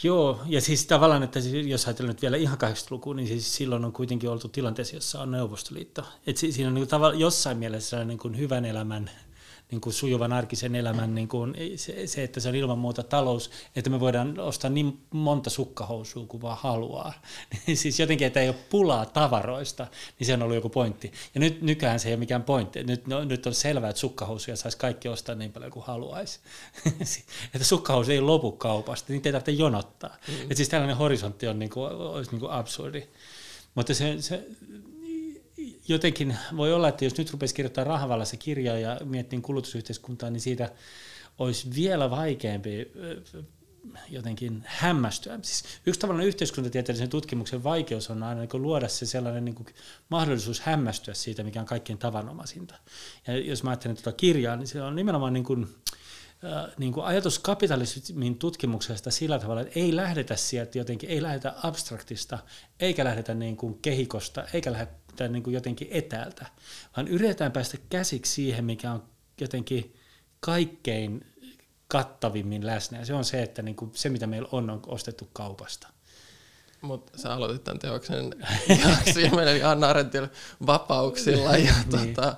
[0.03, 3.85] Joo, ja siis tavallaan, että siis jos ajatellaan nyt vielä ihan 80-lukua, niin siis silloin
[3.85, 6.05] on kuitenkin oltu tilanteessa, jossa on Neuvostoliitto.
[6.27, 9.11] Et siinä on niin kuin jossain mielessä niin kuin hyvän elämän
[9.71, 13.51] niin kuin sujuvan arkisen elämän, niin kuin se, se, että se on ilman muuta talous,
[13.75, 17.13] että me voidaan ostaa niin monta sukkahousua kuin vaan haluaa.
[17.67, 19.87] Niin siis jotenkin, että ei ole pulaa tavaroista,
[20.19, 21.11] niin se on ollut joku pointti.
[21.35, 22.83] Ja nyt nykyään se ei ole mikään pointti.
[22.83, 26.39] Nyt, no, nyt on selvää, että sukkahousuja saisi kaikki ostaa niin paljon kuin haluaisi.
[27.53, 30.17] että sukkahousu ei lopu kaupasta, niitä ei tarvitse jonottaa.
[30.27, 30.41] Mm.
[30.41, 33.03] Että siis tällainen horisontti on niin kuin, olisi niin kuin absurdi.
[33.75, 34.43] Mutta se, se,
[35.89, 40.71] jotenkin voi olla, että jos nyt rupesi kirjoittaa rahavallassa kirjaa ja miettii kulutusyhteiskuntaa, niin siitä
[41.39, 42.91] olisi vielä vaikeampi
[44.09, 45.39] jotenkin hämmästyä.
[45.41, 49.65] Siis yksi tavallaan yhteiskuntatieteellisen tutkimuksen vaikeus on aina niin luoda se sellainen niin
[50.09, 52.75] mahdollisuus hämmästyä siitä, mikä on kaikkein tavanomaisinta.
[53.27, 55.98] Ja jos mä ajattelen tuota kirjaa, niin se on nimenomaan niin kuin, äh,
[56.77, 62.39] niin kuin ajatus kapitalismin tutkimuksesta sillä tavalla, että ei lähdetä sieltä jotenkin, ei lähdetä abstraktista,
[62.79, 66.45] eikä lähdetä niin kuin kehikosta, eikä lähdetä niin kuin jotenkin etäältä,
[66.97, 69.03] vaan yritetään päästä käsiksi siihen, mikä on
[69.41, 69.95] jotenkin
[70.39, 71.25] kaikkein
[71.87, 72.99] kattavimmin läsnä.
[72.99, 75.87] Ja se on se, että niin kuin se, mitä meillä on, on ostettu kaupasta.
[76.81, 78.35] Mutta sä aloitit tämän teoksen
[78.69, 80.27] jakson ja Anna Arendtil
[80.65, 82.15] vapauksilla ja Niin.
[82.15, 82.35] tota,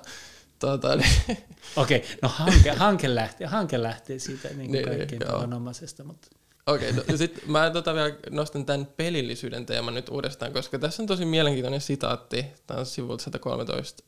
[0.66, 1.38] tota, niin,
[1.76, 6.28] Okei, no hanke, hanke, lähtee, hanke lähtee siitä niin Niin, niin, kaikkein tavanomaisesta, mutta
[6.66, 11.02] Okei, okay, no, sitten mä tota vielä nostan tämän pelillisyyden teeman nyt uudestaan, koska tässä
[11.02, 14.04] on tosi mielenkiintoinen sitaatti, tämä on sivulta 113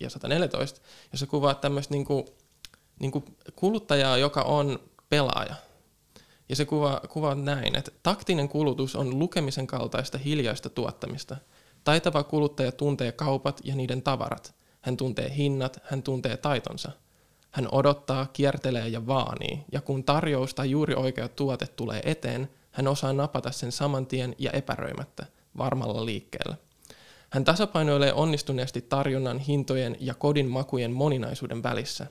[0.00, 0.80] ja 114,
[1.12, 2.36] jossa kuvaa tämmöistä niinku,
[3.00, 3.24] niinku
[3.56, 5.54] kuluttajaa, joka on pelaaja.
[6.48, 11.36] Ja se kuvaa, kuvaa näin, että taktinen kulutus on lukemisen kaltaista hiljaista tuottamista.
[11.84, 14.54] Taitava kuluttaja tuntee kaupat ja niiden tavarat.
[14.82, 16.92] Hän tuntee hinnat, hän tuntee taitonsa.
[17.50, 22.88] Hän odottaa, kiertelee ja vaanii, ja kun tarjous tai juuri oikea tuote tulee eteen, hän
[22.88, 25.26] osaa napata sen saman tien ja epäröimättä,
[25.58, 26.56] varmalla liikkeellä.
[27.30, 32.06] Hän tasapainoilee onnistuneesti tarjonnan, hintojen ja kodin makujen moninaisuuden välissä.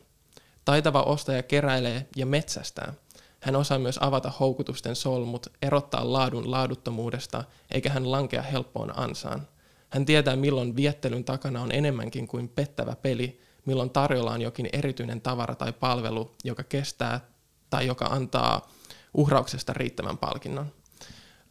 [0.66, 2.94] Taitava ostaja keräilee ja metsästää.
[3.40, 9.48] Hän osaa myös avata houkutusten solmut, erottaa laadun laaduttomuudesta, eikä hän lankea helppoon ansaan.
[9.92, 15.22] Hän tietää, milloin viettelyn takana on enemmänkin kuin pettävä peli, milloin tarjolla on jokin erityinen
[15.22, 17.30] tavara tai palvelu, joka kestää
[17.70, 18.72] tai joka antaa
[19.14, 20.72] uhrauksesta riittävän palkinnon.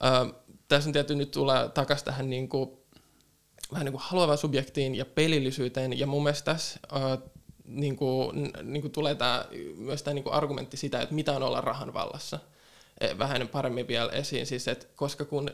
[0.05, 2.71] Öö, tässä on tietysti nyt tulee takaisin tähän niin kuin,
[3.73, 7.17] vähän niin kuin haluavaan subjektiin ja pelillisyyteen, ja mun mielestä tässä öö,
[7.65, 9.45] niin kuin, niin kuin tulee tämä,
[9.77, 12.39] myös tämä niin kuin argumentti sitä, että mitä on olla rahan vallassa.
[13.01, 15.51] E, Vähän paremmin vielä esiin, siis, että koska kun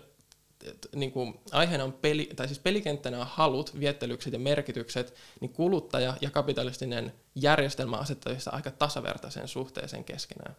[0.95, 6.17] niin kuin, aiheena on peli, tai siis pelikenttänä on halut, viettelykset ja merkitykset, niin kuluttaja
[6.21, 10.57] ja kapitalistinen järjestelmä asettavissa aika tasavertaiseen suhteeseen keskenään.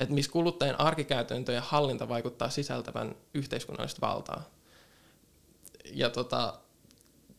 [0.00, 4.50] Että missä kuluttajan arkikäytäntö ja hallinta vaikuttaa sisältävän yhteiskunnallista valtaa.
[5.92, 6.60] Ja tota,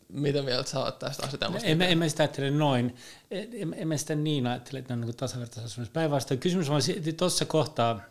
[0.09, 1.75] mitä mieltä sä oot tästä asetelmasta?
[1.75, 2.95] mä- en mä sitä ajattele noin.
[3.31, 6.81] En, en mä sitä niin ajattele, että ne on niin tasavertaisessa Päinvastoin kysymys on
[7.17, 8.01] tuossa kohtaa,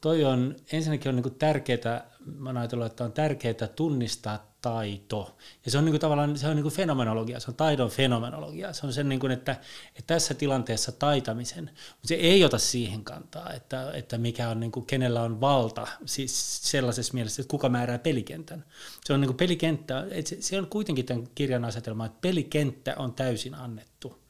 [0.00, 5.36] toi on ensinnäkin on niin tärkeää, mä ajatellut, että on tärkeää tunnistaa taito.
[5.64, 8.72] Ja se on niin kuin tavallaan se on niin kuin fenomenologia, se on taidon fenomenologia.
[8.72, 9.52] Se on sen, kuin, että,
[9.88, 14.72] että tässä tilanteessa taitamisen, mutta se ei ota siihen kantaa, että, että mikä on, niin
[14.72, 18.64] kuin, kenellä on valta, siis sellaisessa mielessä, että kuka määrää pelikentän.
[19.04, 23.14] Se on niin kuin pelikenttä, se, se on kuitenkin tämän kirjan asetelma, että pelikenttä on
[23.14, 24.24] täysin annettu.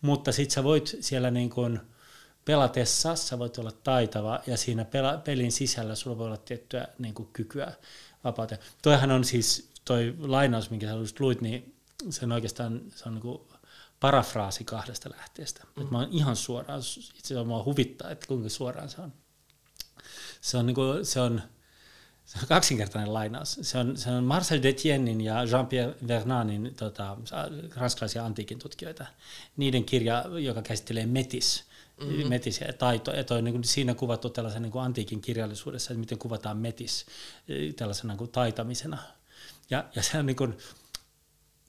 [0.00, 1.80] Mutta sitten sä voit siellä niin kuin,
[2.44, 7.14] pelatessa sä voit olla taitava ja siinä pela, pelin sisällä sulla voi olla tiettyä niin
[7.14, 7.72] kuin, kykyä
[8.24, 8.60] vapauteen.
[8.82, 11.74] Toihan on siis, toi lainaus, minkä sä luit, niin
[12.10, 13.40] se on oikeastaan se on niin kuin
[14.00, 15.64] parafraasi kahdesta lähteestä.
[15.76, 15.82] Mm.
[15.82, 19.12] Et mä oon ihan suoraan, itse asiassa mua huvittaa, että kuinka suoraan se on.
[20.40, 21.42] Se on, niin kuin, se on,
[22.24, 23.58] se on kaksinkertainen lainaus.
[23.62, 27.16] Se on, se on Marcel Detiennin ja Jean-Pierre Vernanin tota,
[27.76, 29.06] ranskalaisia antiikin tutkijoita.
[29.56, 31.64] Niiden kirja, joka käsittelee metis,
[32.00, 32.28] mm-hmm.
[32.28, 33.10] metis ja taito.
[33.10, 37.06] Ja toi, niin kuin, siinä kuvattu tällaisen niin kuin antiikin kirjallisuudessa, että miten kuvataan metis
[37.48, 38.98] eh, tällaisena niin kuin taitamisena.
[39.70, 40.58] Ja, ja se on niin kuin,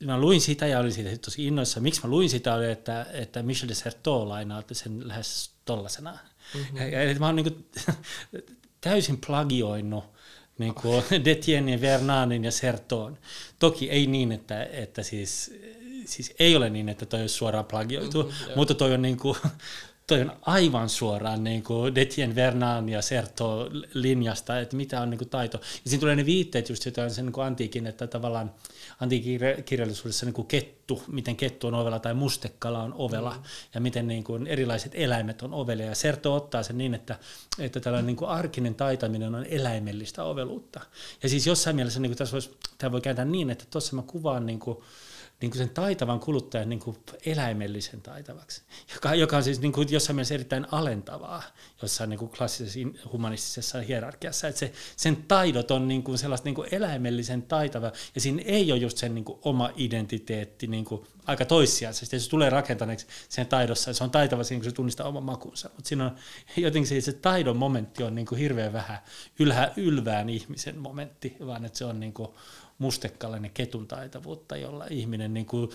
[0.04, 1.80] mä luin sitä ja olin siitä tosi innoissa.
[1.80, 6.18] Miksi mä luin sitä oli, että, että Michel de Certeau lainaa sen lähes tollasena.
[6.54, 6.78] Mm-hmm.
[6.78, 7.66] Ja, ja, mä oon niin kuin,
[8.82, 10.04] täysin plagioinut
[10.58, 13.18] niin kuin Detienin, Vernanin ja Sertoon.
[13.60, 15.54] Toki ei niin, että, että siis,
[16.06, 19.38] siis ei ole niin, että toi olisi suoraan plagioitu, mm-hmm, mutta toi on niin kuin,
[20.08, 25.18] toi on aivan suoraan niin kuin Detien, Vernan ja Serto linjasta, että mitä on niin
[25.18, 25.58] kuin taito.
[25.58, 28.52] Ja siinä tulee ne viitteet just jotain sen niin kuin antiikin, että tavallaan
[29.00, 33.44] antiikin kirjallisuudessa niin kuin kettu, miten kettu on ovella tai mustekala on ovela mm.
[33.74, 35.86] ja miten niin kuin erilaiset eläimet on ovelia.
[35.86, 37.20] Ja Serto ottaa sen niin, että,
[37.60, 40.82] että tällainen niin kuin arkinen taitaminen on eläimellistä oveluutta.
[41.24, 44.02] Ja siis jossain mielessä niin kuin tässä voisi, tämä voi kääntää niin, että tuossa mä
[44.02, 44.78] kuvaan niin kuin,
[45.46, 48.62] niin kuin sen taitavan kuluttajan niin kuin eläimellisen taitavaksi,
[48.94, 51.44] joka, joka on siis niin kuin jossain mielessä erittäin alentavaa
[51.82, 52.80] jossain niin kuin klassisessa
[53.12, 58.22] humanistisessa hierarkiassa, että se, sen taidot on niin kuin sellaista niin kuin eläimellisen taitava, ja
[58.22, 62.50] siinä ei ole just sen niin kuin oma identiteetti niin kuin aika toissijaisesti, se tulee
[62.50, 66.16] rakentaneeksi sen taidossa, se on taitava siinä, kun se tunnistaa oman makunsa, mutta siinä on
[66.58, 68.98] jotenkin se, se taidon momentti on niin kuin hirveän vähän
[69.40, 72.30] ylhä, ylvään ihmisen momentti, vaan että se on niin kuin
[72.78, 75.70] mustekallainen ketun taitavuutta, jolla ihminen niin kuin,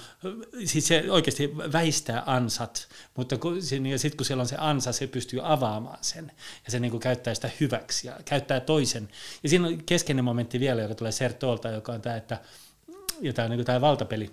[0.64, 5.40] siis se oikeasti väistää ansat, mutta kun, sitten kun siellä on se ansa, se pystyy
[5.42, 6.32] avaamaan sen
[6.64, 9.08] ja se niin kuin käyttää sitä hyväksi ja käyttää toisen.
[9.42, 12.40] Ja siinä on keskeinen momentti vielä, joka tulee Sertolta, joka on tämä, että
[13.20, 14.30] ja tämä, on niin kuin tämä valtapeli,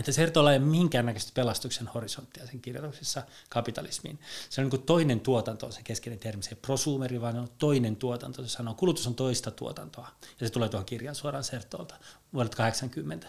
[0.00, 4.18] että Sertolla ei minkäännäköistä pelastuksen horisonttia sen kirjoituksessa kapitalismiin.
[4.50, 7.96] Se on niin kuin toinen tuotanto, on se keskeinen termi, se prosumeri, vaan on toinen
[7.96, 8.42] tuotanto.
[8.42, 10.08] Se sanoo, kulutus on toista tuotantoa.
[10.40, 11.94] Ja se tulee tuohon kirjaan suoraan Sertolta
[12.32, 13.26] vuodelta 80.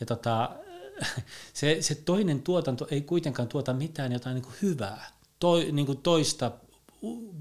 [0.00, 0.50] Ja tota,
[1.52, 5.98] se, se toinen tuotanto ei kuitenkaan tuota mitään jotain niin kuin hyvää, to, niin kuin
[5.98, 6.52] toista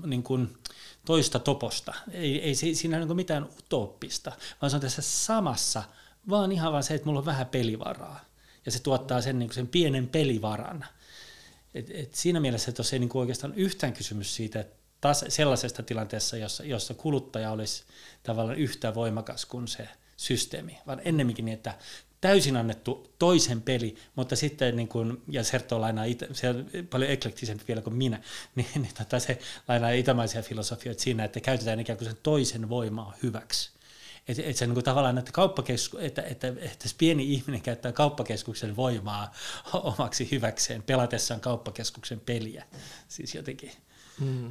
[0.06, 0.58] niin kuin,
[1.06, 1.94] toista toposta.
[2.12, 4.32] Ei, ei siinä ole niin mitään utooppista,
[4.62, 5.84] vaan se on tässä samassa,
[6.30, 8.20] vaan ihan vaan se, että mulla on vähän pelivaraa.
[8.66, 10.86] Ja se tuottaa sen, niin sen pienen pelivaran.
[11.74, 16.38] Et, et siinä mielessä että ei niin oikeastaan yhtään kysymys siitä, että taas sellaisesta tilanteessa,
[16.38, 17.84] jossa, jossa kuluttaja olisi
[18.24, 19.88] tavallaan yhtä voimakas kuin se
[20.18, 21.78] systeemi, vaan ennemminkin niin, että
[22.22, 27.12] täysin annettu toisen peli, mutta sitten, niin kuin, ja Serto lainaa, itä, se on paljon
[27.12, 28.22] eklektisempi vielä kuin minä,
[28.56, 33.14] niin, niin tota, se lainaa itämaisia filosofioita siinä, että käytetään ikään kuin sen toisen voimaa
[33.24, 33.75] hyväksi.
[34.28, 38.76] Että et se niin kuin tavallaan, että, kauppakesku, että, että, että pieni ihminen käyttää kauppakeskuksen
[38.76, 39.34] voimaa
[39.74, 42.66] omaksi hyväkseen, pelatessaan kauppakeskuksen peliä.
[43.08, 43.72] Siis jotenkin.
[44.20, 44.50] Mm,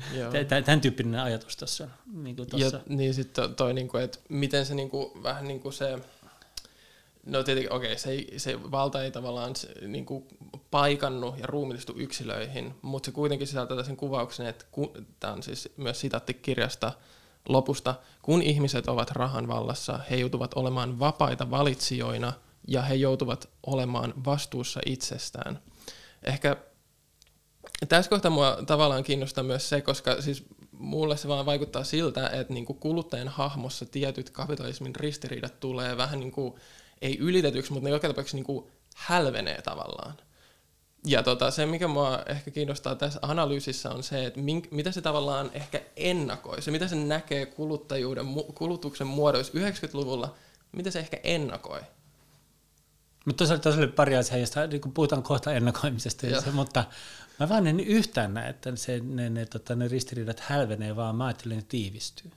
[0.64, 1.88] Tämän tyyppinen ajatus tuossa.
[2.12, 5.72] Niin Ja, niin sitten toi, niin kuin, että miten se niin kuin, vähän niin kuin
[5.72, 5.98] se
[7.26, 9.54] No tietenkin, okei, okay, se, se valta ei tavallaan
[9.86, 10.24] niin kuin
[10.70, 15.68] paikannu ja ruumillistu yksilöihin, mutta se kuitenkin sisältää sen kuvauksen, että ku, tämä on siis
[15.76, 16.92] myös sitaatti kirjasta
[17.48, 22.32] lopusta, kun ihmiset ovat rahan vallassa, he joutuvat olemaan vapaita valitsijoina
[22.68, 25.58] ja he joutuvat olemaan vastuussa itsestään.
[26.22, 26.56] Ehkä
[27.88, 32.52] tässä kohtaa mua tavallaan kiinnostaa myös se, koska siis mulle se vaan vaikuttaa siltä, että
[32.52, 36.54] niin kuin kuluttajan hahmossa tietyt kapitalismin ristiriidat tulee vähän niin kuin
[37.02, 38.66] ei ylitetyksi, mutta ne joka tapauksessa niin kuin
[38.96, 40.14] hälvenee tavallaan.
[41.06, 45.00] Ja tota, se, mikä mua ehkä kiinnostaa tässä analyysissä, on se, että mink, mitä se
[45.00, 46.62] tavallaan ehkä ennakoi.
[46.62, 50.34] Se, mitä se näkee kuluttajuuden, kulutuksen muodoissa 90-luvulla,
[50.72, 51.80] mitä se ehkä ennakoi.
[53.26, 56.84] Mutta tuossa oli pari asiaa, josta niin puhutaan kohta ennakoimisesta, se, mutta
[57.40, 61.24] mä vaan en yhtään näe, että se, ne, ne, tota, ne ristiriidat hälvenee, vaan mä
[61.24, 62.30] ajattelen, että ne tiivistyy.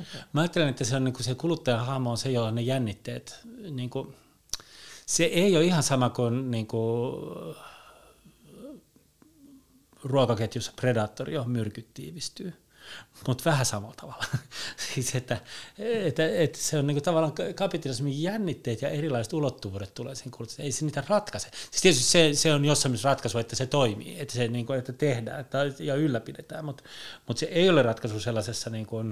[0.00, 0.20] Okay.
[0.32, 3.40] Mä ajattelen, että se, on, niin kuin se kuluttajan hahmo on se, jolla ne jännitteet.
[3.70, 4.14] Niin kuin,
[5.06, 7.14] se ei ole ihan sama kuin, niin kuin
[10.04, 12.52] ruokaketjussa predaattori, johon myrkyt tiivistyy.
[13.26, 14.24] Mutta vähän samalla tavalla.
[14.94, 15.40] siis että,
[15.78, 20.66] että, että, se on niinku tavallaan kapitalismin jännitteet ja erilaiset ulottuvuudet tulee siihen kulutukseen.
[20.66, 21.48] Ei se niitä ratkaise.
[21.70, 24.92] Siis tietysti se, se on jossain mielessä ratkaisu, että se toimii, että se niinku, että
[24.92, 26.84] tehdään että, ja ylläpidetään, mutta
[27.26, 29.04] mut se ei ole ratkaisu sellaisessa niinku,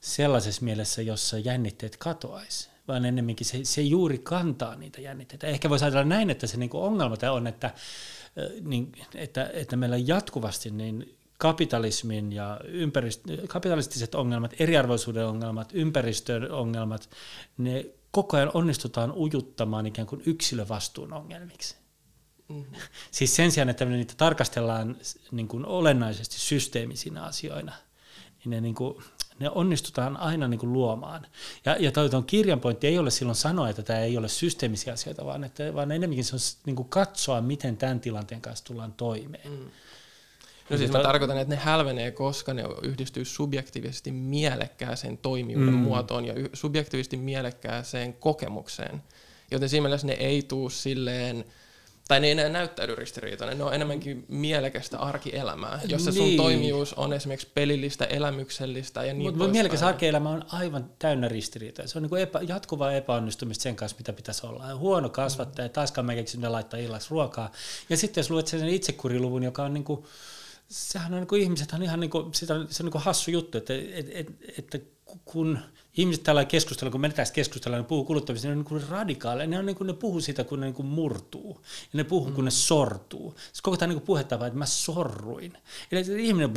[0.00, 5.46] sellaisessa mielessä, jossa jännitteet katoaisi, vaan ennemminkin se, se juuri kantaa niitä jännitteitä.
[5.46, 7.70] Ehkä voisi ajatella näin, että se niinku ongelma on, että,
[8.60, 17.10] niin, että, että meillä jatkuvasti niin kapitalismin ja ympärist- kapitalistiset ongelmat, eriarvoisuuden ongelmat, ympäristön ongelmat,
[17.58, 21.76] ne koko ajan onnistutaan ujuttamaan ikään kuin yksilövastuun ongelmiksi.
[22.48, 22.76] Mm-hmm.
[23.10, 24.96] siis sen sijaan, että me niitä tarkastellaan
[25.30, 27.72] niin kuin olennaisesti systeemisinä asioina,
[28.38, 29.04] niin ne niin kuin
[29.38, 31.26] ne onnistutaan aina niin kuin luomaan.
[31.64, 35.24] Ja, ja tuon kirjan pointti ei ole silloin sanoa, että tämä ei ole systeemisiä asioita,
[35.24, 39.50] vaan, että, vaan enemmänkin se on niin kuin katsoa, miten tämän tilanteen kanssa tullaan toimeen.
[39.50, 39.70] Mm.
[40.70, 45.80] No siis mä tarkoitan, että ne hälvenee, koska ne yhdistyy subjektiivisesti mielekkääseen toimijuuden mm.
[45.80, 49.02] muotoon ja subjektiivisesti mielekkääseen kokemukseen.
[49.50, 51.44] Joten siinä mielessä ne ei tuu silleen
[52.08, 56.18] tai ne ei enää näyttäydy ristiriitainen, ne on enemmänkin mielekästä arkielämää, jossa niin.
[56.18, 61.88] sun toimijuus on esimerkiksi pelillistä, elämyksellistä ja niin Mutta mielekäs arkielämä on aivan täynnä ristiriitoja.
[61.88, 64.74] Se on niin epä, jatkuvaa epäonnistumista sen kanssa, mitä pitäisi olla.
[64.74, 65.72] Huono kasvattaja, mm.
[65.72, 67.52] taaskaan mä keksin laittaa illaksi ruokaa.
[67.88, 70.04] Ja sitten jos luet sen itsekuriluvun, joka on niin kuin,
[70.68, 73.30] sehän on niin kuin, ihmiset on ihan niin kuin, sitä, se on niin kuin hassu
[73.30, 74.78] juttu, että, että, että, että
[75.24, 75.58] kun
[75.96, 79.46] ihmiset tällä keskustella, kun me tässä keskustellaan, ne puhuu kuluttavista, ne on niin kuin radikaaleja,
[79.46, 82.28] ne, on niin kuin, ne puhuu siitä, kun ne niin kuin murtuu, ja ne puhuu,
[82.28, 82.34] mm.
[82.34, 82.54] kun ne mm.
[82.54, 83.34] sortuu.
[83.52, 85.52] Se koko tämä niin puhetapa, että mä sorruin.
[85.92, 86.54] Eli ihminen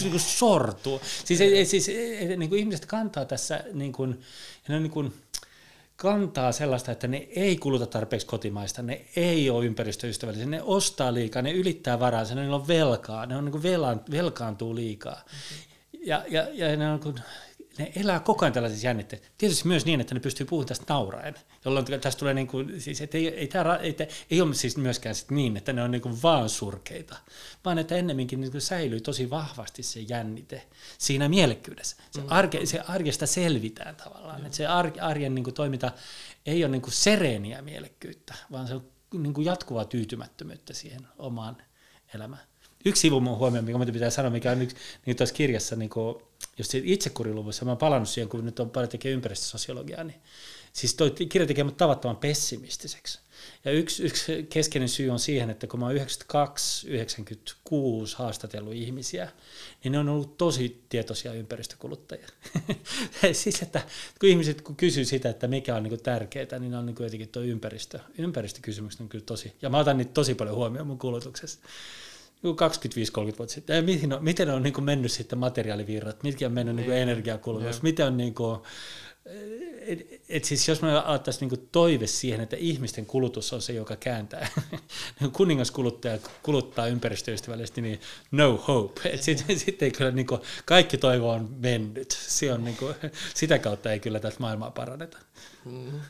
[0.00, 1.00] niin kuin sortuu.
[1.24, 1.90] Siis, ei, siis
[2.36, 5.12] niin kuin ihmiset kantaa tässä, niin kuin, ja ne on niin kuin,
[5.96, 11.42] kantaa sellaista, että ne ei kuluta tarpeeksi kotimaista, ne ei ole ympäristöystävällisiä, ne ostaa liikaa,
[11.42, 15.22] ne ylittää varansa, ne on velkaa, ne on niin kuin velan, velkaantuu liikaa.
[15.24, 15.76] Mm-hmm.
[16.06, 17.14] Ja, ja, ja ne on kuin,
[17.78, 19.28] ne elää koko ajan tällaisissa jännitteissa.
[19.38, 21.34] Tietysti myös niin, että ne pystyy puhumaan tästä nauraen,
[21.64, 23.96] jolloin tästä tulee niin kuin, siis, että ei, ei, tämä, ei,
[24.30, 27.16] ei ole siis myöskään sit niin, että ne on niin kuin vaan surkeita,
[27.64, 30.66] vaan että ennemminkin niin kuin säilyy tosi vahvasti se jännite
[30.98, 31.96] siinä mielekkyydessä.
[32.10, 32.26] Se, mm.
[32.30, 34.46] arke, se arjesta selvitään tavallaan, mm.
[34.46, 35.92] että se ar, arjen niin kuin toiminta
[36.46, 38.84] ei ole niin kuin sereeniä mielekkyyttä, vaan se on
[39.14, 41.56] niin kuin jatkuvaa tyytymättömyyttä siihen omaan
[42.14, 42.42] elämään.
[42.86, 44.76] Yksi sivu mun huomio, mikä minun pitää sanoa, mikä on yksi,
[45.06, 46.16] niin tuossa kirjassa, niin kuin,
[46.58, 50.20] just itsekuriluvussa, mä oon palannut siihen, kun nyt on paljon tekee ympäristösosiologiaa, niin
[50.72, 53.18] siis toi kirja tekee mut tavattoman pessimistiseksi.
[53.64, 55.98] Ja yksi, yksi keskeinen syy on siihen, että kun mä oon 92-96
[58.16, 59.28] haastatellut ihmisiä,
[59.84, 62.28] niin ne on ollut tosi tietoisia ympäristökuluttajia.
[63.32, 63.82] siis, että
[64.20, 67.28] kun ihmiset kun kysyy sitä, että mikä on niin tärkeää, niin ne on niin jotenkin
[67.28, 67.98] tuo ympäristö.
[68.18, 71.60] Ympäristökysymykset on kyllä tosi, ja mä otan niitä tosi paljon huomioon mun kulutuksessa.
[72.44, 73.84] 25-30 vuotta sitten.
[73.84, 76.88] Miten on, miten on niin kuin mennyt sitten materiaalivirrat, mitkä on mennyt niin.
[76.88, 78.60] Niin energiakulutus, miten on niin kuin,
[79.86, 83.96] et, et siis jos me alettaisiin niin toive siihen, että ihmisten kulutus on se, joka
[83.96, 84.48] kääntää,
[85.32, 88.00] kuningaskuluttaja kuluttaa ympäristöystävällisesti, niin
[88.30, 89.16] no hope.
[89.20, 92.10] Sitten sit ei kyllä niin kuin, kaikki toivo on mennyt.
[92.10, 92.94] Se on, niin kuin,
[93.34, 95.18] sitä kautta ei kyllä tätä maailmaa paranneta.
[95.64, 96.00] Mm.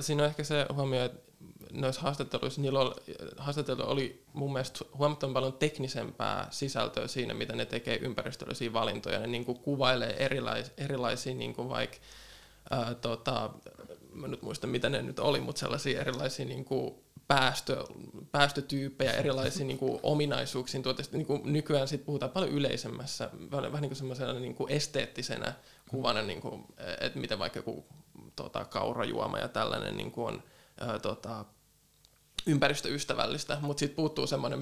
[0.00, 1.25] Siinä on ehkä se huomio, että
[1.72, 2.94] noissa haastatteluissa niillä oli,
[3.36, 9.18] haastattelu oli mun mielestä huomattavan paljon teknisempää sisältöä siinä, mitä ne tekee ympäristöllisiä valintoja.
[9.18, 11.96] Ne niin kuin kuvailee erilais, erilaisia niin kuin vaikka
[12.70, 13.50] ää, tota,
[14.12, 16.94] mä nyt muistan mitä ne nyt oli, mutta sellaisia erilaisia niin kuin
[17.28, 17.84] päästö,
[18.32, 21.16] päästötyyppejä, erilaisia niin kuin ominaisuuksiin tuotteista.
[21.16, 25.52] Niin kuin nykyään sit puhutaan paljon yleisemmässä, vähän, vähän niin kuin niin kuin esteettisenä
[25.88, 26.64] kuvana, niin kuin,
[27.00, 27.86] että miten vaikka joku
[28.36, 30.42] tota, kaurajuoma ja tällainen niin kuin on
[30.80, 31.44] ää, tota,
[32.46, 34.60] ympäristöystävällistä, mutta sitten puuttuu semmoinen,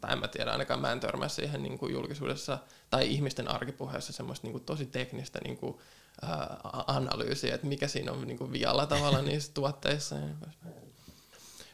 [0.00, 2.58] tai en mä tiedä, ainakaan mä en törmää siihen niin kuin julkisuudessa
[2.90, 5.78] tai ihmisten arkipuheessa semmoista niin kuin tosi teknistä niin kuin,
[6.22, 6.56] ää,
[6.86, 10.16] analyysiä, että mikä siinä on niin kuin vialla tavalla niissä tuotteissa.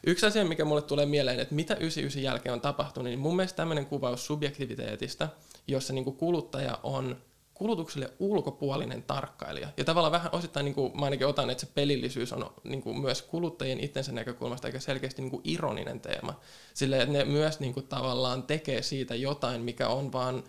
[0.05, 3.57] Yksi asia, mikä mulle tulee mieleen, että mitä 99 jälkeen on tapahtunut, niin mun mielestä
[3.57, 5.29] tämmöinen kuvaus subjektiviteetista,
[5.67, 7.17] jossa niin kuin kuluttaja on
[7.61, 9.67] kulutukselle ulkopuolinen tarkkailija.
[9.77, 13.01] Ja tavallaan vähän osittain, niin kuin mä ainakin otan, että se pelillisyys on niin kuin
[13.01, 16.39] myös kuluttajien itsensä näkökulmasta aika selkeästi niin kuin ironinen teema.
[16.73, 20.43] Sillä että ne myös niin kuin tavallaan tekee siitä jotain, mikä on vaan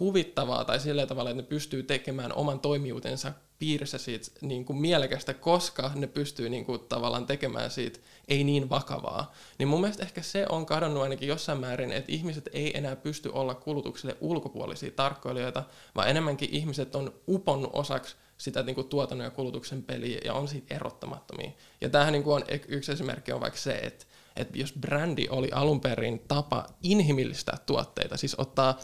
[0.00, 5.34] huvittavaa tai sillä tavalla, että ne pystyy tekemään oman toimijuutensa piirissä siitä niin kuin mielekästä,
[5.34, 9.32] koska ne pystyy niin kuin, tavallaan tekemään siitä ei niin vakavaa.
[9.58, 13.30] Niin mun mielestä ehkä se on kadonnut ainakin jossain määrin, että ihmiset ei enää pysty
[13.32, 15.62] olla kulutukselle ulkopuolisia tarkkoilijoita,
[15.94, 20.48] vaan enemmänkin ihmiset on uponnut osaksi sitä niin kuin tuotannon ja kulutuksen peliä ja on
[20.48, 21.50] siitä erottamattomia.
[21.80, 24.06] Ja tämähän niin kuin on yksi esimerkki on vaikka se, että
[24.36, 28.78] että jos brändi oli alun perin tapa inhimillistää tuotteita, siis ottaa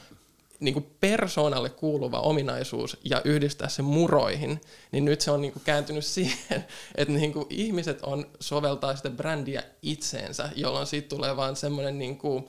[0.63, 4.61] niin kuin persoonalle kuuluva ominaisuus ja yhdistää se muroihin,
[4.93, 6.65] niin nyt se on niin kuin kääntynyt siihen,
[6.95, 12.19] että niin kuin ihmiset on soveltaa sitä brändiä itseensä, jolloin siitä tulee vaan semmoinen niin
[12.19, 12.47] kuin,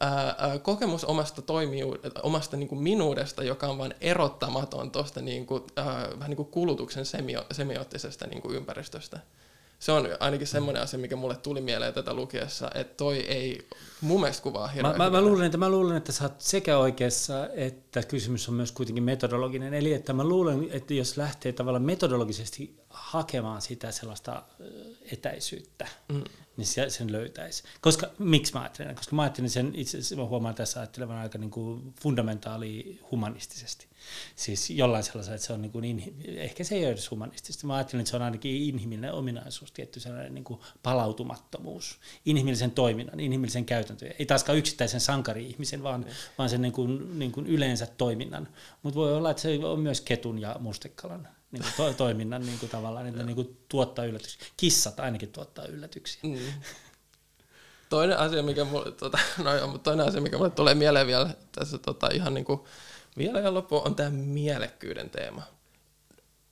[0.00, 5.62] ää, kokemus omasta toimijuudesta, omasta niin kuin minuudesta, joka on vain erottamaton tuosta niin kuin,
[6.18, 9.20] vähän niin kuin kulutuksen semio, semioottisesta niin kuin ympäristöstä
[9.80, 13.68] se on ainakin semmoinen asia, mikä mulle tuli mieleen tätä lukiessa, että toi ei
[14.00, 16.78] mun mielestä kuvaa hirveän mä, mä, mä, luulen, että, mä luulen, että sä oot sekä
[16.78, 19.74] oikeassa, että kysymys on myös kuitenkin metodologinen.
[19.74, 24.42] Eli että mä luulen, että jos lähtee tavallaan metodologisesti hakemaan sitä sellaista
[25.12, 26.24] etäisyyttä, mm
[26.60, 27.62] niin sen löytäisi.
[27.80, 28.94] Koska, miksi mä ajattelen?
[28.94, 33.86] Koska mä ajattelen sen, itse asiassa mä huomaan tässä ajattelevan aika niin kuin fundamentaali humanistisesti.
[34.36, 37.66] Siis jollain sellaisella, että se on niin kuin inhi- ehkä se ei ole edes humanistisesti.
[37.66, 43.20] Mä ajattelen, että se on ainakin inhimillinen ominaisuus, tietty sellainen niin kuin palautumattomuus, inhimillisen toiminnan,
[43.20, 44.14] inhimillisen käytäntöjen.
[44.18, 46.06] Ei taaskaan yksittäisen sankari-ihmisen, vaan, mm.
[46.38, 48.48] vaan sen niin kuin, niin kuin yleensä toiminnan.
[48.82, 52.58] Mutta voi olla, että se on myös ketun ja mustekalan niin kuin to, toiminnan niin
[52.58, 54.46] kuin tavallaan, että niin kuin tuottaa yllätyksiä.
[54.56, 56.20] Kissat ainakin tuottaa yllätyksiä.
[56.22, 56.38] Mm.
[57.88, 62.08] Toinen asia, mikä mulle, tota, no, toinen asia, mikä mulle tulee mieleen vielä tässä tota,
[62.12, 62.60] ihan niin kuin,
[63.20, 65.42] vielä ja loppu on tämä mielekkyyden teema.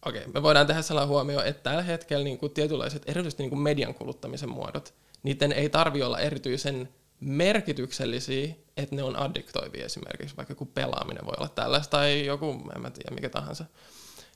[0.06, 3.60] Okei, me voidaan tehdä sellainen huomio, että tällä hetkellä niin kuin tietynlaiset, erityisesti niin kuin
[3.60, 6.88] median kuluttamisen muodot, niiden ei tarvi olla erityisen
[7.20, 12.82] merkityksellisiä, että ne on addiktoivia esimerkiksi, vaikka joku pelaaminen voi olla tällaista tai joku, en
[12.82, 13.64] mä tiedä, mikä tahansa.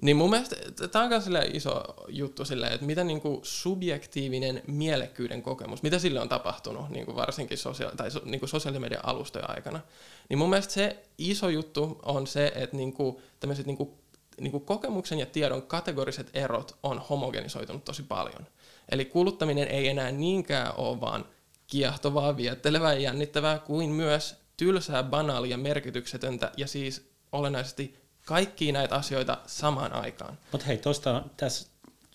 [0.02, 0.56] Niin mun mielestä
[0.88, 6.28] tämä on myös iso juttu silleen, että mitä niinku subjektiivinen mielekkyyden kokemus, mitä sille on
[6.28, 9.80] tapahtunut niinku varsinkin sosiaali- tai niinku sosiaalisen median alustojen aikana.
[10.28, 13.98] Niin mun mielestä se iso juttu on se, että niinku, tämmöiset niinku,
[14.40, 18.46] niinku kokemuksen ja tiedon kategoriset erot on homogenisoitunut tosi paljon.
[18.88, 21.24] Eli kuluttaminen ei enää niinkään ole vaan
[21.66, 29.38] kiehtovaa, viettelevää ja jännittävää, kuin myös tylsää, banaalia, merkityksetöntä ja siis olennaisesti kaikkia näitä asioita
[29.46, 30.38] samaan aikaan.
[30.52, 31.68] Mutta hei, tuosta tässä,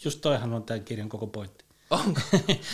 [0.03, 1.67] just toihan on tämän kirjan koko pointti.
[1.89, 2.21] Onko?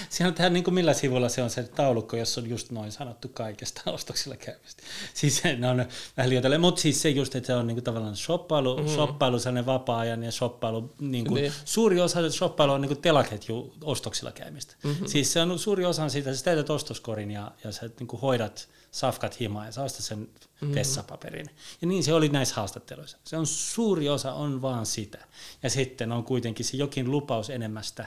[0.09, 2.91] Siinä on tähän, niin kuin millä sivulla se on se taulukko, jossa on just noin
[2.91, 4.83] sanottu kaikesta ostoksilla käymistä.
[5.13, 5.85] Siis ne on
[6.17, 8.93] vähän liioitelle, mutta siis se just, että se on niin kuin tavallaan shoppailu, mm-hmm.
[8.93, 11.53] shoppailu sellainen vapaa-ajan ja shoppailu, niin kuin, niin.
[11.65, 14.75] suuri osa shoppailu on niin kuin telaketju ostoksilla käymistä.
[14.83, 15.07] Mm-hmm.
[15.07, 18.67] Siis se on suuri osa siitä, sä täytät ostoskorin ja, ja sä niin kuin hoidat
[18.93, 20.29] safkat himaa ja sä ostat sen
[20.61, 20.75] mm.
[20.75, 21.49] vessapaperin.
[21.81, 23.17] Ja niin se oli näissä haastatteluissa.
[23.23, 25.17] Se on suuri osa on vaan sitä.
[25.63, 28.05] Ja sitten on kuitenkin se jokin lupaus enemmästä,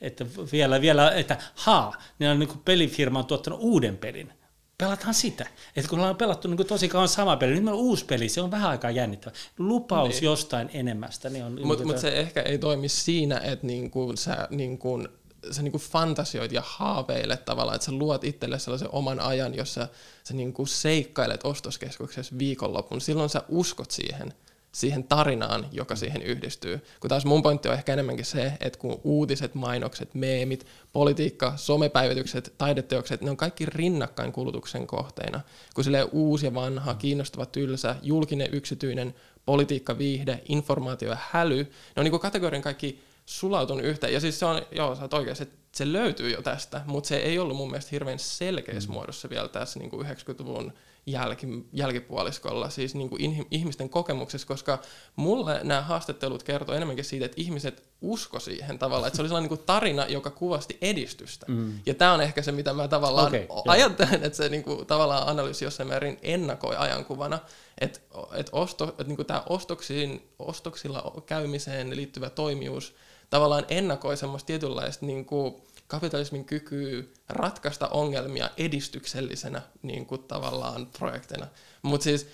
[0.00, 4.32] että vielä, vielä että haa, ne on niin kuin pelifirma on tuottanut uuden pelin.
[4.78, 5.46] Pelataan sitä.
[5.76, 8.40] Että kun ollaan pelattu niin tosi kauan sama peli, niin meillä on uusi peli, se
[8.40, 9.36] on vähän aikaa jännittävä.
[9.58, 10.24] Lupaus niin.
[10.24, 11.30] jostain enemmästä.
[11.30, 15.08] Niin Mutta mut se ehkä ei toimi siinä, että niin kuin sä niin kuin
[15.50, 19.88] sä niinku fantasioit ja haaveilet tavallaan, että sä luot itselle sellaisen oman ajan, jossa
[20.24, 23.00] sä niinku seikkailet ostoskeskuksessa viikonlopun.
[23.00, 24.34] Silloin sä uskot siihen
[24.72, 26.80] siihen tarinaan, joka siihen yhdistyy.
[27.00, 32.54] Kun taas mun pointti on ehkä enemmänkin se, että kun uutiset, mainokset, meemit, politiikka, somepäivitykset,
[32.58, 35.40] taideteokset, ne on kaikki rinnakkain kulutuksen kohteina.
[35.74, 39.14] Kun sille uusi ja vanha, kiinnostava, tylsä, julkinen, yksityinen,
[39.46, 44.12] politiikka, viihde, informaatio ja häly, ne on niin kategorian kaikki sulautunut yhteen.
[44.12, 47.16] Ja siis se on, joo, sä oot oikeassa, että se löytyy jo tästä, mutta se
[47.16, 48.92] ei ollut mun mielestä hirveän selkeässä mm.
[48.92, 50.72] muodossa vielä tässä niin kuin 90-luvun
[51.06, 54.78] jälki, jälkipuoliskolla, siis niin kuin ihmisten kokemuksessa, koska
[55.16, 59.50] mulle nämä haastattelut kertoo enemmänkin siitä, että ihmiset usko siihen tavallaan, että se oli sellainen
[59.50, 61.46] niin kuin tarina, joka kuvasti edistystä.
[61.48, 61.80] Mm.
[61.86, 65.28] Ja tämä on ehkä se, mitä mä tavallaan okay, ajattelen, että se niin kuin, tavallaan
[65.28, 67.38] analyysi jossain määrin ennakoi ajankuvana,
[67.80, 68.00] että,
[68.34, 72.94] että, osto, että niin kuin tämä ostoksiin, ostoksilla käymiseen liittyvä toimijuus
[73.30, 75.54] tavallaan ennakoi semmoista tietynlaista niin kuin,
[75.86, 81.46] kapitalismin kyky ratkaista ongelmia edistyksellisenä niin kuin tavallaan projekteina.
[81.82, 82.28] Mutta siis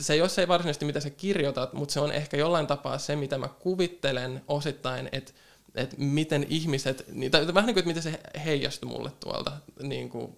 [0.00, 3.38] se jos ei varsinaisesti mitä sä kirjoitat, mutta se on ehkä jollain tapaa se, mitä
[3.38, 5.32] mä kuvittelen osittain, että
[5.74, 9.52] että miten ihmiset, niin, tai vähän niin kuin, että miten se heijastui mulle tuolta,
[9.82, 10.36] niin kuin,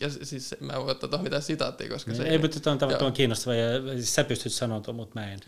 [0.00, 2.22] ja siis mä en voi ottaa tuohon mitään sitaattia, koska se...
[2.22, 5.40] Ei, mutta tuo on, on kiinnostava, ja siis sä pystyt sanoa tuon, mutta mä en.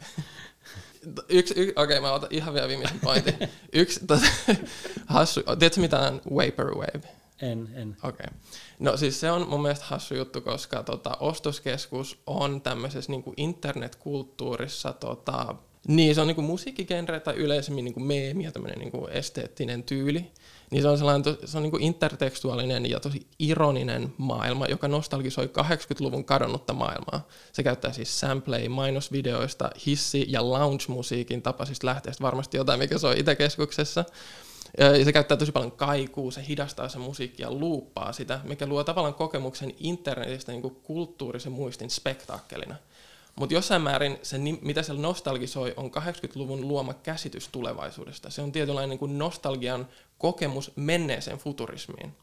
[1.28, 3.34] Yksi, y, okei, okay, mä otan ihan vielä viimeisen pointin.
[3.72, 4.26] Yksi, tota,
[5.06, 7.08] hassu, tiedätkö mitä on Vaporwave?
[7.42, 7.96] En, en.
[8.02, 8.26] Okei.
[8.26, 8.38] Okay.
[8.78, 14.92] No siis se on mun mielestä hassu juttu, koska tota, ostoskeskus on tämmöisessä niin internetkulttuurissa
[14.92, 15.54] tota,
[15.88, 20.30] niin, se on niinku musiikkigenre tai yleisemmin niinku meemi ja tämmöinen niinku esteettinen tyyli.
[20.70, 26.24] Niin se on sellainen se on niinku intertekstuaalinen ja tosi ironinen maailma, joka nostalgisoi 80-luvun
[26.24, 27.26] kadonnutta maailmaa.
[27.52, 34.04] Se käyttää siis sampleja mainosvideoista, hissi- ja lounge-musiikin tapaisista lähteistä, varmasti jotain, mikä soi Itäkeskuksessa.
[34.78, 38.84] Ja se käyttää tosi paljon kaikuu, se hidastaa se musiikkia ja luuppaa sitä, mikä luo
[38.84, 42.76] tavallaan kokemuksen internetistä niin kulttuurisen muistin spektaakkelina.
[43.40, 48.30] Mutta jossain määrin se, mitä siellä nostalgisoi, on 80-luvun luoma käsitys tulevaisuudesta.
[48.30, 49.88] Se on tietynlainen niin kuin nostalgian
[50.18, 52.16] kokemus menneeseen futurismiin.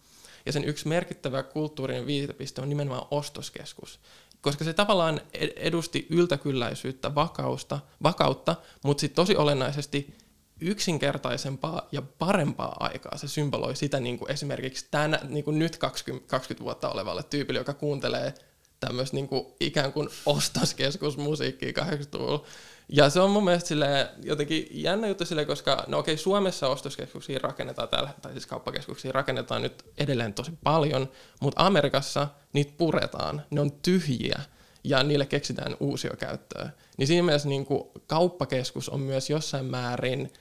[0.46, 4.00] Ja sen yksi merkittävä kulttuurinen viitepiste on nimenomaan ostoskeskus.
[4.42, 5.22] Koska se tavallaan
[5.56, 10.18] edusti yltäkylläisyyttä, vakausta, vakautta, mutta sitten tosi olennaisesti
[10.62, 13.18] yksinkertaisempaa ja parempaa aikaa.
[13.18, 17.60] Se symboloi sitä niin kuin esimerkiksi tänä, niin kuin nyt 20, 20 vuotta olevalle tyypille,
[17.60, 18.34] joka kuuntelee
[18.80, 22.46] tämmöistä niin kuin ikään kuin ostoskeskusmusiikkia 80-luvulla.
[22.90, 27.40] Ja se on mun mielestä sille jotenkin jännä juttu sille, koska no okei, Suomessa ostoskeskuksia
[27.44, 33.62] rakennetaan tällä, tai siis kauppakeskuksia rakennetaan nyt edelleen tosi paljon, mutta Amerikassa niitä puretaan, ne
[33.62, 34.42] on tyhjiä
[34.84, 36.70] ja niille keksitään uusia käyttöä.
[36.98, 40.34] Niin siinä mielessä niin kuin kauppakeskus on myös jossain määrin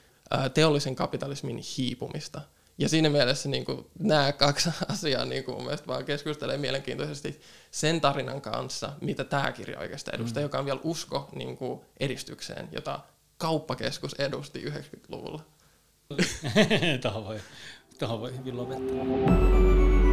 [0.54, 2.40] teollisen kapitalismin hiipumista.
[2.78, 7.40] Ja siinä mielessä niin kuin, nämä kaksi asiaa niin kuin, mun mielestä vaan keskustelee mielenkiintoisesti
[7.70, 10.44] sen tarinan kanssa, mitä tämä kirja oikeastaan edustaa, mm.
[10.44, 13.00] joka on vielä usko niin kuin, edistykseen, jota
[13.38, 15.42] kauppakeskus edusti 90-luvulla.
[17.02, 17.40] tuohon voi,
[17.98, 20.05] tuohon voi hyvin lopettaa.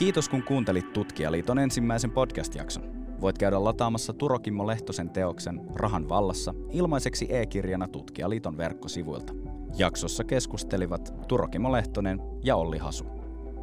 [0.00, 2.84] Kiitos kun kuuntelit Tutkijaliiton ensimmäisen podcast-jakson.
[3.20, 9.32] Voit käydä lataamassa Turokimmo Lehtosen teoksen Rahan vallassa ilmaiseksi e-kirjana Tutkijaliiton verkkosivuilta.
[9.78, 13.04] Jaksossa keskustelivat Turokimmo Lehtonen ja Olli Hasu.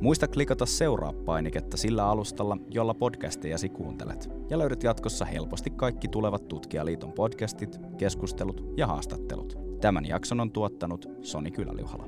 [0.02, 7.14] Muista klikata seuraa-painiketta sillä alustalla, jolla podcastejasi kuuntelet, ja löydät jatkossa helposti kaikki tulevat Tutkijaliiton
[7.14, 9.58] podcastit, keskustelut ja haastattelut.
[9.82, 12.08] Tämän jakson on tuottanut Soni Kyläliuhala.